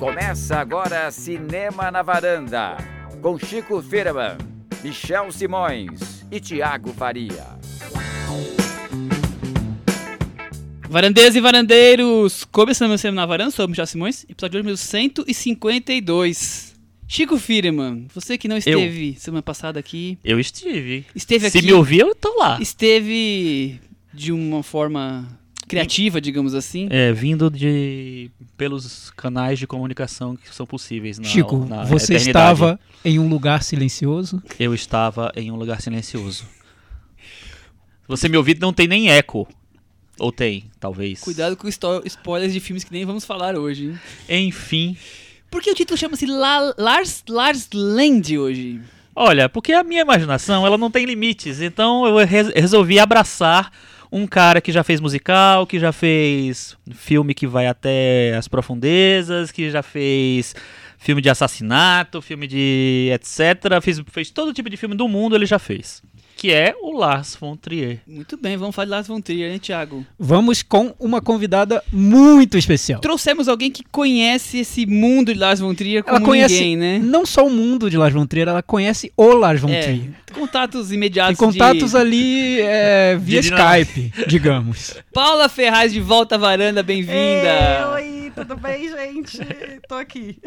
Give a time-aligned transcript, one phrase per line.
[0.00, 2.78] Começa agora Cinema na Varanda,
[3.20, 4.38] com Chico Firman,
[4.82, 7.46] Michel Simões e Tiago Faria.
[10.88, 16.74] Varandeiras e varandeiros, começando meu Cinema na Varanda, sou o Michel Simões, episódio número 152.
[17.06, 21.04] Chico Firman, você que não esteve semana passada aqui, Eu estive.
[21.14, 22.56] esteve aqui, Se me ouvir, eu tô lá.
[22.58, 23.78] esteve
[24.14, 25.38] de uma forma
[25.70, 26.88] criativa, digamos assim.
[26.90, 32.28] É, vindo de pelos canais de comunicação que são possíveis na, Chico, na você eternidade.
[32.54, 34.42] estava em um lugar silencioso.
[34.58, 36.44] Eu estava em um lugar silencioso.
[38.08, 39.48] Você me ouvir, não tem nem eco.
[40.18, 41.20] Ou tem, talvez.
[41.20, 43.96] Cuidado com spoilers de filmes que nem vamos falar hoje.
[44.28, 44.46] hein?
[44.46, 44.96] Enfim.
[45.50, 48.80] Por que o título chama-se La- Lars, Lars Land hoje?
[49.16, 51.60] Olha, porque a minha imaginação, ela não tem limites.
[51.60, 53.72] Então eu res- resolvi abraçar
[54.12, 59.50] um cara que já fez musical, que já fez filme que vai até as profundezas,
[59.50, 60.54] que já fez
[60.98, 63.80] filme de assassinato, filme de etc.
[63.82, 66.02] Fez, fez todo tipo de filme do mundo, ele já fez.
[66.36, 67.98] Que é o Lars von Trier.
[68.06, 70.06] Muito bem, vamos falar de Lars von Trier, né, Thiago?
[70.18, 72.98] Vamos com uma convidada muito especial.
[72.98, 76.98] Trouxemos alguém que conhece esse mundo de Lars von Trier como Ela conhece ninguém, né?
[76.98, 80.10] não só o mundo de Lars von Trier, ela conhece o Lars von É, Trier.
[80.30, 83.48] Contatos Tem imediatos contatos de ali é, via De.
[83.48, 84.96] Skype, digamos.
[85.12, 87.90] Paula Ferraz de volta à varanda, bem-vinda.
[87.94, 89.38] Oi, tudo bem, gente?
[89.88, 90.38] Tô aqui.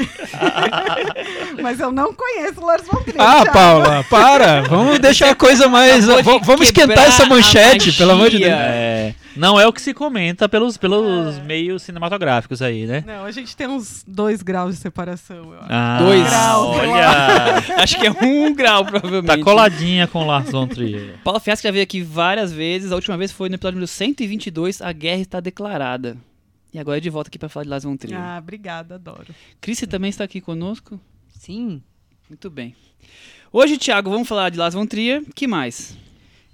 [1.62, 3.22] Mas eu não conheço o Lars von Trier.
[3.22, 3.46] Ah.
[3.46, 4.62] Paula, para.
[4.62, 6.06] Vamos deixar a coisa mais.
[6.06, 8.52] Vamos esquentar essa manchete, pelo amor de Deus.
[8.52, 13.04] É, não é o que se comenta pelos, pelos meios cinematográficos aí, né?
[13.06, 15.68] Não, a gente tem uns dois graus de separação, eu acho.
[15.70, 16.28] Ah, Dois.
[16.32, 17.64] Olha!
[17.84, 19.28] Acho que é um grau, provavelmente.
[19.28, 21.16] tá coladinha com o Lars von Trier.
[21.42, 22.92] Ferraz que já veio aqui várias vezes.
[22.92, 26.18] A última vez foi no episódio número 122, A Guerra Está Declarada.
[26.74, 28.20] E agora é de volta aqui para falar de Lars von Trier.
[28.20, 29.28] Ah, obrigada, adoro.
[29.62, 31.00] Cris você também está aqui conosco?
[31.40, 31.82] Sim.
[32.30, 32.76] Muito bem.
[33.52, 35.22] Hoje, Thiago, vamos falar de Lars von Trier.
[35.36, 35.96] que mais?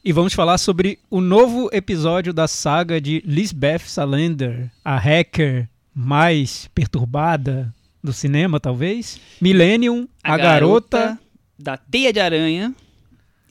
[0.03, 6.69] E vamos falar sobre o novo episódio da saga de Lisbeth Salander, a hacker mais
[6.73, 9.19] perturbada do cinema, talvez.
[9.41, 11.19] Millennium, a, garota.
[11.57, 12.73] da Teia de Aranha.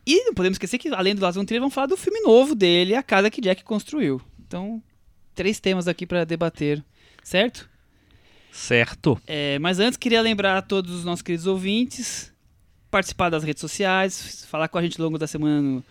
[0.06, 2.94] E não podemos esquecer que, além do von Trier, vamos falar do filme novo dele,
[2.94, 4.19] A Casa que Jack Construiu.
[4.47, 4.82] Então,
[5.34, 6.82] três temas aqui para debater,
[7.22, 7.69] certo?
[8.50, 9.20] Certo.
[9.26, 12.32] É, mas antes, queria lembrar a todos os nossos queridos ouvintes
[12.91, 15.84] participar das redes sociais, falar com a gente ao longo da semana no,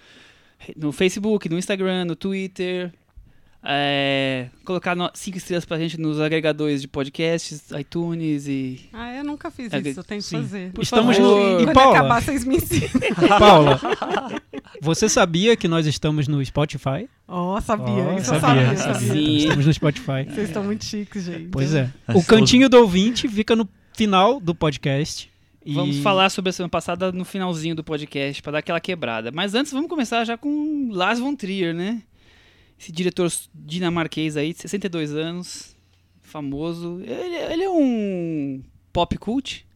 [0.76, 2.92] no Facebook, no Instagram, no Twitter.
[3.70, 8.88] é, colocar no- cinco estrelas pra gente nos agregadores de podcasts, iTunes e.
[8.94, 10.38] Ah, eu nunca fiz É, isso, eu tenho que sim.
[10.38, 10.72] fazer.
[10.72, 11.40] Por Estamos favor.
[11.56, 11.60] no.
[11.62, 12.90] E Quando Paula, acabar, vocês me ensinam.
[13.40, 13.80] Paula,
[14.82, 17.10] você sabia que nós estamos no Spotify?
[17.28, 18.78] Oh, sabia, Oh, isso eu sabia, sabia.
[18.78, 18.94] sabia.
[18.94, 19.14] sabia.
[19.14, 19.36] Sim.
[19.38, 20.24] Estamos no Spotify.
[20.30, 21.50] Vocês estão muito chiques, gente.
[21.52, 21.92] Pois é.
[22.08, 25.30] Mas O cantinho do ouvinte fica no final do podcast.
[25.68, 29.34] E Vamos falar sobre a semana passada no finalzinho do podcast, pra dar aquela quebrada.
[29.34, 32.02] Mas antes, vamos começar já com Lars von Trier, né?
[32.80, 35.76] Esse diretor dinamarquês aí, de 62 anos,
[36.22, 37.02] famoso.
[37.02, 38.64] Ele, ele é um
[38.94, 39.67] pop cult?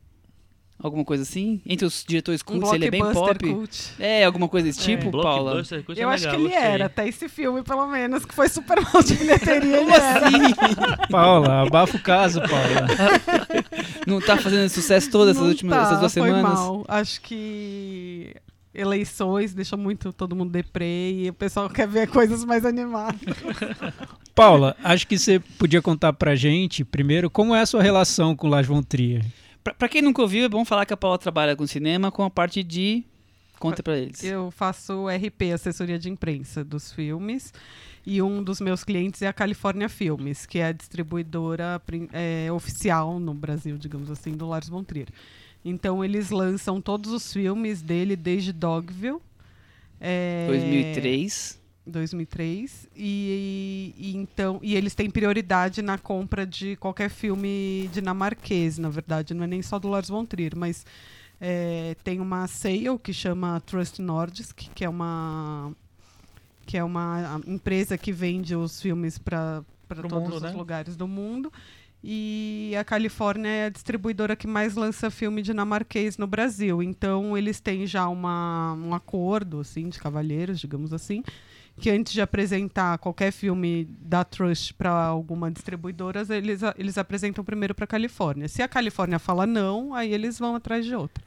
[0.84, 1.62] Alguma coisa assim?
[1.66, 3.38] Entre os diretores Um cults, ele é bem pop?
[3.54, 3.94] cult.
[4.00, 5.12] É, alguma coisa desse tipo, É.
[5.12, 5.52] Paula?
[5.52, 6.72] Blockbuster, coisa Eu acho que legal, ele gostei.
[6.74, 9.78] era, até esse filme, pelo menos, que foi super mal de bilheteria.
[9.82, 11.08] Como assim?
[11.12, 12.88] Paula, abafa o caso, Paula.
[14.08, 16.54] Não tá fazendo sucesso todas essas últimas tá, essas duas foi semanas?
[16.60, 16.86] mal.
[16.88, 18.36] Acho que
[18.74, 23.20] eleições deixou muito todo mundo deprê e o pessoal quer ver coisas mais animadas.
[24.34, 28.48] Paula, acho que você podia contar pra gente, primeiro, como é a sua relação com
[28.48, 29.24] Lars von Trier.
[29.64, 32.24] Pra, pra quem nunca ouviu, é bom falar que a Paula trabalha com cinema com
[32.24, 33.04] a parte de.
[33.60, 34.24] Conta pra eles.
[34.24, 37.54] Eu faço RP, assessoria de imprensa dos filmes.
[38.04, 41.80] E um dos meus clientes é a California Filmes, que é a distribuidora
[42.12, 45.10] é, oficial no Brasil, digamos assim, do Lars von Trier.
[45.64, 49.20] Então eles lançam todos os filmes dele desde Dogville.
[50.00, 51.61] é, 2003.
[51.86, 58.90] 2003 e, e então e eles têm prioridade na compra de qualquer filme dinamarquês na
[58.90, 60.86] verdade não é nem só do Lars von Trier mas
[61.40, 65.72] é, tem uma sale que chama Trust Nordisk que é uma
[66.66, 70.52] que é uma empresa que vende os filmes para todos mundo, os né?
[70.52, 71.52] lugares do mundo
[72.04, 76.82] e a Califórnia é a distribuidora que mais lança filme dinamarquês no Brasil.
[76.82, 81.24] Então eles têm já uma, um acordo assim de cavalheiros, digamos assim,
[81.80, 87.74] que antes de apresentar qualquer filme da Trust para alguma distribuidora, eles, eles apresentam primeiro
[87.74, 88.48] para a Califórnia.
[88.48, 91.24] Se a Califórnia fala não, aí eles vão atrás de outra.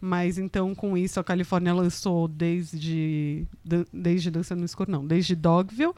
[0.00, 3.46] Mas então, com isso, a Califórnia lançou desde.
[3.92, 5.94] Desde Dança no Escuro, não, desde Dogville.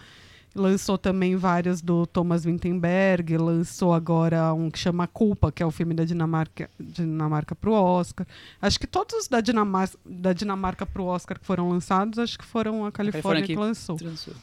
[0.58, 5.70] Lançou também vários do Thomas Vinterberg, lançou agora um que chama Culpa, que é o
[5.70, 8.26] filme da Dinamarca, Dinamarca pro Oscar.
[8.60, 12.44] Acho que todos os da Dinamarca, da Dinamarca pro Oscar que foram lançados, acho que
[12.44, 13.96] foram a Califórnia, Califórnia que que lançou.
[13.96, 14.34] Transou.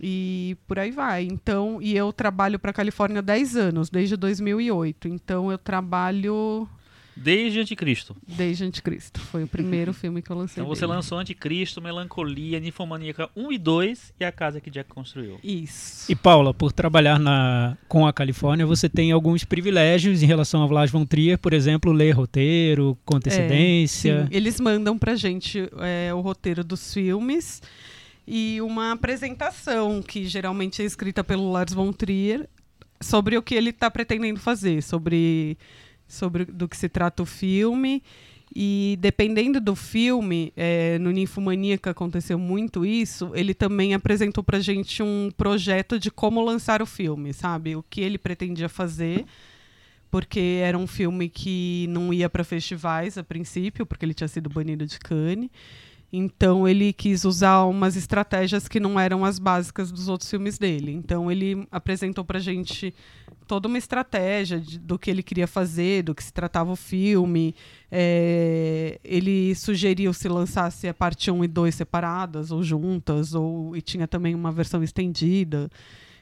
[0.00, 1.24] E por aí vai.
[1.24, 5.08] Então, e eu trabalho para Califórnia há 10 anos, desde 2008.
[5.08, 6.68] Então eu trabalho
[7.16, 8.16] Desde Anticristo.
[8.26, 9.20] desde Anticristo.
[9.20, 10.62] Foi o primeiro filme que eu lancei.
[10.62, 10.94] Então você dele.
[10.94, 15.38] lançou Anticristo, Melancolia, Ninfomaníaca 1 e 2 e a casa que Jack construiu.
[15.42, 16.10] Isso.
[16.10, 20.70] E Paula, por trabalhar na, com a Califórnia, você tem alguns privilégios em relação ao
[20.70, 24.24] Lars von Trier, por exemplo, ler roteiro com antecedência.
[24.24, 27.62] Sim, eles mandam pra gente é, o roteiro dos filmes
[28.26, 32.48] e uma apresentação que geralmente é escrita pelo Lars von Trier
[33.00, 35.58] sobre o que ele está pretendendo fazer, sobre,
[36.06, 38.02] sobre do que se trata o filme.
[38.54, 45.02] E dependendo do filme, é, no Ninfomaníaca aconteceu muito isso, ele também apresentou pra gente
[45.02, 47.74] um projeto de como lançar o filme, sabe?
[47.74, 49.24] O que ele pretendia fazer
[50.14, 54.48] porque era um filme que não ia para festivais a princípio, porque ele tinha sido
[54.48, 55.50] banido de Cannes.
[56.16, 60.92] Então ele quis usar umas estratégias que não eram as básicas dos outros filmes dele.
[60.92, 62.94] Então ele apresentou pra gente
[63.48, 67.54] toda uma estratégia de- do que ele queria fazer, do que se tratava o filme.
[67.90, 73.82] É, ele sugeriu se lançasse a parte 1 e 2 separadas ou juntas, ou e
[73.82, 75.68] tinha também uma versão estendida.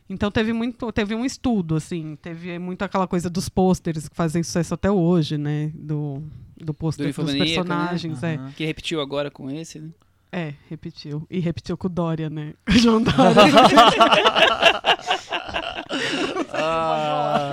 [0.08, 4.42] Então teve muito, teve um estudo assim, teve muito aquela coisa dos pôsteres que fazem
[4.42, 6.22] sucesso até hoje, né, do
[6.56, 7.54] do pôster dos Infomaníaca, né?
[7.54, 8.34] personagens, é.
[8.36, 8.52] Aham.
[8.56, 9.90] Que repetiu agora com esse, né?
[10.30, 11.26] É, repetiu.
[11.28, 12.54] E repetiu com o Dória, né?
[12.70, 13.42] João Dória.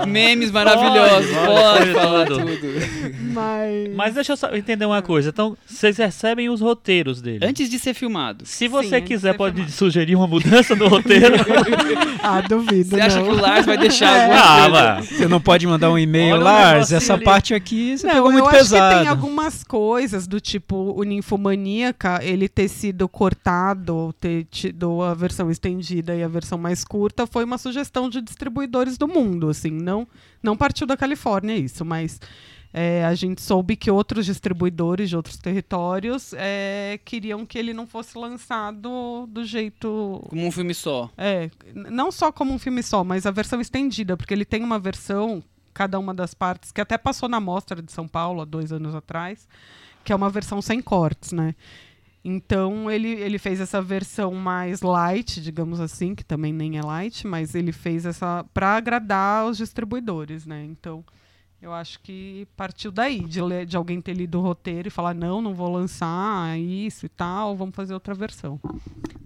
[0.07, 2.45] Memes maravilhosos, Pode, pode, pode falar tudo.
[2.45, 3.19] tudo.
[3.33, 3.95] Mas.
[3.95, 5.29] Mas deixa eu só entender uma coisa.
[5.29, 7.45] Então, vocês recebem os roteiros dele.
[7.45, 8.45] Antes de ser filmado.
[8.45, 9.71] Se você de quiser, ser pode filmado.
[9.73, 11.35] sugerir uma mudança no roteiro.
[12.21, 12.89] Ah, duvido.
[12.89, 13.23] Você acha não.
[13.23, 14.23] que o Lars vai deixar É.
[14.35, 15.01] alguma ah.
[15.01, 17.23] Você não pode mandar um e-mail, Olha Lars, essa ali.
[17.23, 18.93] parte aqui você Não, pegou eu muito acho pesado.
[18.95, 25.01] que tem algumas coisas do tipo o Ninfomaníaca, ele ter sido cortado, ou ter tido
[25.01, 29.49] a versão estendida e a versão mais curta, foi uma sugestão de distribuidores do mundo,
[29.49, 30.07] assim, não,
[30.41, 32.19] não partiu da Califórnia isso, mas
[32.73, 37.87] é, a gente soube que outros distribuidores de outros territórios é, queriam que ele não
[37.87, 41.09] fosse lançado do jeito Como um filme só.
[41.17, 44.77] é, não só como um filme só, mas a versão estendida, porque ele tem uma
[44.77, 45.43] versão,
[45.73, 48.93] cada uma das partes, que até passou na Mostra de São Paulo há dois anos
[48.93, 49.47] atrás,
[50.03, 51.55] que é uma versão sem cortes, né?
[52.23, 57.25] Então ele, ele fez essa versão mais light, digamos assim, que também nem é light,
[57.25, 60.65] mas ele fez essa para agradar os distribuidores, né?
[60.65, 61.03] Então
[61.61, 65.13] eu acho que partiu daí, de, ler, de alguém ter lido o roteiro e falar,
[65.13, 68.59] não, não vou lançar isso e tal, vamos fazer outra versão.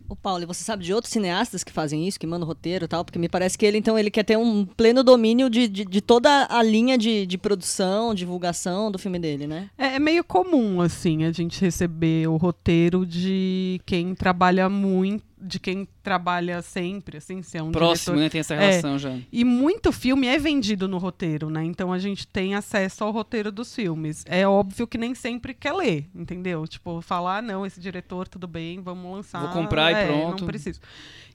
[0.09, 3.05] Ô Paulo, você sabe de outros cineastas que fazem isso, que mandam roteiro e tal?
[3.05, 6.01] Porque me parece que ele, então, ele quer ter um pleno domínio de, de, de
[6.01, 9.69] toda a linha de, de produção, divulgação do filme dele, né?
[9.77, 15.59] É, é meio comum, assim, a gente receber o roteiro de quem trabalha muito, de
[15.59, 18.23] quem trabalha sempre, assim, se é um Próximo, diretor.
[18.23, 18.29] né?
[18.29, 18.59] Tem essa É.
[18.69, 19.17] relação já.
[19.31, 21.63] E muito filme é vendido no roteiro, né?
[21.63, 24.23] Então a gente tem acesso ao roteiro dos filmes.
[24.27, 26.65] É óbvio que nem sempre quer ler, entendeu?
[26.67, 29.41] Tipo, falar, ah, não, esse diretor, tudo bem, vamos lançar.
[29.41, 30.39] Vou comprar e É, pronto.
[30.41, 30.79] Não preciso.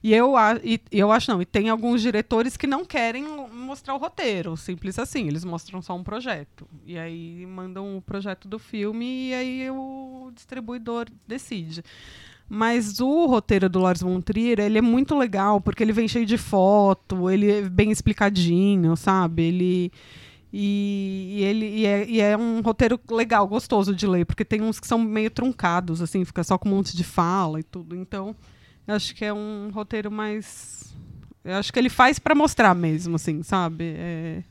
[0.01, 0.33] E eu,
[0.63, 4.55] e, e eu acho, não, e tem alguns diretores que não querem mostrar o roteiro,
[4.55, 5.27] simples assim.
[5.27, 6.67] Eles mostram só um projeto.
[6.85, 11.83] E aí mandam o projeto do filme e aí o distribuidor decide.
[12.49, 16.25] Mas o roteiro do Lars von Trier, ele é muito legal, porque ele vem cheio
[16.25, 19.43] de foto, ele é bem explicadinho, sabe?
[19.43, 19.91] Ele...
[20.51, 24.63] E, e ele e é, e é um roteiro legal, gostoso de ler, porque tem
[24.63, 27.95] uns que são meio truncados, assim, fica só com um monte de fala e tudo.
[27.95, 28.35] Então,
[28.87, 30.91] eu acho que é um roteiro mais.
[31.43, 33.93] Eu acho que ele faz pra mostrar mesmo, assim, sabe?
[33.95, 34.43] É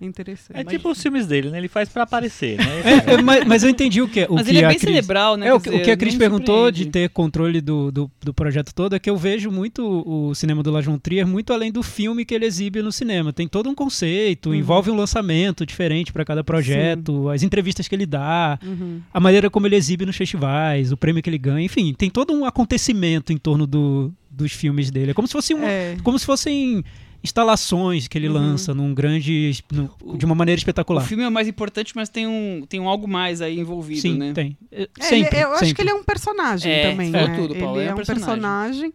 [0.00, 0.58] interessante.
[0.58, 1.58] É tipo os filmes dele, né?
[1.58, 2.64] Ele faz pra aparecer, né?
[3.06, 4.78] É, é, mas, mas eu entendi o que o Mas que ele é a bem
[4.78, 5.48] Cris- cerebral, né?
[5.48, 8.34] É, o, que- o dizer, que a Cris perguntou de ter controle do, do, do
[8.34, 11.70] projeto todo é que eu vejo muito o cinema do Lars von Trier muito além
[11.72, 13.32] do filme que ele exibe no cinema.
[13.32, 14.54] Tem todo um conceito, Uhum.
[14.54, 19.00] envolve um lançamento diferente para cada projeto, as entrevistas que ele dá, Uhum.
[19.12, 22.32] a maneira como ele exibe nos festivais, o prêmio que ele ganha, enfim, tem todo
[22.32, 25.12] um acontecimento em torno do, dos filmes dele.
[25.12, 25.96] É como se fosse um, É.
[26.02, 26.84] como se fossem
[27.26, 28.34] instalações que ele Uhum.
[28.34, 31.02] lança num grande num- de uma maneira O espetacular.
[31.04, 34.16] filme é o mais importante, mas tem um, tem um algo mais aí envolvido, Sim,
[34.18, 34.32] né?
[34.32, 34.56] tem.
[34.72, 35.74] É, É, Sempre, ele- eu acho sempre.
[35.74, 37.36] que ele é um personagem É, também, né?
[37.36, 38.24] tudo, Paulo, Ele é é um um personagem.
[38.26, 38.92] personagem.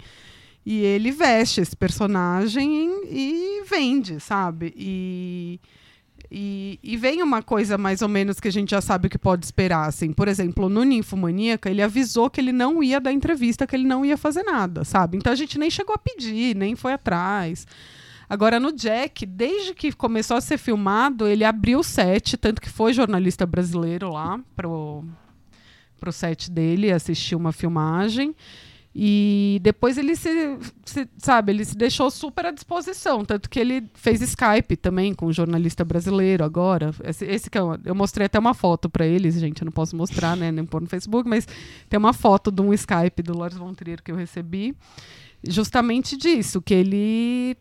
[0.64, 2.70] e ele veste esse personagem
[3.10, 4.74] e vende, sabe?
[4.78, 5.60] E
[6.34, 9.18] E, e vem uma coisa mais ou menos que a gente já sabe o que
[9.18, 9.86] pode esperar.
[9.90, 10.14] Assim.
[10.14, 14.06] Por exemplo, no Ninfomaníaca, ele avisou que ele não ia dar entrevista, que ele não
[14.06, 15.18] ia fazer nada, sabe?
[15.18, 17.68] Então a gente nem chegou a pedir, nem foi atrás.
[18.32, 22.70] Agora, no Jack, desde que começou a ser filmado, ele abriu o set, tanto que
[22.70, 25.04] foi jornalista brasileiro lá pro,
[26.00, 28.34] pro set dele, assistiu uma filmagem.
[28.96, 33.84] E depois ele se, se, sabe, ele se deixou super à disposição, tanto que ele
[33.96, 36.96] fez Skype também com um jornalista brasileiro agora.
[37.04, 39.94] Esse, esse que eu, eu mostrei até uma foto para eles, gente, eu não posso
[39.94, 41.46] mostrar, né, nem pôr no Facebook, mas
[41.90, 44.74] tem uma foto de um Skype do Lars von Trier que eu recebi,
[45.46, 47.58] justamente disso, que ele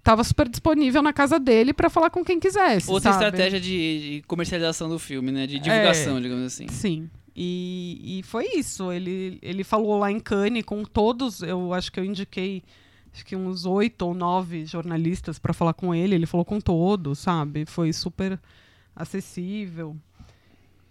[0.00, 2.90] estava super disponível na casa dele para falar com quem quisesse.
[2.90, 3.24] Outra sabe?
[3.26, 3.68] estratégia de,
[4.16, 5.46] de comercialização do filme, né?
[5.46, 6.20] De divulgação, É.
[6.20, 6.66] digamos assim.
[6.68, 7.08] Sim.
[7.36, 8.90] E, e foi isso.
[8.90, 11.42] Ele, ele falou lá em Cannes com todos.
[11.42, 12.62] Eu acho que eu indiquei
[13.12, 16.14] acho que uns oito ou nove jornalistas para falar com ele.
[16.14, 17.64] Ele falou com todos, sabe?
[17.66, 18.38] Foi super
[18.94, 19.96] acessível.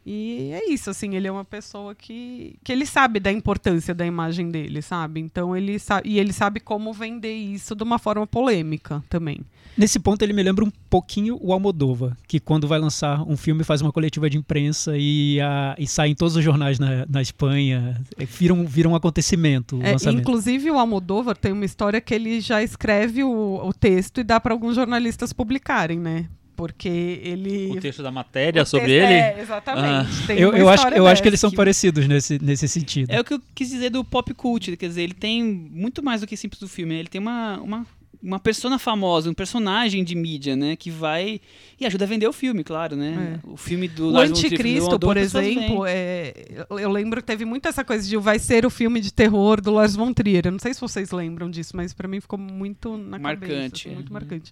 [0.06, 4.06] E é isso, assim, ele é uma pessoa que, que ele sabe da importância da
[4.06, 5.20] imagem dele, sabe?
[5.20, 6.10] Então ele sabe.
[6.10, 9.42] E ele sabe como vender isso de uma forma polêmica também.
[9.78, 13.64] Nesse ponto ele me lembra um pouquinho o Almodóvar, que quando vai lançar um filme
[13.64, 17.22] faz uma coletiva de imprensa e, a, e sai em todos os jornais na, na
[17.22, 22.14] Espanha, é, vira um, vira um acontecimento É, inclusive, o Almodóvar tem uma história que
[22.14, 26.28] ele já escreve o, o texto e dá para alguns jornalistas publicarem, né?
[26.60, 26.90] Porque
[27.24, 27.72] ele.
[27.72, 29.14] O texto da matéria o sobre texto- ele?
[29.14, 30.28] É, exatamente.
[30.28, 33.10] Tem Eu, eu acho, eu acho que eles são parecidos nesse, nesse sentido.
[33.12, 36.20] É o que eu quis dizer do pop cult, quer dizer, ele tem muito mais
[36.20, 37.00] do que simples do filme, né?
[37.00, 37.88] ele tem uma, uma,
[38.22, 41.40] uma persona famosa, um personagem de mídia, né, que vai
[41.80, 43.40] e ajuda a vender o filme, claro, né?
[43.46, 46.34] O filme do O Lars von Trier, do Anticristo, por exemplo, é,
[46.78, 49.72] eu- lembro que teve muito essa coisa de vai ser o filme de terror do
[49.72, 50.42] Lars von Trier.
[50.48, 53.76] Eu não sei se vocês lembram disso, mas para mim ficou muito na Marcante, cabeça,
[53.78, 53.94] assim, é.
[53.94, 54.52] muito marcante.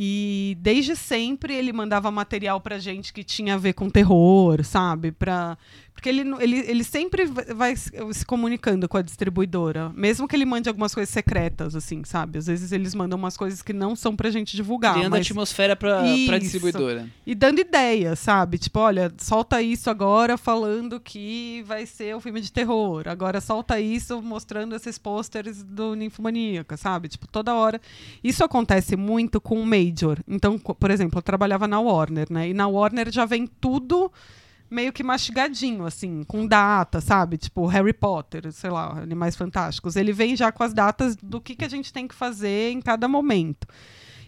[0.00, 5.10] E desde sempre ele mandava material pra gente que tinha a ver com terror, sabe?
[5.10, 5.58] Pra...
[5.98, 9.90] Porque ele, ele, ele sempre vai se comunicando com a distribuidora.
[9.96, 12.38] Mesmo que ele mande algumas coisas secretas, assim, sabe?
[12.38, 14.94] Às vezes eles mandam umas coisas que não são pra gente divulgar.
[14.94, 15.26] Criando mas...
[15.26, 16.38] atmosfera pra, pra Isso.
[16.38, 17.10] distribuidora.
[17.26, 18.58] E dando ideia, sabe?
[18.58, 23.08] Tipo, olha, solta isso agora falando que vai ser o filme de terror.
[23.08, 27.08] Agora solta isso mostrando esses pôsteres do Ninfomaníaca, sabe?
[27.08, 27.80] Tipo, toda hora.
[28.22, 30.20] Isso acontece muito com o Major.
[30.28, 32.50] Então, por exemplo, eu trabalhava na Warner, né?
[32.50, 34.12] E na Warner já vem tudo
[34.70, 37.38] meio que mastigadinho, assim, com data, sabe?
[37.38, 39.96] Tipo, Harry Potter, sei lá, Animais Fantásticos.
[39.96, 42.80] Ele vem já com as datas do que, que a gente tem que fazer em
[42.80, 43.66] cada momento.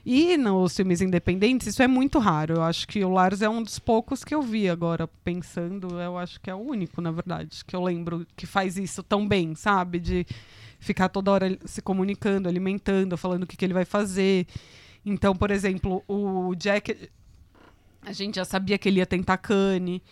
[0.05, 2.55] E nos filmes independentes, isso é muito raro.
[2.55, 6.01] Eu acho que o Lars é um dos poucos que eu vi agora, pensando.
[6.01, 9.29] Eu acho que é o único, na verdade, que eu lembro que faz isso tão
[9.29, 10.01] bem, sabe?
[10.01, 10.27] De
[10.79, 14.47] ficar toda hora se comunicando, alimentando, falando o que, que ele vai fazer.
[15.05, 17.11] Então, por exemplo, o Jack.
[18.03, 20.03] A gente já sabia que ele ia tentar Cane.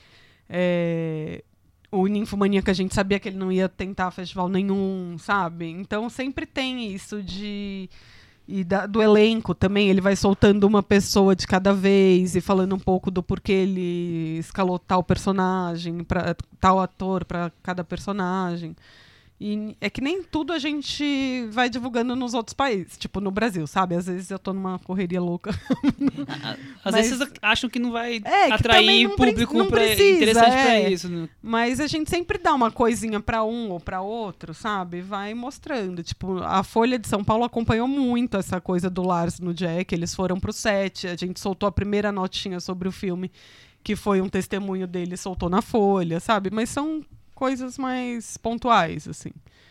[0.48, 1.42] É,
[1.90, 5.66] o Ninfomaníaca a gente sabia que ele não ia tentar festival nenhum, sabe?
[5.70, 7.88] Então sempre tem isso de.
[8.50, 12.74] E da- do elenco também, ele vai soltando uma pessoa de cada vez e falando
[12.74, 18.74] um pouco do porquê ele escalou tal personagem, pra, tal ator para cada personagem.
[19.40, 23.66] E é que nem tudo a gente vai divulgando nos outros países, tipo no Brasil,
[23.68, 23.94] sabe?
[23.94, 25.50] Às vezes eu tô numa correria louca.
[26.84, 30.16] Às Mas- vezes vocês acham que não vai É, atrair não público não pra, precisa,
[30.16, 30.90] interessante pra é.
[30.92, 31.08] isso.
[31.08, 31.28] né?
[31.42, 35.00] Mas a gente sempre dá uma coisinha pra um ou pra outro, sabe?
[35.02, 36.02] Vai mostrando.
[36.02, 39.94] Tipo, a Folha de São Paulo acompanhou muito essa coisa do Lars no Jack.
[39.94, 43.30] Eles foram pro set, a gente soltou a primeira notinha sobre o filme,
[43.84, 46.50] que foi um testemunho dele, soltou na Folha, sabe?
[46.50, 47.04] Mas são
[47.38, 49.30] coisas mais pontuais, assim.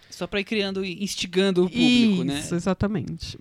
[0.10, 2.40] Só pra ir criando e instigando o público, né?
[2.40, 3.38] Isso, exatamente.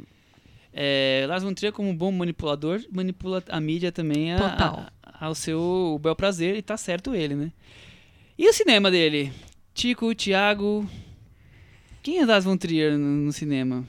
[0.73, 4.87] É, Lars von Trier, como um bom manipulador, manipula a mídia também a- Total.
[5.03, 7.53] a- ao seu bel prazer, e tá certo ele, né?
[8.37, 9.33] E o cinema dele?
[9.73, 10.85] Tico, Thiago...
[12.03, 13.85] Quem é Lars von Trier no, no cinema?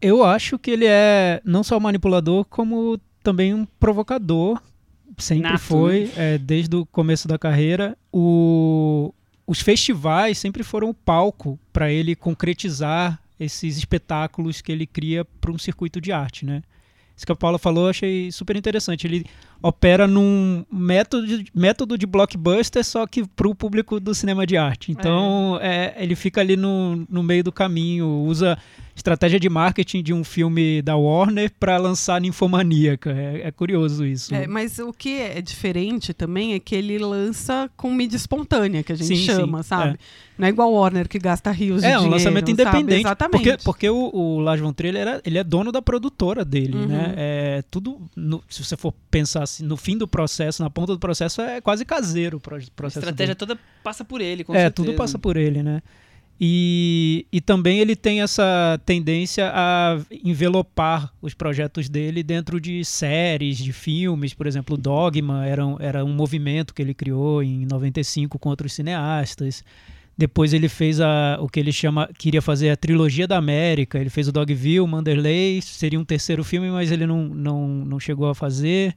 [0.00, 4.60] Eu acho que ele é não só manipulador, como também um provocador.
[5.18, 7.96] Sempre Nato, foi, é, desde o começo da carreira.
[8.12, 9.12] O-
[9.50, 15.50] os festivais sempre foram o palco para ele concretizar esses espetáculos que ele cria para
[15.50, 16.62] um circuito de arte, né?
[17.16, 19.08] Isso que a Paula falou, eu achei super interessante.
[19.08, 19.26] Ele
[19.62, 24.56] opera num método de, método de blockbuster, só que para o público do cinema de
[24.56, 24.90] arte.
[24.92, 28.56] Então, é, ele fica ali no, no meio do caminho, usa
[28.96, 33.10] estratégia de marketing de um filme da Warner para lançar Ninfomaníaca.
[33.12, 34.34] É, é curioso isso.
[34.34, 38.92] É, mas o que é diferente também é que ele lança com mídia espontânea, que
[38.92, 39.94] a gente Sim, chama, sim, sabe?
[39.94, 39.98] é.
[40.36, 42.52] Não é igual Warner que gasta rios de É, um dinheiro, lançamento sabe?
[42.52, 43.00] independente.
[43.02, 43.42] Exatamente.
[43.42, 46.76] Porque, porque o, o Lars von Trier, ele, era- ele é dono da produtora dele,
[46.76, 46.86] Uhum.
[46.86, 47.14] né?
[47.16, 50.98] É, tudo, no- se você for pensar assim, no fim do processo, na ponta do
[50.98, 53.38] processo, é quase caseiro o pro- A processo estratégia dele.
[53.38, 54.72] toda passa por ele, com É, certeza.
[54.88, 55.82] tudo passa por ele, né?
[56.42, 63.58] E, e também ele tem essa tendência a envelopar os projetos dele dentro de séries,
[63.58, 64.32] de filmes.
[64.32, 68.72] Por exemplo, Dogma era um, era um movimento que ele criou em 95 com outros
[68.72, 69.62] cineastas.
[70.16, 73.98] Depois ele fez a, o que ele chama, queria fazer a trilogia da América.
[73.98, 78.28] Ele fez o Dogville, Manderley, seria um terceiro filme, mas ele não, não, não chegou
[78.30, 78.94] a fazer.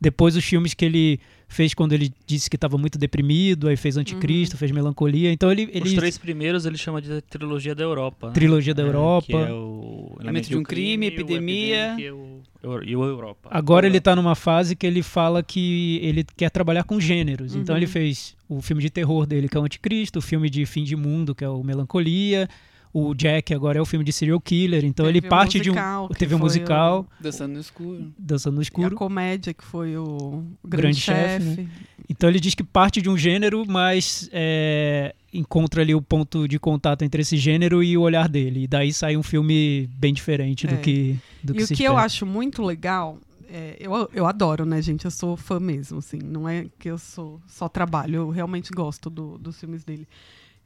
[0.00, 3.96] Depois os filmes que ele fez quando ele disse que estava muito deprimido, aí fez
[3.96, 5.30] Anticristo, fez Melancolia.
[5.32, 8.28] Então ele, ele Os três primeiros ele chama de trilogia da Europa.
[8.28, 8.32] né?
[8.32, 9.26] trilogia da É, Europa.
[9.26, 11.92] Que é o Elemento de um crime, epidemia.
[11.94, 13.48] Epidemic e o, e o Europa.
[13.52, 14.10] Agora ele Europa.
[14.12, 17.54] tá numa fase que ele fala que ele quer trabalhar com gêneros.
[17.54, 17.78] Então Uhum.
[17.80, 20.84] ele fez o filme de terror dele, que é o Anticristo, o filme de fim
[20.84, 22.48] de mundo, que é o Melancolia.
[22.92, 24.84] O Jack agora é o filme de serial killer.
[24.84, 25.74] Então Teve ele o parte de um.
[25.74, 28.12] musical, que Teve um musical, Dançando no escuro.
[28.18, 28.96] Dançando no E a Escuro.
[28.96, 31.68] comédia, que foi o Grande, Grande Chefe, Chefe.
[32.08, 36.58] Então ele diz que parte de um gênero, mas é, encontra ali o ponto de
[36.58, 38.64] contato entre esse gênero e o olhar dele.
[38.64, 40.78] E daí sai um filme bem diferente do É.
[40.78, 42.04] que do E que o se que eu espera.
[42.06, 43.16] acho muito legal,
[43.48, 45.04] é, eu, eu adoro, né, gente?
[45.04, 46.18] Eu sou fã mesmo, assim.
[46.18, 50.08] Não é que eu sou só trabalho, eu realmente gosto do- dos filmes dele.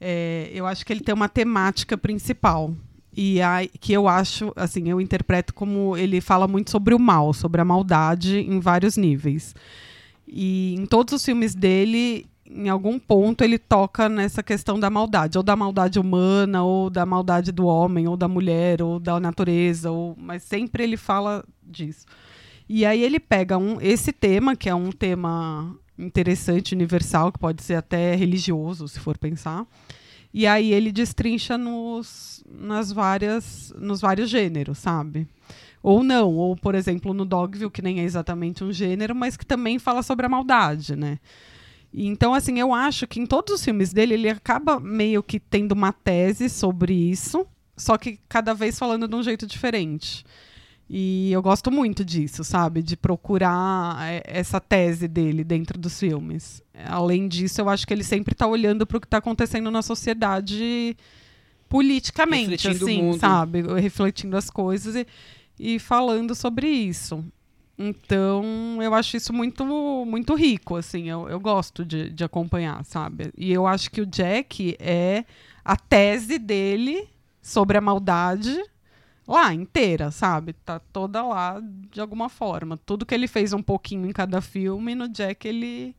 [0.06, 2.75] É, eu acho que ele tem uma temática principal.
[3.16, 7.32] E aí, que eu acho, assim, eu interpreto como ele fala muito sobre o mal,
[7.32, 9.54] sobre a maldade em vários níveis.
[10.28, 15.38] E em todos os filmes dele, em algum ponto, ele toca nessa questão da maldade,
[15.38, 19.90] ou da maldade humana, ou da maldade do homem, ou da mulher, ou da natureza,
[19.90, 20.14] ou...
[20.20, 22.04] mas sempre ele fala disso.
[22.68, 27.63] E aí ele pega um, esse tema, que é um tema interessante, universal, que pode
[27.63, 29.67] ser até religioso, se for pensar.
[30.33, 35.29] E aí ele destrincha nos, nas várias, nos vários gêneros, sabe?
[35.81, 39.47] Ou não, ou por exemplo no Dogville, que nem é exatamente um gênero, mas que
[39.47, 41.21] também fala sobre a maldade, né?
[41.93, 45.71] Então, assim, eu acho que em todos os filmes dele, ele acaba meio que tendo
[45.73, 47.47] uma tese sobre isso,
[47.77, 50.25] só que cada vez falando de um jeito diferente.
[50.88, 52.83] E eu gosto muito disso, sabe?
[52.83, 56.62] De procurar é, essa tese dele dentro dos filmes.
[56.87, 59.80] Além disso, eu acho que ele sempre está olhando para o que está acontecendo na
[59.82, 60.97] sociedade
[61.69, 63.63] politicamente, Refletindo assim, sabe?
[63.80, 65.06] Refletindo as coisas e,
[65.58, 67.25] e falando sobre isso.
[67.76, 69.65] Então, eu acho isso muito,
[70.06, 71.08] muito rico, assim.
[71.08, 73.32] Eu, eu gosto de, de acompanhar, sabe?
[73.37, 75.25] E eu acho que o Jack é
[75.65, 77.08] a tese dele
[77.43, 78.63] sobre a maldade
[79.26, 80.52] lá inteira, sabe?
[80.52, 81.60] Tá toda lá
[81.93, 82.78] de alguma forma.
[82.84, 85.95] Tudo que ele fez um pouquinho em cada filme, no Jack ele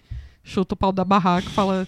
[0.46, 1.88] chuta o pau da barraca e fala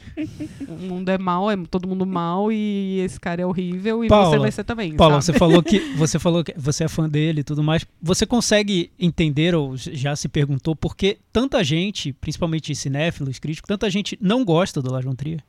[0.68, 4.10] o mundo é mal, é todo mundo mal e esse cara é horrível e você
[4.10, 5.26] Paula, vai ser também, Paula, sabe?
[5.26, 7.86] você falou que você falou que você é fã dele e tudo mais.
[8.02, 13.90] Você consegue entender ou já se perguntou por que tanta gente, principalmente cinéfilos, críticos, tanta
[13.92, 15.44] gente não gosta do von Trier?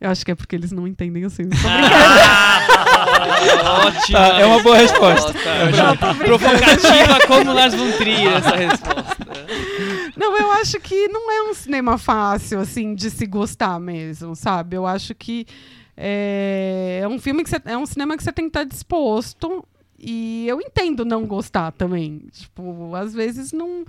[0.00, 1.42] Eu acho que é porque eles não entendem assim.
[3.86, 4.16] Ótimo.
[4.16, 5.34] Tá, é uma boa resposta.
[6.24, 9.26] Provocativa como Lars von Trier essa resposta.
[10.16, 14.76] Não, eu acho que não é um cinema fácil, assim, de se gostar mesmo, sabe?
[14.76, 15.46] Eu acho que
[15.96, 19.66] é, é um filme que você, é um cinema que você tem que estar disposto.
[19.98, 22.22] E eu entendo não gostar também.
[22.32, 23.84] Tipo, às vezes não.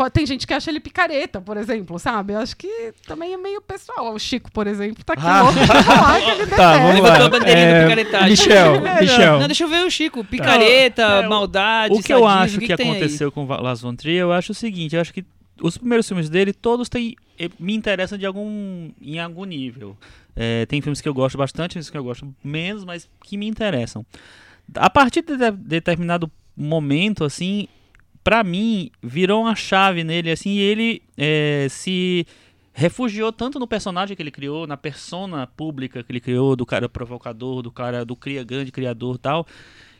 [0.00, 2.32] Pode, tem gente que acha ele picareta, por exemplo, sabe?
[2.32, 4.14] Eu acho que também é meio pessoal.
[4.14, 5.42] O Chico, por exemplo, tá aqui Ah.
[5.42, 6.46] louco pra falar que ele.
[6.56, 7.16] Tá, vamos lá.
[7.26, 8.30] a bandeirinha É, picaretagem.
[8.30, 9.38] Michel, É, Michel.
[9.40, 10.24] Não, deixa eu ver o Chico.
[10.24, 12.96] Picareta, É, o- maldade, O que eu sadismo, acho o que, que, tem aí?
[12.96, 15.22] aconteceu com o Lars von Trier, eu acho o seguinte, eu acho que
[15.60, 19.94] os primeiros filmes dele, todos têm, eh, me interessam de algum, em algum nível.
[20.34, 23.46] É, tem filmes que eu gosto bastante, filmes que eu gosto menos, mas que me
[23.46, 24.02] interessam.
[24.74, 27.68] A partir de de- determinado momento, assim,
[28.22, 32.26] pra mim, virou uma chave nele, assim, e ele eh, se
[32.72, 36.88] refugiou tanto no personagem que ele criou, na persona pública que ele criou, do cara
[36.88, 39.46] provocador, do cara do cria, grande criador tal,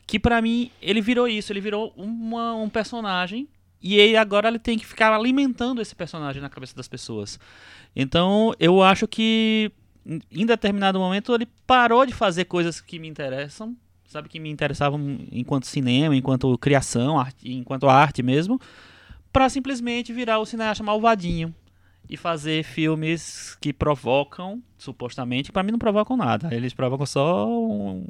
[0.06, 3.48] que pra mim ele virou isso, ele virou uma- um personagem
[3.83, 7.38] e ele agora ele tem que ficar alimentando esse personagem na cabeça das pessoas.
[7.94, 9.70] Então eu acho que
[10.30, 13.76] em determinado momento ele parou de fazer coisas que me interessam,
[14.10, 18.60] sabe que me interessavam enquanto cinema, enquanto criação, arte, enquanto arte mesmo,
[19.32, 21.54] pra simplesmente virar o cineasta malvadinho
[22.08, 26.52] e fazer filmes que provocam, supostamente, pra mim não provocam nada.
[26.52, 28.04] Eles provocam só um,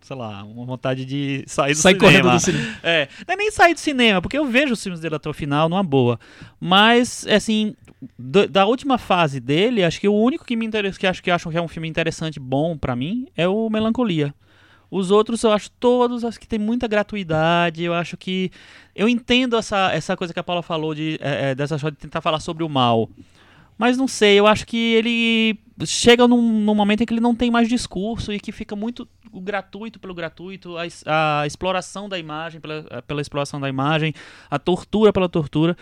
[0.00, 2.08] sei lá, uma vontade de sair do Sai cinema.
[2.08, 2.78] correndo do cinema.
[2.84, 5.32] É, não é nem sair do cinema, porque eu vejo os filmes dele até o
[5.34, 6.20] final, numa boa.
[6.60, 7.74] Mas, assim,
[8.16, 11.30] do- da última fase dele, acho que o único que me interessa, que acho que
[11.32, 14.32] acham que é um filme interessante, bom pra mim, é o Melancolia.
[14.90, 18.50] Os outros eu acho todos, acho que tem muita gratuidade, eu acho que.
[18.94, 22.20] Eu entendo essa, essa coisa que a Paula falou de, é, é, dessa de tentar
[22.20, 23.10] falar sobre o mal.
[23.78, 27.34] Mas não sei, eu acho que ele chega num, num momento em que ele não
[27.34, 32.18] tem mais discurso e que fica muito o gratuito pelo gratuito, a, a exploração da
[32.18, 34.14] imagem pela, eh, pela exploração da imagem,
[34.50, 35.76] a tortura pela tortura.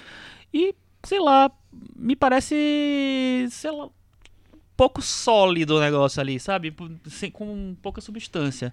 [0.53, 1.51] E, sei lá,
[1.95, 3.89] me parece, sei lá,
[4.77, 6.75] pouco sólido o negócio ali, sabe?
[7.07, 8.73] Sem, com pouca substância.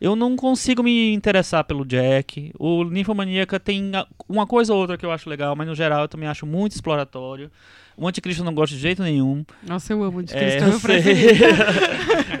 [0.00, 2.52] Eu não consigo me interessar pelo Jack.
[2.58, 3.90] O Ninfomaníaca tem
[4.28, 6.72] uma coisa ou outra que eu acho legal, mas no geral eu também acho muito
[6.72, 7.50] exploratório.
[7.96, 9.44] O Anticristo eu não gosto de jeito nenhum.
[9.62, 11.38] Nossa, eu amo de É, Cristo, é eu sei.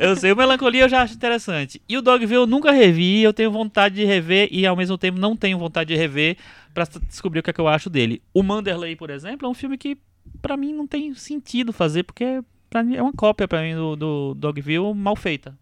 [0.00, 1.82] eu sei, o Melancolia eu já acho interessante.
[1.88, 5.18] E o Dogville eu nunca revi, eu tenho vontade de rever e ao mesmo tempo
[5.18, 6.36] não tenho vontade de rever
[6.72, 8.22] pra s- descobrir o que é que eu acho dele.
[8.32, 9.98] O Manderley, por exemplo, é um filme que
[10.40, 13.96] pra mim não tem sentido fazer, porque pra mim é uma cópia pra mim do,
[13.96, 15.54] do Dogville mal feita.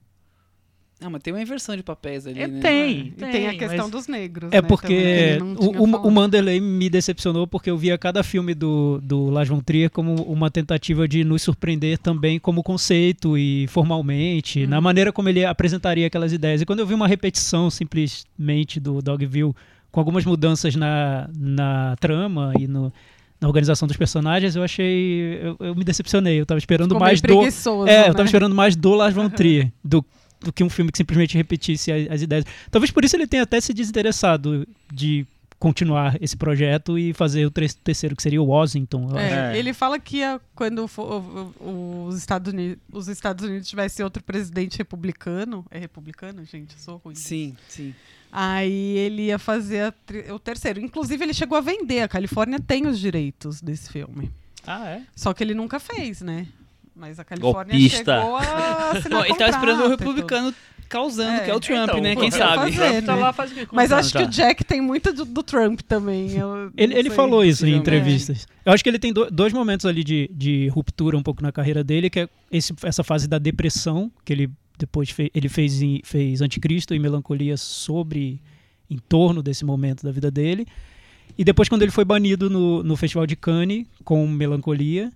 [1.01, 2.61] Ah, mas tem uma inversão de papéis ali, É, né?
[2.61, 4.51] tem, E tem a questão mas- dos negros.
[4.53, 9.49] É né, porque o, o, me decepcionou porque eu via cada filme do, do Lars
[9.49, 14.69] von Trier como uma tentativa de nos surpreender também como conceito e formalmente, Hum.
[14.69, 16.63] na maneira como ele apresentaria aquelas ideias.
[16.63, 19.55] E quando eu vi uma repetição simplesmente do Dogville
[19.93, 22.93] com algumas mudanças na, na trama e no-
[23.41, 25.41] na organização dos personagens, eu achei.
[25.43, 26.41] Eu, eu me decepcionei.
[26.41, 27.43] Eu tava esperando Ficou mais do.
[27.87, 28.13] É, eu né?
[28.13, 30.05] tava esperando mais do Lars von Trier, do,
[30.41, 32.45] do que um filme que simplesmente repetisse as, as ideias.
[32.71, 35.27] Talvez por isso ele tenha até se desinteressado de
[35.59, 39.19] continuar esse projeto e fazer o terceiro, que seria o Washington.
[39.19, 39.59] É, É.
[39.59, 44.03] Ele fala que ia- quando for- o- o- os, Estados Unidos, os Estados Unidos tivesse
[44.03, 45.65] outro presidente republicano.
[45.71, 46.75] É republicano, gente?
[46.75, 47.15] Eu sou ruim.
[47.17, 47.95] Sim, sim.
[48.31, 50.81] Aí ele ia fazer a o terceiro.
[50.81, 52.03] Inclusive, ele chegou a vender.
[52.03, 54.31] A Califórnia tem os direitos desse filme.
[54.67, 55.03] Ah, é?
[55.17, 56.47] Só que ele nunca fez, né?
[56.95, 58.19] Mas a Califórnia Golpista.
[58.21, 58.41] chegou a
[58.93, 60.55] assinar Bom, ele tava esperando o republicano
[60.89, 62.17] causando, É, que é o Trump, Então, né?
[62.17, 62.73] Quem sabe?
[62.73, 62.91] fazer.
[62.93, 63.21] Trump tá né?
[63.23, 63.53] lá faz?
[63.53, 64.49] Mas Quantos acho que o já?
[64.49, 66.31] Jack tem muito do, do Trump também.
[66.77, 68.47] Ele, ele falou isso em entrevistas.
[68.65, 71.53] Eu acho que ele tem do- dois momentos ali de, de ruptura um pouco na
[71.53, 75.83] carreira dele, que é esse- essa fase da depressão, que ele depois fe- ele fez,
[75.83, 78.41] em- fez Anticristo e Melancolia sobre,
[78.91, 80.67] em torno desse momento da vida dele.
[81.37, 85.13] E depois quando ele foi banido no, no Festival de Cannes com Melancolia,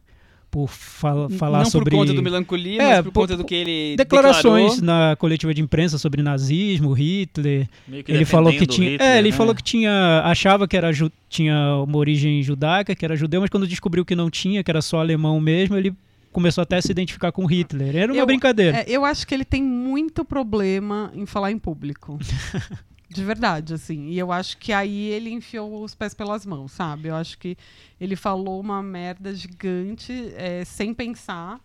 [0.52, 1.90] por fala- falar Não sobre...
[1.90, 5.08] por conta do melancolia, É, mas por por- conta do que ele Declarações declarou.
[5.10, 9.18] na coletiva de imprensa sobre nazismo, Hitler, Meio que ele falou que tinha, Hitler, é,
[9.18, 9.36] ele né?
[9.36, 13.48] falou que tinha, achava que era ju- tinha uma origem judaica, que era judeu, mas
[13.48, 15.94] quando descobriu que não tinha, que era só alemão mesmo, ele
[16.30, 17.96] começou até a se identificar com Hitler.
[17.96, 18.78] Era uma Eu- brincadeira.
[18.80, 22.18] É, eu acho que ele tem muito problema em falar em público.
[23.12, 24.09] De verdade, assim.
[24.09, 27.09] E eu acho que aí ele enfiou os pés pelas mãos, sabe?
[27.09, 27.57] Eu acho que
[28.01, 31.61] ele falou uma merda gigante é, sem pensar.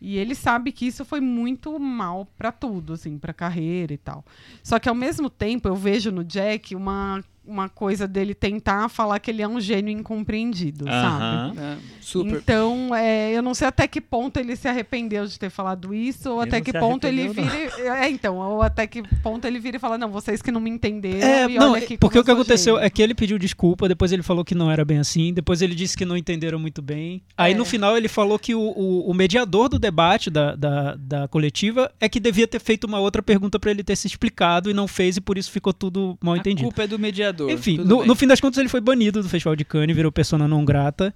[0.00, 4.22] E ele sabe que isso foi muito mal pra tudo, assim, pra carreira e tal.
[4.62, 9.18] Só que ao mesmo tempo eu vejo no Jack uma, uma coisa dele tentar falar
[9.18, 11.04] que ele é um gênio incompreendido, sabe?
[11.24, 11.52] Aham.
[11.58, 12.36] É, super.
[12.38, 16.30] Então, é, eu não sei até que ponto ele se arrependeu de ter falado isso,
[16.30, 17.52] ou Ele até que ponto ele vira.
[17.78, 20.60] e- É, então, ou até que ponto ele vira e fala, não, vocês que não
[20.60, 21.26] me entenderam.
[21.26, 23.88] É, e não, olha aqui porque o que aconteceu gênio." é que ele pediu desculpa,
[23.88, 26.80] depois ele falou que não era bem assim, depois ele disse que não entenderam muito
[26.80, 27.22] bem.
[27.36, 27.56] Aí É.
[27.56, 31.92] no final ele falou que o, o- o mediador do debate da, da, da coletiva
[32.00, 34.88] é que devia ter feito uma outra pergunta pra ele ter se explicado e não
[34.88, 36.62] fez, e por isso ficou tudo mal A entendido.
[36.68, 37.33] culpa é do mediador.
[37.50, 40.48] Enfim, no, no fim das contas ele foi banido do Festival de Cannes, virou persona
[40.48, 41.14] não grata.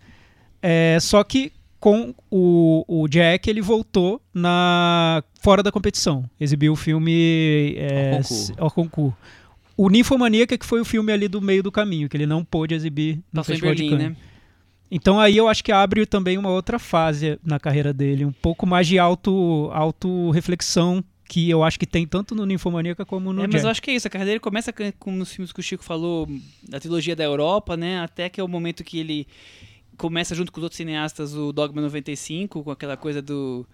[0.60, 6.76] É, só que com o, o Jack ele voltou na fora da competição, exibiu o
[6.76, 8.20] filme é,
[8.56, 9.16] Ao concurso.
[9.76, 12.74] O Ninfomaníaca que foi o filme ali do meio do caminho, que ele não pôde
[12.74, 14.16] exibir no Passou Festival de Berlim, Cannes.
[14.16, 14.24] né?
[14.90, 18.66] Então aí eu acho que abre também uma outra fase na carreira dele, um pouco
[18.66, 23.42] mais de auto, auto reflexão que eu acho que tem tanto no Ninfomaníaca como no
[23.44, 24.06] É, mas eu acho que é isso.
[24.06, 26.26] A carreira dele começa com- com os filmes que o Chico falou,
[26.66, 28.00] da trilogia da Europa, né?
[28.00, 29.26] Até que é o momento que ele
[29.98, 33.66] começa junto com os outros cineastas o Dogma 95, com aquela coisa do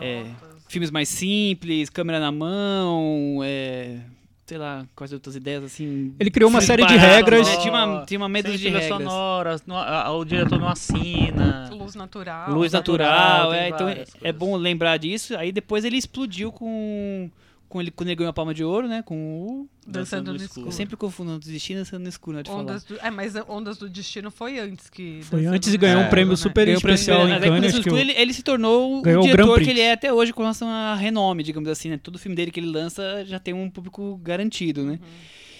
[0.00, 0.24] é,
[0.68, 4.00] filmes mais simples, câmera na mão, é,
[4.46, 6.14] sei lá, quais outras ideias assim.
[6.20, 7.48] Ele criou uma série de regras.
[7.48, 7.56] né?
[7.56, 8.86] Tinha uma, tinha uma medo de regras.
[8.86, 11.68] sonora, não- a- o diretor não assina.
[11.72, 12.50] Luz natural.
[12.52, 15.36] Luz natural, natural, é, então é, é bom lembrar disso.
[15.36, 17.28] Aí depois ele explodiu com,
[17.68, 19.02] com ele, quando ele ganhou a Palma de Ouro, né?
[19.02, 19.68] Com o...
[19.86, 20.66] Dançando no Escuro.
[20.66, 22.60] Eu sempre confundo Destino e Dançando no Escuro, falar.
[22.62, 25.20] Ondas do, é, mas Ondas do Destino foi antes que.
[25.22, 26.08] Foi Dançando antes e ganhou um É.
[26.08, 26.36] prêmio né?
[26.36, 27.72] super o prêmio especial em Cannes.
[27.72, 29.64] Dançando que o- ele, ele se tornou ganhou o o diretor Prix.
[29.66, 31.98] que ele é até hoje com relação a renome, digamos assim, né?
[32.02, 34.98] Todo filme dele que ele lança já tem um público garantido, né?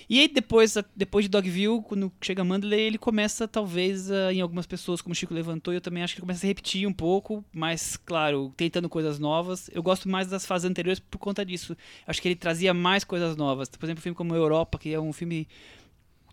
[0.09, 5.01] E aí depois, depois de Dogville, quando chega Mandalay, ele começa talvez em algumas pessoas,
[5.01, 7.45] como o Chico levantou, eu também acho que ele começa a se repetir um pouco,
[7.53, 9.69] mas claro, tentando coisas novas.
[9.73, 11.77] Eu gosto mais das fases anteriores por conta disso.
[12.07, 13.69] Acho que ele trazia mais coisas novas.
[13.69, 15.49] Por exemplo, um filme como Europa, que é um filme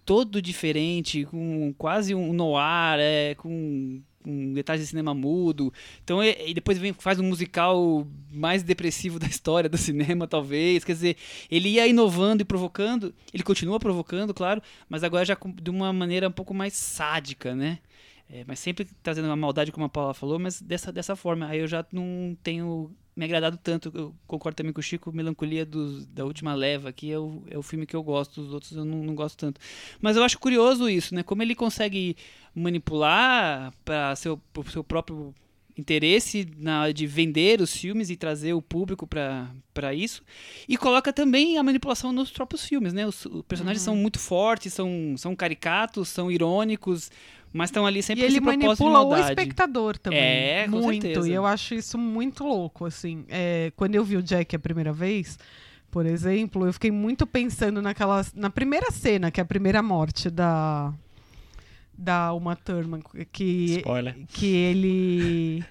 [0.06, 5.74] todo diferente, com quase um noir, é, com, com detalhes de cinema mudo.
[6.04, 10.84] Então, e, depois vem, faz um musical mais depressivo da história do cinema, talvez.
[10.84, 11.18] Quer dizer,
[11.50, 13.14] ele ia inovando e provocando.
[13.34, 17.80] Ele continua provocando, claro, mas agora já de uma maneira um pouco mais sádica, né?
[18.30, 21.48] É, mas sempre trazendo uma maldade, como a Paula falou, mas dessa, dessa forma.
[21.48, 23.92] Aí eu já não tenho me agradado tanto.
[23.94, 27.58] Eu concordo também com o Chico, Melancolia dos- da Última Leva, que é o, é
[27.58, 29.60] o filme que eu gosto, os outros eu não, não gosto tanto.
[30.02, 31.22] Mas eu acho curioso isso, né?
[31.24, 32.16] Como ele consegue
[32.56, 35.34] manipular para seu, pro seu próprio
[35.76, 40.22] interesse na hora de vender os filmes e trazer o público para isso.
[40.70, 43.06] E coloca também a manipulação nos próprios filmes, né?
[43.08, 47.10] Os, os personagens são muito fortes, são, são caricatos, são irônicos,
[47.54, 50.20] mas estão ali E sempre com ele manipula o espectador também.
[50.20, 51.04] É, com muito.
[51.04, 51.30] certeza.
[51.30, 53.26] E eu acho isso muito louco, assim.
[53.30, 55.38] É, quando eu vi o Jack a primeira vez,
[55.92, 60.30] por exemplo, eu fiquei muito pensando naquela, na primeira cena, que é a primeira morte
[60.30, 60.92] da
[61.96, 64.16] da Uma Thurman, que Spoiler.
[64.30, 65.64] que ele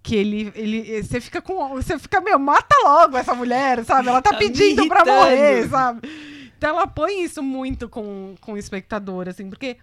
[0.00, 4.22] que ele ele você fica com você fica meu mata logo essa mulher sabe ela
[4.22, 5.18] tá, Tá pedindo pra irritando.
[5.20, 6.08] morrer sabe
[6.56, 9.76] então ela põe isso muito com, com o espectador assim porque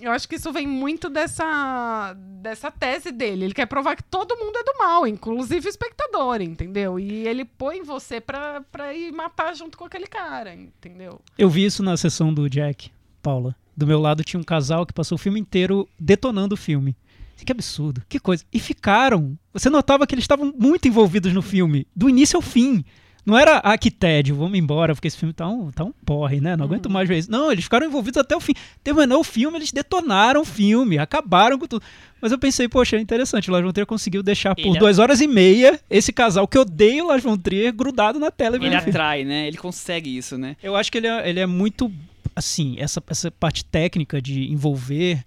[0.00, 4.36] eu acho que isso vem muito dessa dessa tese dele ele quer provar que todo
[4.36, 9.12] mundo é do mal inclusive o espectador entendeu e ele põe você pra, pra ir
[9.12, 12.90] matar junto com aquele cara entendeu Eu vi isso na sessão do Jack,
[13.22, 13.54] Paula.
[13.76, 16.94] Do meu lado tinha um casal que passou o filme inteiro detonando o filme.
[17.36, 18.44] Que absurdo, que coisa.
[18.52, 19.38] E ficaram.
[19.52, 22.84] Você notava que eles estavam muito envolvidos no filme, do início ao fim.
[23.24, 26.40] Não era, ah, que tédio, vamos embora, porque esse filme tá um, tá um porre,
[26.40, 26.56] né?
[26.56, 27.30] Não aguento mais ver isso.
[27.30, 28.54] Não, eles ficaram envolvidos até o fim.
[28.82, 31.82] Terminou o filme, eles detonaram o filme, acabaram com tudo.
[32.20, 34.78] Mas eu pensei, poxa, é interessante, o Lars von Trier conseguiu deixar por Ele é-
[34.78, 38.56] duas horas e meia esse casal que odeia o Lars von Trier grudado na tela.
[38.56, 39.46] Ele atrai, né?
[39.46, 40.56] Ele consegue isso, né?
[40.62, 41.92] Eu acho que ele é, ele é muito,
[42.34, 45.22] assim, essa, essa parte técnica de envolver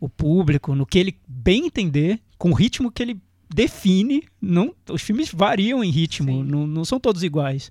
[0.00, 3.16] o público no que ele bem entender, com o ritmo que ele
[3.48, 4.22] define.
[4.40, 7.68] Não, os filmes variam em ritmo, não, não são todos iguais.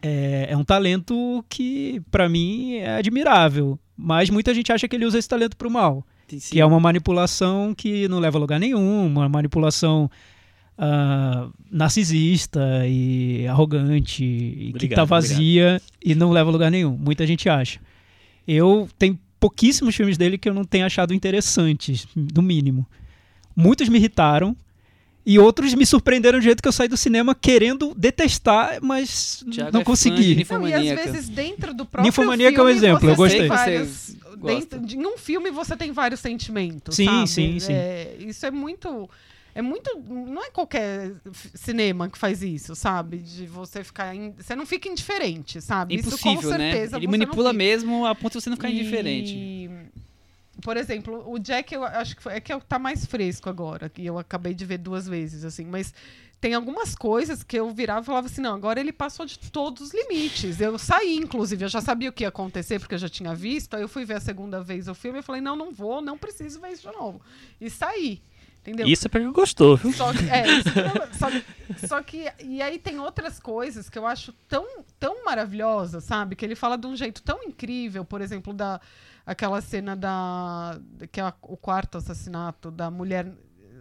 [0.00, 3.78] É, é um talento que, pra mim, é admirável.
[3.96, 6.06] Mas muita gente acha que ele usa esse talento pro mal.
[6.28, 6.52] Tem sim.
[6.52, 10.08] Que é uma manipulação que não leva a lugar nenhum, uma manipulação
[10.76, 16.96] ah, narcisista e arrogante, e que Obrigado, tá vazia e não leva a lugar nenhum.
[16.96, 17.80] Muita gente acha.
[18.46, 22.86] Eu tenho pouquíssimos filmes dele que eu não tenho achado interessantes, no mínimo.
[23.56, 24.56] Muitos me irritaram
[25.30, 29.58] e outros me surpreenderam do jeito que eu saí do cinema querendo detestar, mas Thiago
[29.60, 30.46] não é fã de consegui.
[30.50, 33.46] Não, e às vezes dentro do próprio Ninfomaníaca é um filme, exemplo, eu gostei.
[33.46, 37.28] vários- Você dentro de, em um filme você tem vários sentimentos, Sim, sabe?
[37.28, 37.72] sim, sim.
[37.74, 39.08] É, isso é muito...
[39.54, 39.90] É muito.
[40.08, 41.14] Não é qualquer
[41.52, 43.18] cinema que faz isso, sabe?
[43.18, 44.14] De você ficar.
[44.14, 45.96] in- você não fica indiferente, sabe?
[45.96, 46.70] isso com Impossível, né?
[46.70, 46.96] certeza.
[46.96, 47.64] Ele você manipula não fica.
[47.64, 49.70] mesmo a ponto de você não ficar E, indiferente.
[50.62, 53.88] Por exemplo, o Jack, eu acho que foi, é que eu- tá mais fresco agora,
[53.88, 55.94] que eu acabei de ver duas vezes, assim, mas
[56.40, 59.82] tem algumas coisas que eu virava e falava assim, não, agora ele passou de todos
[59.88, 60.60] os limites.
[60.60, 63.74] Eu saí, inclusive, eu já sabia o que ia acontecer, porque eu já tinha visto,
[63.74, 66.16] aí eu fui ver a segunda vez o filme e falei, não, não vou, não
[66.18, 67.20] preciso ver isso de novo.
[67.60, 68.20] E saí.
[68.60, 68.86] Entendeu?
[68.88, 69.92] Isso é porque gostou, viu?
[69.92, 72.26] Só que, é, que só, só que.
[72.44, 74.66] E aí tem outras coisas que eu acho tão,
[74.98, 76.36] tão maravilhosas, sabe?
[76.36, 78.78] Que ele fala de um jeito tão incrível, por exemplo, da
[79.28, 80.80] aquela cena da.
[81.12, 83.30] que é o quarto assassinato da mulher,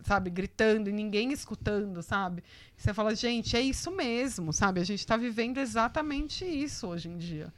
[0.04, 2.44] sabe, gritando e ninguém escutando, sabe?
[2.76, 4.82] Você fala, gente, é isso mesmo, sabe?
[4.82, 7.54] A gente está vivendo exatamente isso hoje em dia.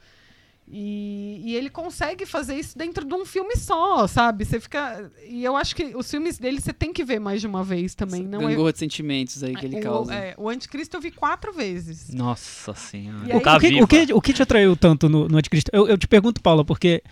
[0.72, 4.44] E, e ele consegue fazer isso dentro de um filme só, sabe?
[4.44, 5.10] Você fica.
[5.26, 7.96] E eu acho que os filmes dele você tem que ver mais de uma vez
[7.96, 8.22] também.
[8.22, 10.14] Não é, de sentimentos aí que ele o, causa.
[10.14, 12.14] é, o Anticristo eu vi quatro vezes.
[12.14, 13.34] Nossa senhora.
[13.34, 15.72] Aí- tá o, que, o, que, o que te atraiu tanto no, no Anticristo?
[15.74, 17.02] Eu, eu te pergunto, Paula, porque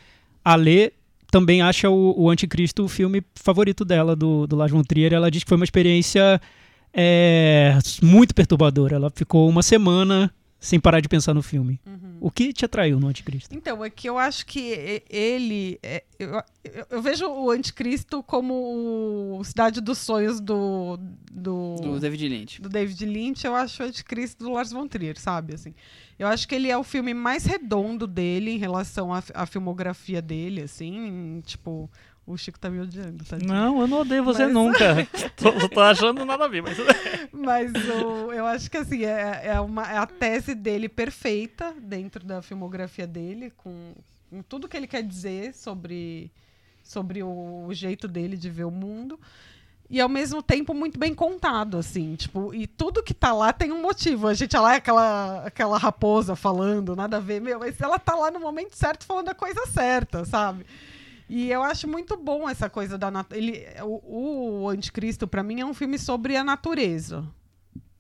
[0.52, 0.92] a Lê
[1.30, 5.12] também acha o, o Anticristo o filme favorito dela, do, do Lars von Trier.
[5.12, 6.40] Ela diz que foi uma experiência
[6.92, 8.96] é, muito perturbadora.
[8.96, 11.78] Ela ficou uma semana sem parar de pensar no filme.
[11.86, 12.16] Uhum.
[12.20, 13.54] O que te atraiu no Anticristo?
[13.54, 15.78] Então, é que eu acho que ele.
[15.82, 16.30] é, eu,
[16.64, 20.98] eu- eu vejo o Anticristo como o Cidade dos Sonhos do.
[21.30, 22.60] Do, Do David Lynch.
[22.60, 23.44] do David Lynch.
[23.46, 25.54] Eu acho o Anticristo do Lars von Trier, sabe?
[25.54, 25.72] Assim,
[26.18, 30.20] eu acho que ele é o filme mais redondo dele em relação à, à filmografia
[30.22, 31.40] dele, assim.
[31.44, 31.90] Tipo.
[32.30, 33.38] O Chico tá me odiando, tá?
[33.38, 35.08] Não, eu não odeio você Mas- nunca.
[35.34, 36.76] tô, tô achando nada a ver, mas.
[37.32, 42.22] Mas o- eu acho que assim, é, é, uma, é a tese dele perfeita dentro
[42.26, 43.94] da filmografia dele, com,
[44.28, 46.30] com tudo que ele quer dizer sobre,
[46.84, 49.18] sobre o, o jeito dele de ver o mundo.
[49.90, 53.72] E ao mesmo tempo muito bem contado, assim, tipo, e tudo que tá lá tem
[53.72, 54.26] um motivo.
[54.28, 57.98] A gente olha lá é aquela, aquela raposa falando, nada a ver, meu, mas ela
[57.98, 60.66] tá lá no momento certo falando a coisa certa, sabe?
[61.28, 63.84] E eu acho muito bom essa coisa da natureza.
[63.84, 67.24] O, o Anticristo, pra mim, é um filme sobre a natureza.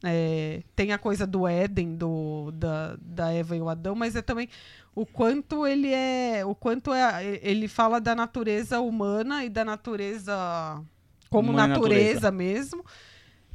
[0.04, 4.22] É, tem a coisa do Éden, do, da, da Eva e o Adão, mas é
[4.22, 4.48] também
[4.94, 6.44] o quanto ele é.
[6.44, 7.38] O quanto é.
[7.42, 10.82] Ele fala da natureza humana e da natureza
[11.28, 12.84] como e natureza, mesmo.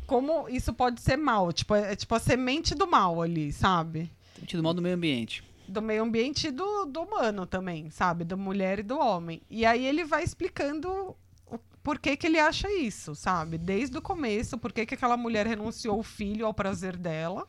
[0.06, 1.52] Como isso pode ser mal.
[1.52, 4.12] Tipo, é, é tipo a semente do mal ali, sabe?
[4.40, 5.44] Sentido mal do meio ambiente.
[5.68, 8.24] do meio ambiente e do, do humano também, sabe?
[8.24, 9.42] Da mulher e do homem.
[9.50, 11.16] E aí ele vai explicando
[11.48, 13.58] o por que, que ele acha isso, sabe?
[13.58, 17.46] Desde o começo, por que, que aquela mulher renunciou o filho ao prazer dela.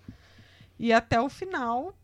[0.76, 1.94] E até o final,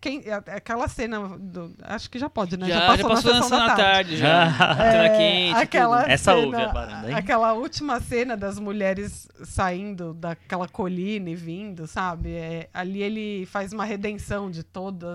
[0.00, 1.36] quem, a- aquela cena.
[1.38, 2.68] do- acho que já pode, né?
[2.68, 4.44] Já, já passou na sessão sessão da tarde, já.
[4.48, 4.74] Ah.
[4.76, 5.56] Tela É, quente.
[5.62, 6.10] aquela tudo.
[6.10, 7.14] Essa cena, ouve a varanda, hein?
[7.16, 12.32] Aquela última cena das mulheres saindo daquela colina e vindo, sabe?
[12.34, 15.08] É, ali ele faz uma redenção de todas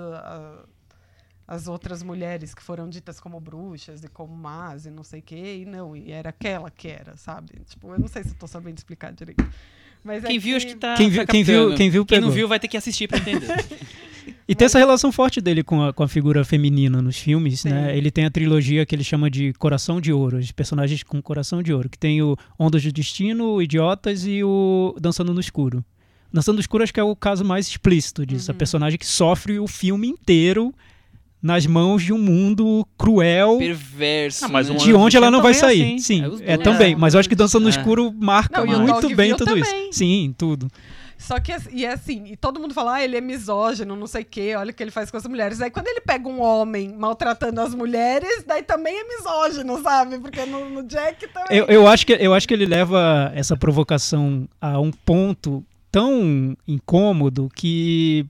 [1.47, 5.23] as outras mulheres que foram ditas como bruxas e como más e não sei o
[5.23, 5.59] quê.
[5.61, 7.53] E não, e era aquela que era, sabe?
[7.67, 9.43] Tipo, eu não sei se eu tô sabendo explicar direito.
[10.03, 10.93] Mas é Quem viu, acho que tá.
[10.95, 12.35] Quem viu- tá quem viu- quem viu, Quem não pegou.
[12.35, 13.47] viu vai ter que assistir pra entender.
[14.49, 17.69] E tem essa relação forte dele com a, com a figura feminina nos filmes, Sim.
[17.69, 17.95] né?
[17.95, 21.61] Ele tem a trilogia que ele chama de Coração de Ouro, os personagens com coração
[21.61, 25.85] de ouro, que tem o Ondas do Destino, o Idiotas e o Dançando no Escuro.
[26.33, 29.59] Dançando no Escuro acho que é o caso mais explícito disso, a personagem que sofre
[29.59, 30.73] o filme inteiro
[31.41, 34.45] nas mãos de um mundo cruel, Perverso.
[34.45, 34.75] Ah, mas né?
[34.75, 35.83] um de onde ela não vai é sair.
[35.83, 35.99] assim.
[35.99, 36.95] Sim, É é também, É.
[36.95, 37.71] mas eu acho que Dançando no É.
[37.71, 39.63] Escuro marca Não, muito bem tudo também.
[39.89, 39.99] isso.
[39.99, 40.67] Sim, tudo.
[41.19, 44.07] Só que, assim- e é assim, e todo mundo fala, ah, ele é misógino, não
[44.07, 45.59] sei o quê, olha o que ele faz com as mulheres.
[45.61, 50.17] Aí quando ele pega um homem maltratando as mulheres, daí também é misógino, sabe?
[50.17, 51.57] Porque no, no Jack também.
[51.57, 56.55] Eu, eu, acho que, eu acho que ele leva essa provocação a um ponto tão
[56.65, 58.25] incômodo que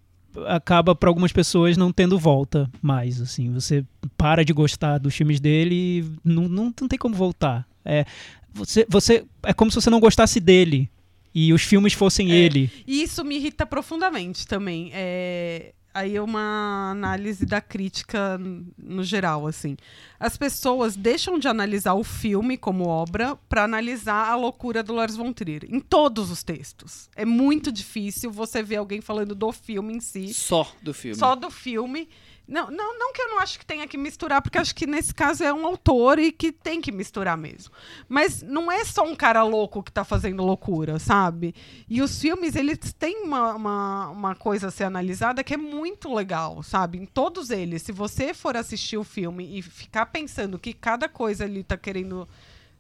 [0.48, 3.22] acaba para algumas pessoas não tendo volta mais.
[3.22, 3.86] Assim, você
[4.18, 7.68] para de gostar dos filmes dele e não, não, não tem como voltar.
[7.86, 8.04] É,
[8.52, 10.90] você, você, é como se você não gostasse dele
[11.34, 12.36] e os filmes fossem É.
[12.36, 12.72] ele.
[12.88, 14.92] E isso me irrita profundamente também.
[14.94, 15.74] É...
[15.92, 18.40] Aí é uma análise da crítica
[18.78, 19.76] no geral, assim.
[20.20, 25.16] As pessoas deixam de analisar o filme como obra para analisar a loucura do Lars
[25.16, 25.64] von Trier.
[25.68, 27.10] Em todos os textos.
[27.16, 30.32] É muito difícil você ver alguém falando do filme em si.
[30.32, 31.18] Só do filme.
[31.18, 32.08] Só do filme.
[32.50, 35.14] Não, não, não que eu não acho que tenha que misturar, porque acho que nesse
[35.14, 37.72] caso é um autor e que tem que misturar mesmo.
[38.08, 41.54] Mas não é só um cara louco que tá fazendo loucura, sabe?
[41.88, 46.12] E os filmes, eles têm uma, uma, uma coisa a ser analisada que é muito
[46.12, 46.98] legal, sabe?
[46.98, 47.84] Em todos eles.
[47.84, 52.28] Se você for assistir o filme e ficar pensando que cada coisa ali tá querendo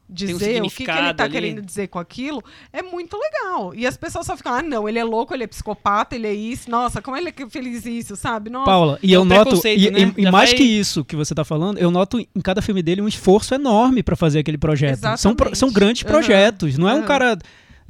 [0.09, 1.31] um dizer, o que, que ele tá ali.
[1.33, 2.43] querendo dizer com aquilo,
[2.73, 3.73] é muito legal.
[3.75, 6.33] E as pessoas só ficam, ah, não, ele é louco, ele é psicopata, ele é
[6.33, 6.69] isso.
[6.69, 8.49] Nossa, como ele é fez isso, sabe?
[8.49, 8.65] Nossa.
[8.65, 10.13] Paula, e É eu um noto, e, né?
[10.17, 13.01] e- mais vai- que isso que você tá falando, eu noto em cada filme dele
[13.01, 14.99] um esforço enorme para fazer aquele projeto.
[14.99, 15.57] São, Exatamente.
[15.57, 17.05] são grandes projetos, não é um Aham.
[17.05, 17.37] cara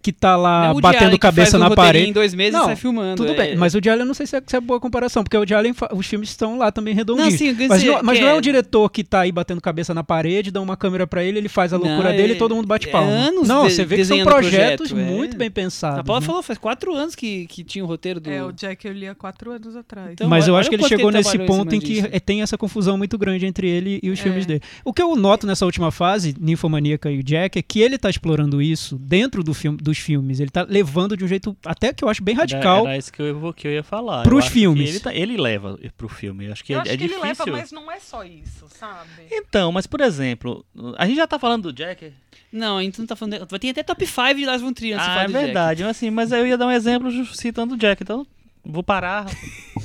[0.01, 2.09] que tá lá Não é o batendo Allen que cabeça faz na parede.
[2.09, 3.15] em dois meses Não, e sai filmando.
[3.15, 5.37] Tudo é- bem, mas o eu não sei se é, se é boa comparação, porque
[5.37, 7.31] o fa- os filmes estão lá também redondinhos.
[7.33, 9.59] Não, sim, mas dizer não, mas não é é- um diretor que tá aí batendo
[9.61, 12.33] cabeça na parede, dá uma câmera pra ele, ele faz a Não, loucura é- dele
[12.33, 13.09] e todo mundo bate é palma.
[13.11, 15.11] anos não, de- você vê que são projetos projeto, é.
[15.11, 15.99] muito bem pensados.
[15.99, 16.25] A Paula né?
[16.27, 18.29] falou, faz quatro anos que, que tinha o roteiro do.
[18.29, 20.11] É, o Jack eu li há quatro anos atrás.
[20.13, 22.07] Então, Mas eu acho que ele chegou nesse ponto em que disso.
[22.25, 24.23] tem essa confusão muito grande entre ele e os É.
[24.23, 24.61] filmes dele.
[24.83, 28.09] O que eu noto nessa última fase, Ninfomaníaca e o Jack, é que ele tá
[28.09, 30.39] explorando isso dentro do filme, dos filmes.
[30.39, 32.81] Ele tá levando de um jeito até que eu acho bem radical.
[32.81, 34.23] Era, era isso que eu, que eu ia falar.
[34.23, 34.89] Pros filmes.
[34.89, 36.45] Ele, tá- ele leva pro filme.
[36.45, 37.19] Eu acho que eu é, acho é que difícil.
[37.23, 39.09] ele leva, mas não é só isso, sabe?
[39.31, 40.65] Então, mas por exemplo,
[40.97, 42.13] a gente já tá falando do Jack.
[42.51, 43.45] Não, a gente não tá falando.
[43.47, 45.83] Vai ter até top 5 de Lars von Trier Ah, é verdade.
[45.83, 48.01] Mas, assim, mas eu ia dar um exemplo citando o Jack.
[48.01, 48.25] Então,
[48.65, 49.25] vou parar.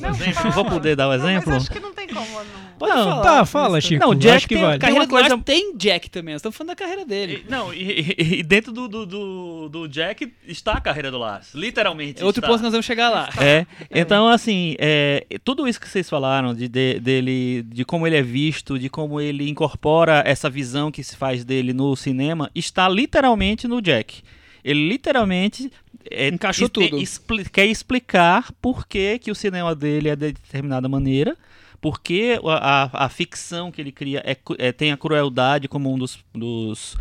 [0.01, 1.53] Não, exemplo, vou poder dar o Não, exemplo?
[1.53, 2.74] mas acho que não tem como não.
[2.79, 3.23] Pode Não, falar.
[3.23, 4.05] Tá, fala, Chico.
[4.05, 4.77] Não, Jack acho que tem- vale.
[4.77, 6.35] A carreira do coisa- Lars tem Jack também.
[6.35, 7.45] Nós estamos falando da carreira dele.
[7.47, 11.19] E- Não, e, e- e dentro do, do, do, do Jack está a carreira do
[11.19, 11.55] Lars.
[11.55, 12.21] Literalmente.
[12.23, 12.49] É outro está.
[12.49, 13.29] ponto que nós vamos chegar lá.
[13.41, 18.17] É, então assim, é, tudo isso que vocês falaram de, de- dele, de como ele
[18.17, 22.89] é visto, de como ele incorpora essa visão que se faz dele no cinema, está
[22.89, 24.23] literalmente no Jack.
[24.65, 25.71] Ele literalmente
[26.11, 27.03] é, Encaixou tem- tudo.
[27.03, 31.37] expli- quer explicar por que, que o cinema dele é de determinada maneira,
[31.85, 35.99] porque a, a- a ficção que ele cria é é- tem a crueldade como um
[35.99, 36.97] dos, dos,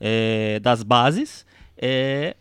[0.00, 1.46] é, das bases,
[1.78, 2.34] é,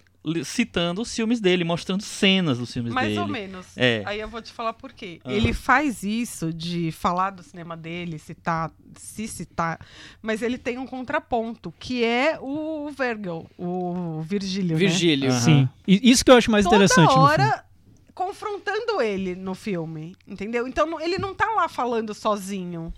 [0.44, 3.20] citando os filmes dele, mostrando cenas dos filmes Mais dele.
[3.20, 3.68] ou menos.
[3.78, 4.02] É.
[4.08, 5.20] Aí eu vou te falar por quê.
[5.24, 5.32] Ah.
[5.32, 9.80] Ele faz isso de falar do cinema dele, citar, se citar,
[10.20, 14.72] mas ele tem um contraponto, que é o Virgil, o Virgílio.
[14.74, 14.80] né?
[14.80, 15.30] Virgílio.
[15.30, 15.40] Aham.
[15.40, 15.70] Sim.
[15.88, 17.28] E isso que eu acho mais Toda interessante no filme.
[17.28, 17.66] hora
[18.14, 20.68] confrontando ele no filme, entendeu?
[20.68, 22.94] Então ele não tá lá falando sozinho.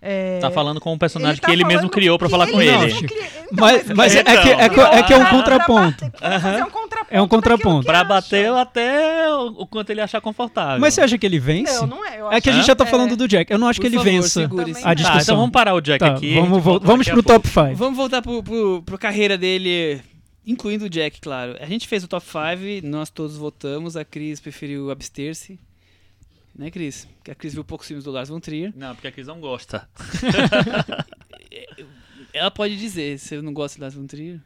[0.00, 2.60] É, Tá falando com um personagem tá que ele mesmo criou pra que falar com
[2.60, 2.94] ele.
[2.94, 4.42] Cria- Então, Mas, mas é, Então.
[4.42, 6.10] que, é, que- é que é um contraponto.
[6.20, 7.86] Fazer um contraponto É um contraponto.
[7.86, 10.78] Pra bater até o, quanto ele achar confortável.
[10.80, 11.72] Mas você acha que ele vence?
[11.80, 12.20] Não, não é.
[12.20, 13.50] Eu É que a gente já tá é- falando do Jack.
[13.50, 14.40] Eu não acho Por que ele favor, vença
[14.84, 15.16] a discussão.
[15.16, 16.34] Tá, então vamos parar o Jack Tá, aqui.
[16.34, 17.74] vamos, vamos pro top 5.
[17.74, 20.02] Vamos voltar pro, pro, pro carreira dele,
[20.46, 21.56] incluindo o Jack, claro.
[21.60, 25.58] A gente fez o top 5, nós todos votamos, a Cris preferiu abster-se.
[26.54, 27.06] Né, Cris?
[27.16, 28.72] Porque a Cris viu poucos filmes do Lars von Trier.
[28.74, 29.86] Não, porque a Cris não gosta.
[32.32, 34.40] Ela pode dizer se eu não gosto do Lars von Trier.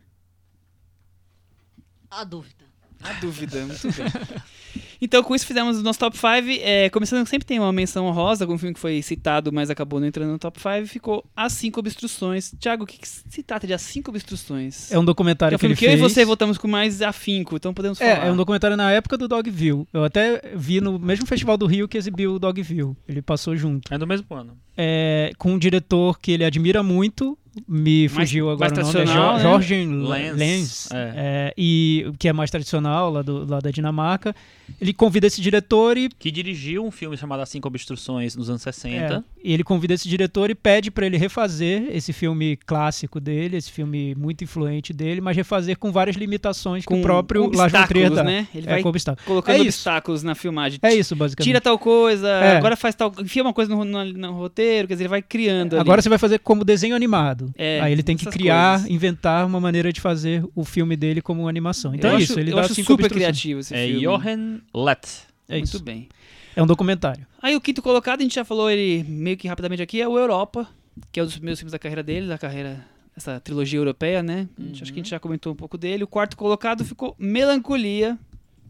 [2.11, 2.65] A dúvida.
[3.03, 4.07] A dúvida, muito bem.
[5.01, 6.29] Então, com isso, fizemos o nosso top 5.
[6.63, 10.07] É, começando, sempre tem uma menção honrosa, algum filme que foi citado, mas acabou não
[10.07, 10.87] entrando no top 5.
[10.87, 12.53] Ficou As Cinco Obstruções.
[12.59, 14.93] Tiago, o que, que se trata de As Cinco Obstruções?
[14.93, 16.13] É um documentário é um que ele filme que eu fez.
[16.13, 18.25] e você votamos com mais afinco, então podemos falar.
[18.25, 19.87] É, é um documentário na época do Dogville.
[19.93, 22.97] Eu até vi no mesmo festival do Rio que exibiu o Dogville.
[23.09, 23.93] Ele passou junto.
[23.93, 24.57] É do mesmo ano.
[24.77, 27.39] É, com um diretor que ele admira muito.
[27.67, 28.89] Me Mais- fugiu agora mais o nome.
[28.91, 30.09] É tradicional, né?
[30.09, 30.37] Lenz.
[30.39, 30.89] Lenz.
[30.93, 31.13] É.
[31.17, 34.35] é, e que é mais tradicional lá, do, lá da Dinamarca.
[34.81, 38.63] Ele convida esse diretor e Que dirigiu um filme chamado As Cinco Obstruções nos anos
[38.63, 38.97] 60.
[39.17, 43.57] É, e ele convida esse diretor e pede pra ele refazer esse filme clássico dele,
[43.57, 47.73] esse filme muito influente dele, mas refazer com várias limitações que o próprio com Lars
[47.73, 48.23] von Trier obstáculos, dá.
[48.25, 48.47] né?
[48.55, 49.27] Ele É, vai com obstáculos.
[49.27, 50.79] colocando É obstáculos na filmagem.
[50.83, 51.49] É isso, basicamente.
[51.49, 52.57] Tira tal coisa, É.
[52.57, 53.13] agora faz tal.
[53.21, 55.75] Enfia uma coisa no, no- no roteiro, quer dizer, ele vai criando.
[55.75, 55.81] ali.
[55.81, 57.40] Agora você vai fazer como desenho animado.
[57.57, 58.91] É, Aí ele tem que criar, coisas.
[58.91, 61.95] inventar uma maneira de fazer o filme dele como animação.
[61.95, 64.01] Então eu é acho, isso, ele eu dá acho cinco super criativo esse É filme.
[64.03, 65.09] Johan Lett.
[65.49, 65.83] É Muito isso.
[65.83, 66.09] bem.
[66.55, 67.27] É um documentário.
[67.41, 70.19] Aí o quinto colocado, a gente já falou ele meio que rapidamente aqui, é o
[70.19, 70.69] Europa,
[71.13, 72.85] que é um dos primeiros filmes da carreira dele, da carreira,
[73.17, 74.49] essa trilogia europeia, né?
[74.59, 76.05] A gente- Acho que a gente já comentou um pouco dele.
[76.05, 78.19] O quarto colocado ficou Melancolia.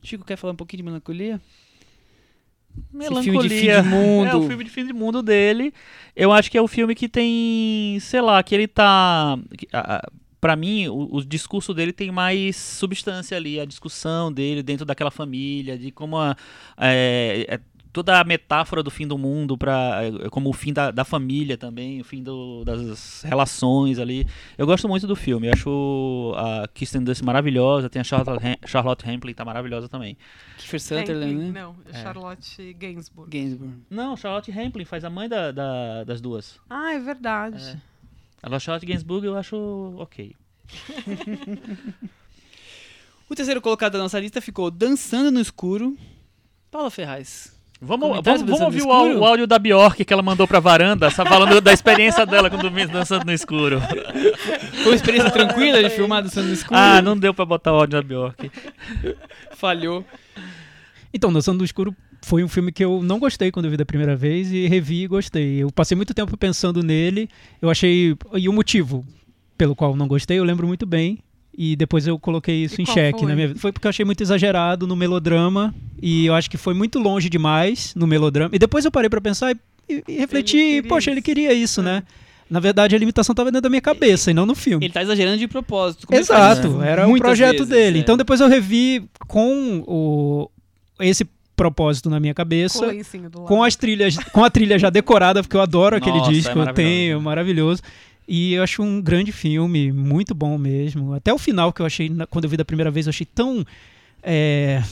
[0.03, 1.41] Chico quer falar um pouquinho de Melancolia?
[3.01, 4.27] Esse filme de fim de mundo.
[4.29, 5.73] É o filme de fim de mundo dele.
[6.15, 9.39] Eu acho que é o filme que tem, sei lá, que ele tá.
[9.57, 10.11] que, a- a-
[10.41, 15.11] Pra mim, o, o discurso dele tem mais substância ali, a discussão dele dentro daquela
[15.11, 16.35] família, de como a,
[16.79, 17.61] é, é,
[17.93, 21.57] toda a metáfora do fim do mundo, pra, é, como o fim da, da família
[21.59, 24.27] também, o fim do- das relações ali.
[24.57, 28.57] Eu gosto muito do filme, eu acho a Kirsten Dunst maravilhosa, tem a Charlotte, Ham-
[28.67, 30.17] Charlotte Rampling, tá maravilhosa também.
[30.59, 31.61] Kiefer Sutherland, né?
[31.61, 33.31] Não, é Charlotte Gainsbourg.
[33.31, 33.75] Gainsbourg.
[33.91, 36.59] Não, Charlotte Rampling faz a mãe da- da- das duas.
[36.69, 37.77] Ah, é verdade.
[38.43, 39.57] A Charlotte Gainsbourg eu acho
[39.99, 40.35] ok.
[43.29, 45.97] O terceiro colocado da nossa lista ficou Dançando no Escuro.
[46.71, 47.57] Paula Ferraz.
[47.83, 51.11] Vamos, vamos, vamos ouvir no o, o áudio da Bjork que ela mandou pra varanda,
[51.11, 53.81] falando da experiência dela quando dormia dançando no escuro.
[53.81, 56.79] Foi uma experiência tranquila de filmar Dançando no Escuro?
[56.79, 58.51] Ah, não deu pra botar o áudio da Bjork.
[59.53, 60.05] Falhou.
[61.13, 63.87] Então, Dançando do Escuro foi um filme que eu não gostei quando eu vi da
[63.87, 65.63] primeira vez e revi e gostei.
[65.63, 67.29] Eu passei muito tempo pensando nele.
[67.63, 68.17] Eu achei.
[68.35, 69.05] E o motivo
[69.57, 71.19] pelo qual eu não gostei, eu lembro muito bem.
[71.63, 73.29] E depois eu coloquei isso E em xeque foi?
[73.29, 73.61] na minha vida.
[73.61, 75.75] Foi porque eu achei muito exagerado no melodrama.
[76.01, 78.49] E eu acho que foi muito longe demais no melodrama.
[78.55, 79.53] E depois eu parei pra pensar
[79.87, 80.57] e, e refleti.
[80.57, 81.11] Ele poxa, isso.
[81.11, 82.03] ele queria isso, né?
[82.49, 84.87] Na verdade, a limitação estava dentro da minha cabeça e não no filme.
[84.87, 86.07] Ele tá exagerando de propósito.
[86.11, 87.99] ele Exato, era um muitas projeto vezes, dele.
[87.99, 88.01] é.
[88.01, 90.51] Então depois eu revi com o
[90.99, 93.43] esse propósito na minha Com o cabeça, lado.
[93.47, 96.53] com as trilhas, com a trilha já decorada, porque eu adoro aquele Nossa, é disco,
[96.53, 96.75] eu maravilhoso.
[96.91, 97.83] tenho, maravilhoso.
[98.27, 101.15] E eu acho um grande filme, muito bom mesmo.
[101.15, 103.65] Até o final que eu achei, quando eu vi da primeira vez, eu achei tão
[104.23, 104.83] é,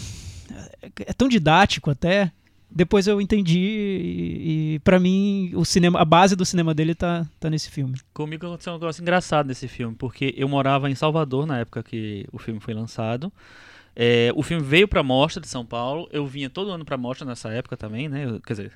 [1.07, 2.33] é tão didático até.
[2.71, 7.27] Depois eu entendi e, e para mim o cinema, a base do cinema dele tá,
[7.41, 7.97] tá nesse filme.
[8.13, 12.27] Comigo aconteceu um negócio engraçado nesse filme, porque eu morava em Salvador na época que
[12.31, 13.33] o filme foi lançado.
[14.01, 16.09] É, o filme veio pra Mostra de São Paulo.
[16.13, 18.39] Eu vinha todo ano pra Mostra nessa época também, né?
[18.47, 18.73] Quer dizer,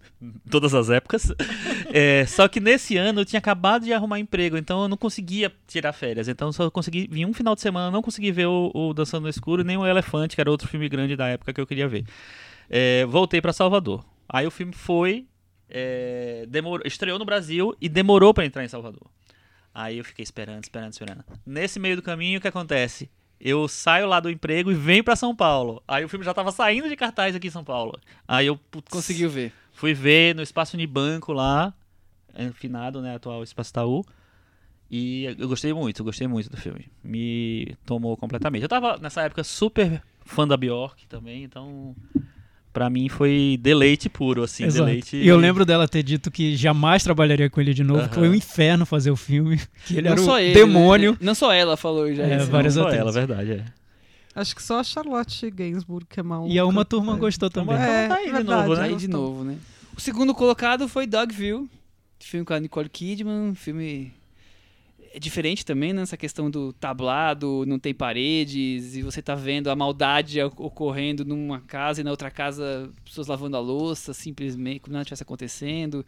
[0.50, 1.32] todas as épocas.
[1.90, 5.50] É, só que nesse ano eu tinha acabado de arrumar emprego, então eu não conseguia
[5.66, 6.28] tirar férias.
[6.28, 9.22] Então eu só consegui vir um final de semana, não consegui ver o, o Dançando
[9.22, 11.88] no Escuro nem o Elefante, que era outro filme grande da época que eu queria
[11.88, 12.04] ver.
[12.68, 14.04] É, voltei pra Salvador.
[14.28, 15.26] Aí o filme foi.
[15.70, 19.08] é, demorou, estreou no Brasil e demorou pra entrar em Salvador.
[19.72, 21.24] Aí eu fiquei esperando, esperando, esperando.
[21.46, 23.10] Nesse meio do caminho, o que acontece?
[23.40, 25.82] Eu saio lá do emprego e venho pra São Paulo.
[25.86, 27.98] Aí o filme já tava saindo de cartaz aqui em São Paulo.
[28.26, 29.52] Aí eu putz, Conseguiu ver.
[29.72, 31.74] fui ver no Espaço Unibanco lá,
[32.54, 34.04] finado, né, atual Espaço Itaú.
[34.90, 36.88] E eu gostei muito, gostei muito do filme.
[37.02, 38.62] Me tomou completamente.
[38.62, 41.94] Eu tava nessa época super fã da Bjork também, então
[42.76, 44.84] pra mim foi deleite puro, assim, Exato.
[44.84, 45.16] deleite.
[45.16, 48.28] E eu lembro dela ter dito que jamais trabalharia com ele de novo, que foi
[48.28, 51.12] um inferno fazer o filme, que ele não era só o ele, demônio.
[51.12, 51.18] né?
[51.22, 52.22] Não só ela falou já.
[52.24, 52.44] É, isso.
[52.44, 53.00] Não, várias só atrizes.
[53.00, 53.64] ela, verdade, é.
[54.34, 56.52] Acho que só a Charlotte Gainsbourg que é maluca.
[56.52, 57.16] E a uma turma É.
[57.18, 57.74] gostou também.
[57.74, 58.86] Uma- É, tá aí de verdade, novo, né?
[58.88, 59.56] Aí de novo, né?
[59.96, 61.66] O segundo colocado foi Dogville,
[62.20, 64.12] filme com a Nicole Kidman, filme
[65.16, 66.02] é diferente também, né?
[66.02, 71.58] Essa questão do tablado, não tem paredes, e você tá vendo a maldade ocorrendo numa
[71.58, 76.04] casa e na outra casa pessoas lavando a louça, simplesmente, como nada estivesse acontecendo.